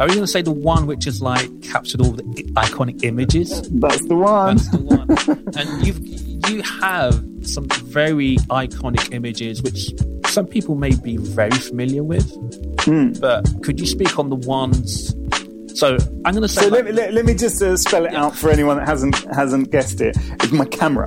Are 0.00 0.08
you 0.08 0.14
going 0.14 0.20
to 0.20 0.26
say 0.26 0.42
the 0.42 0.52
one 0.52 0.86
which 0.86 1.06
is 1.06 1.20
like 1.20 1.62
captured 1.62 2.00
all 2.00 2.12
the 2.12 2.22
iconic 2.54 3.04
images? 3.04 3.68
That's 3.70 4.04
the 4.06 4.16
one. 4.16 4.56
That's 4.56 4.68
the 4.70 4.78
one. 4.78 5.56
and 5.56 5.86
you've 5.86 6.16
you 6.50 6.62
have 6.80 7.14
some 7.42 7.68
very 7.68 8.36
iconic 8.50 9.12
images 9.12 9.62
which 9.62 9.92
some 10.26 10.46
people 10.46 10.74
may 10.74 10.94
be 10.94 11.16
very 11.16 11.50
familiar 11.50 12.02
with. 12.02 12.30
Hmm. 12.84 13.12
But 13.20 13.46
could 13.62 13.80
you 13.80 13.86
speak 13.86 14.18
on 14.18 14.28
the 14.30 14.36
ones? 14.36 15.14
So 15.76 15.96
I'm 16.24 16.32
going 16.32 16.42
to 16.42 16.48
say. 16.48 16.62
So 16.62 16.68
like- 16.68 16.72
let, 16.72 16.84
me- 16.86 16.92
let, 16.92 17.12
let 17.14 17.24
me 17.24 17.34
just 17.34 17.62
uh, 17.62 17.76
spell 17.76 18.06
it 18.06 18.14
out 18.14 18.34
for 18.34 18.50
anyone 18.50 18.78
that 18.78 18.86
hasn't 18.88 19.14
hasn't 19.34 19.70
guessed 19.70 20.00
it. 20.00 20.16
It's 20.42 20.52
my 20.52 20.64
camera, 20.64 21.06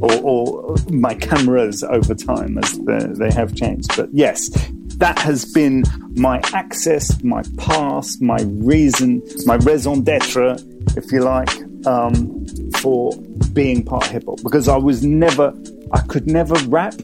or, 0.00 0.12
or 0.22 0.76
my 0.90 1.14
cameras 1.14 1.82
over 1.84 2.14
time 2.14 2.58
as 2.58 2.72
the, 2.72 3.14
they 3.18 3.30
have 3.32 3.54
changed. 3.54 3.96
But 3.96 4.08
yes, 4.12 4.48
that 4.96 5.18
has 5.20 5.44
been 5.52 5.84
my 6.16 6.40
access, 6.52 7.22
my 7.22 7.42
past, 7.58 8.20
my 8.20 8.38
reason, 8.42 9.22
my 9.46 9.54
raison 9.56 10.02
d'être, 10.02 10.58
if 10.96 11.12
you 11.12 11.20
like, 11.20 11.50
um, 11.86 12.44
for 12.78 13.12
being 13.52 13.84
part 13.84 14.06
hip 14.06 14.24
hop. 14.26 14.38
Because 14.42 14.66
I 14.68 14.76
was 14.76 15.04
never, 15.04 15.54
I 15.92 16.00
could 16.00 16.26
never 16.26 16.54
rap. 16.68 16.94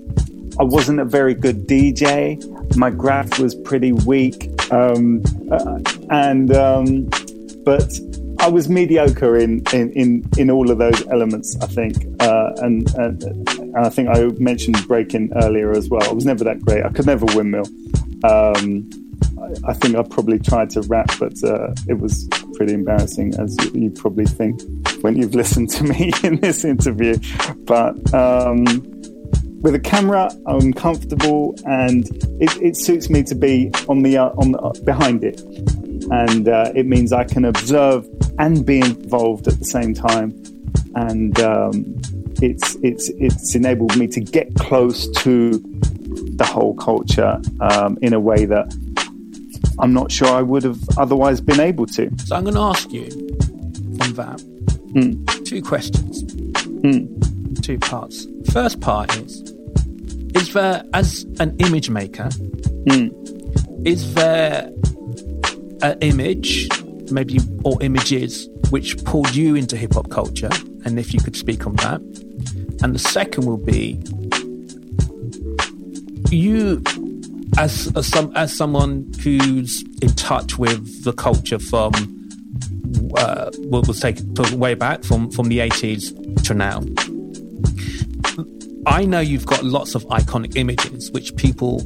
I 0.58 0.62
wasn't 0.64 0.98
a 1.00 1.04
very 1.04 1.34
good 1.34 1.66
DJ. 1.68 2.38
My 2.76 2.90
graph 2.90 3.38
was 3.38 3.54
pretty 3.54 3.92
weak, 3.92 4.48
um, 4.74 5.22
uh, 5.50 5.78
and 6.10 6.52
um, 6.54 7.08
but 7.64 7.90
I 8.40 8.48
was 8.48 8.68
mediocre 8.68 9.36
in, 9.36 9.62
in, 9.72 9.90
in, 9.92 10.24
in 10.36 10.50
all 10.50 10.70
of 10.70 10.78
those 10.78 11.06
elements. 11.08 11.56
I 11.62 11.66
think, 11.66 11.96
uh, 12.20 12.52
and, 12.58 12.92
and 12.96 13.22
and 13.22 13.76
I 13.76 13.88
think 13.88 14.08
I 14.08 14.26
mentioned 14.38 14.86
breaking 14.86 15.32
earlier 15.36 15.70
as 15.72 15.88
well. 15.88 16.02
I 16.08 16.12
was 16.12 16.24
never 16.24 16.44
that 16.44 16.60
great. 16.60 16.84
I 16.84 16.90
could 16.90 17.06
never 17.06 17.26
windmill. 17.34 17.66
Um, 18.24 18.90
I, 19.40 19.70
I 19.70 19.72
think 19.74 19.96
I 19.96 20.02
probably 20.02 20.38
tried 20.38 20.70
to 20.70 20.82
rap, 20.82 21.10
but 21.18 21.42
uh, 21.42 21.72
it 21.88 21.98
was 21.98 22.28
pretty 22.54 22.74
embarrassing, 22.74 23.34
as 23.38 23.56
you, 23.64 23.82
you 23.82 23.90
probably 23.90 24.26
think 24.26 24.60
when 25.02 25.16
you've 25.16 25.34
listened 25.42 25.70
to 25.70 25.84
me 25.84 26.12
in 26.22 26.40
this 26.40 26.64
interview. 26.64 27.16
But 27.64 28.12
um, 28.14 28.64
with 29.64 29.74
a 29.74 29.80
camera, 29.80 30.30
I'm 30.46 30.72
comfortable, 30.74 31.54
and 31.64 32.06
it, 32.44 32.52
it 32.68 32.76
suits 32.76 33.08
me 33.08 33.22
to 33.24 33.34
be 33.34 33.70
on 33.88 34.02
the 34.02 34.18
uh, 34.18 34.28
on 34.36 34.52
the, 34.52 34.58
uh, 34.58 34.72
behind 34.84 35.24
it, 35.24 35.40
and 36.10 36.46
uh, 36.48 36.70
it 36.74 36.86
means 36.86 37.12
I 37.12 37.24
can 37.24 37.44
observe 37.46 38.06
and 38.38 38.64
be 38.64 38.78
involved 38.80 39.48
at 39.48 39.58
the 39.58 39.64
same 39.64 39.94
time, 39.94 40.28
and 40.94 41.40
um, 41.40 41.72
it's 42.42 42.76
it's 42.82 43.08
it's 43.26 43.54
enabled 43.54 43.96
me 43.96 44.06
to 44.08 44.20
get 44.20 44.54
close 44.56 45.08
to 45.22 45.52
the 46.40 46.44
whole 46.44 46.74
culture 46.74 47.40
um, 47.60 47.96
in 48.02 48.12
a 48.12 48.20
way 48.20 48.44
that 48.44 48.66
I'm 49.78 49.92
not 49.94 50.12
sure 50.12 50.28
I 50.28 50.42
would 50.42 50.62
have 50.64 50.80
otherwise 50.98 51.40
been 51.40 51.60
able 51.60 51.86
to. 51.86 52.10
So 52.26 52.36
I'm 52.36 52.44
going 52.44 52.54
to 52.54 52.60
ask 52.60 52.92
you 52.92 53.08
from 53.98 54.12
that 54.14 54.40
Hmm. 54.94 55.24
two 55.44 55.60
questions, 55.62 56.22
Hmm. 56.82 57.06
two 57.62 57.78
parts. 57.78 58.26
First 58.52 58.80
part 58.80 59.16
is: 59.16 59.53
Is 60.34 60.52
there, 60.52 60.82
as 60.92 61.24
an 61.40 61.54
image 61.58 61.90
maker, 61.90 62.28
Hmm. 62.88 63.08
is 63.84 64.14
there 64.14 64.70
an 65.82 65.98
image, 66.00 66.68
maybe 67.10 67.38
or 67.64 67.82
images, 67.82 68.48
which 68.70 69.02
pulled 69.04 69.34
you 69.34 69.54
into 69.54 69.76
hip 69.76 69.94
hop 69.94 70.10
culture? 70.10 70.50
And 70.84 70.98
if 70.98 71.14
you 71.14 71.20
could 71.20 71.36
speak 71.36 71.66
on 71.66 71.76
that. 71.76 72.00
And 72.82 72.94
the 72.94 72.98
second 72.98 73.46
will 73.46 73.56
be 73.56 73.98
you 76.30 76.82
as 77.56 77.90
as 77.96 78.06
some 78.06 78.32
as 78.34 78.54
someone 78.54 79.10
who's 79.22 79.82
in 80.02 80.10
touch 80.14 80.58
with 80.58 81.04
the 81.04 81.12
culture 81.12 81.58
from 81.58 81.92
uh, 83.16 83.50
we'll, 83.58 83.82
we'll 83.82 83.94
take 83.94 84.18
way 84.52 84.74
back 84.74 85.04
from 85.04 85.30
from 85.30 85.48
the 85.48 85.58
80s 85.60 86.12
to 86.44 86.54
now 86.54 86.80
I 88.86 89.04
know 89.04 89.20
you've 89.20 89.46
got 89.46 89.64
lots 89.64 89.94
of 89.94 90.04
iconic 90.06 90.56
images 90.56 91.10
which 91.10 91.34
people 91.36 91.82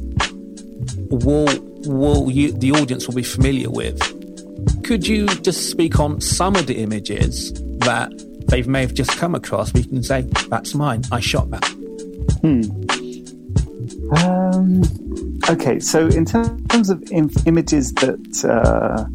will 1.09 1.47
will 1.85 2.29
you, 2.29 2.51
the 2.51 2.71
audience 2.71 3.07
will 3.07 3.15
be 3.15 3.23
familiar 3.23 3.69
with. 3.69 3.99
Could 4.83 5.07
you 5.07 5.27
just 5.27 5.69
speak 5.69 5.99
on 5.99 6.19
some 6.19 6.55
of 6.55 6.67
the 6.67 6.77
images 6.77 7.53
that 7.79 8.11
they 8.47 8.63
may 8.63 8.81
have 8.81 8.93
just 8.93 9.11
come 9.17 9.35
across? 9.35 9.73
We 9.73 9.83
can 9.83 10.03
say 10.03 10.21
that's 10.49 10.75
mine. 10.75 11.03
I 11.11 11.19
shot 11.19 11.49
that. 11.51 11.65
Hmm. 12.41 12.63
Um, 14.15 14.83
okay, 15.49 15.79
so 15.79 16.07
in 16.07 16.25
terms 16.25 16.89
of 16.89 17.03
Im- 17.11 17.29
images 17.45 17.93
that 17.93 18.43
uh, 18.43 19.05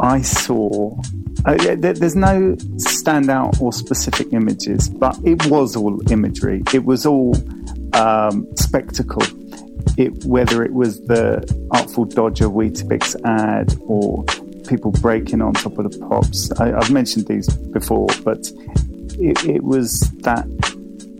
I 0.00 0.20
saw, 0.20 0.96
uh, 1.46 1.74
there, 1.76 1.92
there's 1.92 2.16
no 2.16 2.54
standout 2.76 3.60
or 3.60 3.72
specific 3.72 4.32
images, 4.32 4.88
but 4.88 5.18
it 5.24 5.46
was 5.46 5.76
all 5.76 6.00
imagery. 6.10 6.62
It 6.72 6.84
was 6.84 7.04
all 7.04 7.36
um, 7.94 8.46
spectacle. 8.56 9.22
It, 9.96 10.24
whether 10.24 10.64
it 10.64 10.72
was 10.72 11.00
the 11.02 11.44
Artful 11.70 12.06
Dodger 12.06 12.48
Weetabix 12.48 13.14
ad 13.24 13.76
or 13.82 14.24
people 14.64 14.90
breaking 14.90 15.42
on 15.42 15.52
top 15.52 15.78
of 15.78 15.90
the 15.90 15.98
pops. 15.98 16.50
I, 16.58 16.72
I've 16.72 16.90
mentioned 16.90 17.26
these 17.26 17.48
before, 17.48 18.08
but 18.24 18.38
it, 19.18 19.44
it 19.44 19.62
was 19.62 20.00
that 20.22 20.46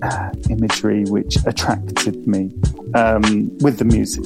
uh, 0.02 0.30
imagery 0.50 1.04
which 1.04 1.36
attracted 1.46 2.26
me 2.26 2.52
um, 2.94 3.56
with 3.58 3.78
the 3.78 3.84
music 3.84 4.24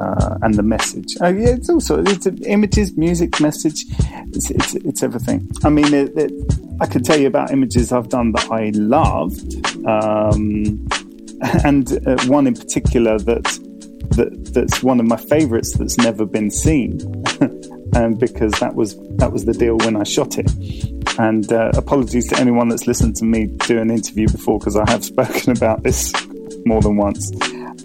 uh, 0.00 0.38
and 0.42 0.54
the 0.54 0.62
message. 0.62 1.16
Oh 1.20 1.28
yeah, 1.28 1.50
it's 1.50 1.68
also 1.68 2.02
it's 2.02 2.26
images, 2.46 2.96
music, 2.96 3.40
message. 3.40 3.84
It's 4.32 4.50
it's, 4.50 4.74
it's 4.74 5.02
everything. 5.02 5.48
I 5.64 5.70
mean, 5.70 5.92
it, 5.92 6.16
it, 6.16 6.32
I 6.80 6.86
could 6.86 7.04
tell 7.04 7.18
you 7.18 7.26
about 7.26 7.50
images 7.50 7.92
I've 7.92 8.08
done 8.08 8.32
that 8.32 8.50
I 8.50 8.70
loved, 8.74 9.56
um, 9.86 10.86
and 11.64 12.06
uh, 12.06 12.16
one 12.26 12.46
in 12.46 12.54
particular 12.54 13.18
that, 13.18 13.44
that 14.16 14.50
that's 14.52 14.82
one 14.82 15.00
of 15.00 15.06
my 15.06 15.16
favourites 15.16 15.76
that's 15.76 15.98
never 15.98 16.26
been 16.26 16.50
seen, 16.50 17.00
and 17.94 18.18
because 18.26 18.52
that 18.60 18.74
was 18.74 18.96
that 19.16 19.32
was 19.32 19.44
the 19.44 19.52
deal 19.52 19.76
when 19.78 19.96
I 19.96 20.04
shot 20.04 20.38
it. 20.38 20.50
And 21.18 21.50
uh, 21.50 21.70
apologies 21.74 22.28
to 22.28 22.38
anyone 22.38 22.68
that's 22.68 22.86
listened 22.86 23.16
to 23.16 23.24
me 23.24 23.46
do 23.46 23.78
an 23.80 23.90
interview 23.90 24.28
before 24.28 24.58
because 24.58 24.76
I 24.76 24.88
have 24.90 25.02
spoken 25.12 25.56
about 25.56 25.82
this 25.82 26.12
more 26.66 26.82
than 26.82 26.96
once. 26.96 27.30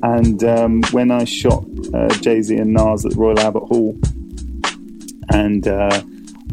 And 0.03 0.43
um, 0.43 0.81
when 0.91 1.11
I 1.11 1.25
shot 1.25 1.63
uh, 1.93 2.09
Jay 2.19 2.41
Z 2.41 2.55
and 2.55 2.73
Nas 2.73 3.05
at 3.05 3.11
the 3.11 3.17
Royal 3.17 3.39
Albert 3.39 3.65
Hall, 3.65 3.97
and 5.29 5.67
uh, 5.67 6.01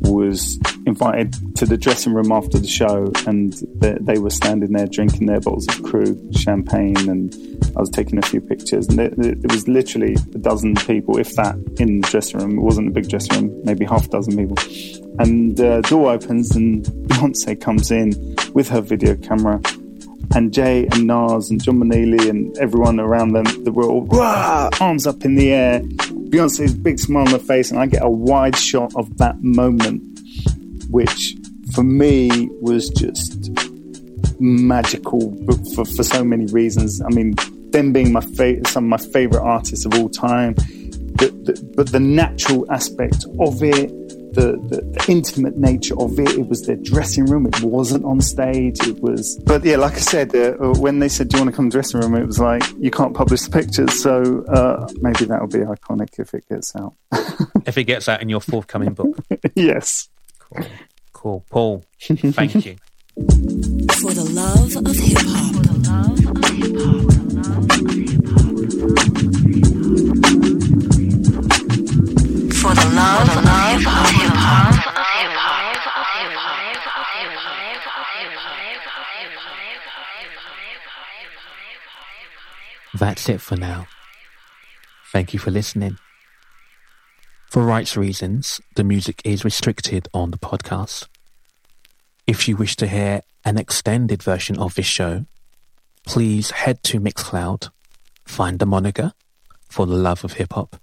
was 0.03 0.59
invited 0.87 1.35
to 1.57 1.67
the 1.67 1.77
dressing 1.77 2.15
room 2.15 2.31
after 2.33 2.59
the 2.59 2.69
show, 2.69 3.11
and 3.27 3.53
they, 3.77 3.97
they, 4.01 4.19
were 4.19 4.31
standing 4.31 4.73
there 4.73 4.87
drinking 4.87 5.27
their 5.27 5.41
bottles 5.41 5.67
of 5.69 5.83
Krug 5.83 6.17
champagne, 6.35 6.97
and 7.09 7.35
I 7.77 7.81
was 7.81 7.91
taking 7.91 8.19
a 8.19 8.23
few 8.23 8.41
pictures, 8.41 8.89
and 8.89 8.99
there 8.99 9.35
was 9.51 9.67
literally 9.69 10.15
a 10.15 10.39
dozen 10.39 10.75
people, 10.77 11.19
if 11.19 11.35
that, 11.35 11.57
in 11.79 12.01
the 12.01 12.09
dressing 12.09 12.41
room. 12.41 12.59
It 12.59 12.63
wasn't 12.63 12.89
a 12.89 12.91
big 12.91 13.09
dressing 13.09 13.49
room, 13.49 13.61
maybe 13.65 13.85
half 13.85 14.07
a 14.07 14.09
dozen 14.09 14.37
people. 14.37 14.57
And 15.19 15.57
the 15.57 15.79
uh, 15.79 15.81
door 15.83 16.13
opens, 16.13 16.55
and 16.55 16.85
Beyonce 17.09 17.61
comes 17.61 17.91
in 17.91 18.37
with 18.55 18.69
her 18.69 18.81
video 18.81 19.17
camera 19.17 19.61
and 20.35 20.53
Jay 20.53 20.87
and 20.93 21.07
Nas 21.07 21.51
and 21.51 21.63
John 21.63 21.91
and 21.91 22.59
everyone 22.59 23.01
around 23.01 23.33
them, 23.33 23.45
they 23.65 23.71
were 23.71 23.85
all 23.85 24.03
Wah! 24.03 24.71
arms 24.81 25.07
up 25.07 25.25
in 25.25 25.35
the 25.35 25.53
air. 25.53 25.81
Beyonce's 25.81 26.75
big 26.75 26.99
smile 26.99 27.27
on 27.27 27.33
her 27.33 27.39
face, 27.39 27.71
and 27.71 27.81
I 27.81 27.87
get 27.87 28.03
a 28.03 28.11
wide 28.11 28.57
shot 28.57 28.93
of 28.97 29.17
that 29.19 29.43
moment, 29.43 30.03
which 30.91 31.37
for 31.75 31.83
me 31.83 32.49
was 32.61 32.91
just 32.91 33.51
magical 34.41 35.35
for, 35.75 35.85
for 35.85 36.03
so 36.03 36.25
many 36.25 36.47
reasons. 36.47 37.01
I 37.03 37.09
mean, 37.09 37.35
them 37.71 37.93
being 37.93 38.13
my 38.13 38.21
fa- 38.21 38.65
some 38.69 38.85
of 38.85 39.01
my 39.01 39.13
favorite 39.13 39.43
artists 39.43 39.85
of 39.85 39.95
all 39.95 40.09
time, 40.09 40.55
the, 40.55 41.33
the, 41.45 41.73
but 41.77 41.91
the 41.93 42.01
natural 42.01 42.71
aspect 42.71 43.25
of 43.41 43.63
it, 43.63 43.91
the, 44.33 44.53
the, 44.69 44.83
the, 44.83 45.05
intimate 45.09 45.57
nature 45.57 45.99
of 45.99 46.19
it. 46.19 46.31
It 46.31 46.49
was 46.49 46.63
their 46.63 46.77
dressing 46.77 47.27
room. 47.27 47.47
It 47.47 47.61
wasn't 47.63 48.05
on 48.05 48.21
stage. 48.21 48.79
It 48.87 49.01
was, 49.01 49.41
but 49.45 49.65
yeah, 49.65 49.77
like 49.77 49.95
I 49.95 50.01
said, 50.01 50.35
uh, 50.35 50.57
uh 50.61 50.75
when 50.79 50.99
they 50.99 51.09
said, 51.09 51.29
"Do 51.29 51.37
you 51.37 51.45
want 51.45 51.53
to 51.55 51.57
come 51.57 51.71
to 51.71 51.75
dressing 51.75 52.01
room?" 52.01 52.15
It 52.15 52.27
was 52.27 52.39
like 52.39 52.63
you 52.79 52.91
can't 52.91 53.15
publish 53.15 53.43
the 53.43 53.51
pictures, 53.51 54.03
so 54.03 54.45
uh, 54.45 54.89
maybe 55.01 55.25
that 55.27 55.41
will 55.41 55.49
be 55.49 55.59
iconic 55.59 56.19
if 56.19 56.35
it 56.35 56.49
gets 56.49 56.75
out. 56.77 56.95
if 57.67 57.79
it 57.79 57.85
gets 57.85 58.09
out 58.09 58.23
in 58.23 58.29
your 58.29 58.41
forthcoming 58.41 58.95
book, 58.95 59.17
yes. 59.55 60.09
Cool, 60.39 60.67
cool. 61.13 61.45
Paul, 61.51 61.85
thank 62.01 62.55
you. 62.67 62.77
For 63.19 64.13
the 64.15 64.25
love 64.33 64.77
of 64.77 64.97
hip 64.97 65.19
hop. 65.27 65.55
For 65.55 65.63
the 65.65 65.75
love 65.89 66.25
of 66.25 66.47
hip 66.47 68.23
hop. 68.25 68.59
For 72.55 72.75
the 72.75 72.87
love 72.95 73.29
of 73.29 73.35
hip 73.35 73.89
hop. 73.89 74.18
That's 82.99 83.29
it 83.29 83.41
for 83.41 83.55
now. 83.57 83.87
Thank 85.13 85.33
you 85.33 85.39
for 85.39 85.53
listening. 85.53 85.99
For 87.49 87.63
rights 87.63 87.97
reasons, 87.97 88.61
the 88.75 88.83
music 88.83 89.23
is 89.25 89.45
restricted 89.45 90.09
on 90.13 90.33
the 90.33 90.39
podcast. 90.39 91.07
If 92.27 92.49
you 92.49 92.57
wish 92.57 92.75
to 92.77 92.89
hear 92.89 93.23
an 93.45 93.57
extended 93.57 94.21
version 94.23 94.59
of 94.59 94.75
this 94.75 94.87
show, 94.87 95.27
please 96.07 96.51
head 96.51 96.83
to 96.85 96.99
Mixcloud, 96.99 97.71
find 98.27 98.59
the 98.59 98.67
moniker 98.67 99.13
for 99.69 99.87
the 99.87 99.95
love 99.95 100.25
of 100.25 100.33
hip 100.33 100.55
hop, 100.55 100.81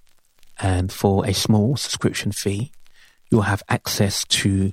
and 0.60 0.94
for 0.94 1.26
a 1.26 1.34
small 1.34 1.76
subscription 1.76 2.32
fee, 2.32 2.72
you'll 3.30 3.42
have 3.42 3.62
access 3.68 4.24
to 4.26 4.72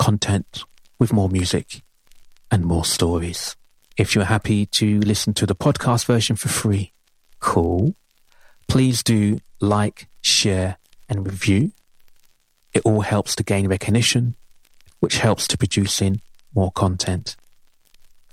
content 0.00 0.64
with 0.98 1.12
more 1.12 1.28
music 1.28 1.82
and 2.50 2.64
more 2.64 2.84
stories. 2.84 3.56
If 3.96 4.14
you're 4.14 4.24
happy 4.24 4.66
to 4.66 5.00
listen 5.00 5.34
to 5.34 5.46
the 5.46 5.54
podcast 5.54 6.06
version 6.06 6.36
for 6.36 6.48
free, 6.48 6.92
cool. 7.40 7.94
Please 8.68 9.02
do 9.02 9.38
like, 9.60 10.08
share, 10.22 10.78
and 11.08 11.26
review. 11.26 11.72
It 12.72 12.82
all 12.84 13.02
helps 13.02 13.36
to 13.36 13.42
gain 13.42 13.68
recognition, 13.68 14.34
which 15.00 15.18
helps 15.18 15.46
to 15.48 15.58
producing 15.58 16.22
more 16.54 16.72
content. 16.72 17.36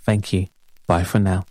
Thank 0.02 0.32
you. 0.32 0.48
Bye 0.88 1.04
for 1.04 1.20
now. 1.20 1.46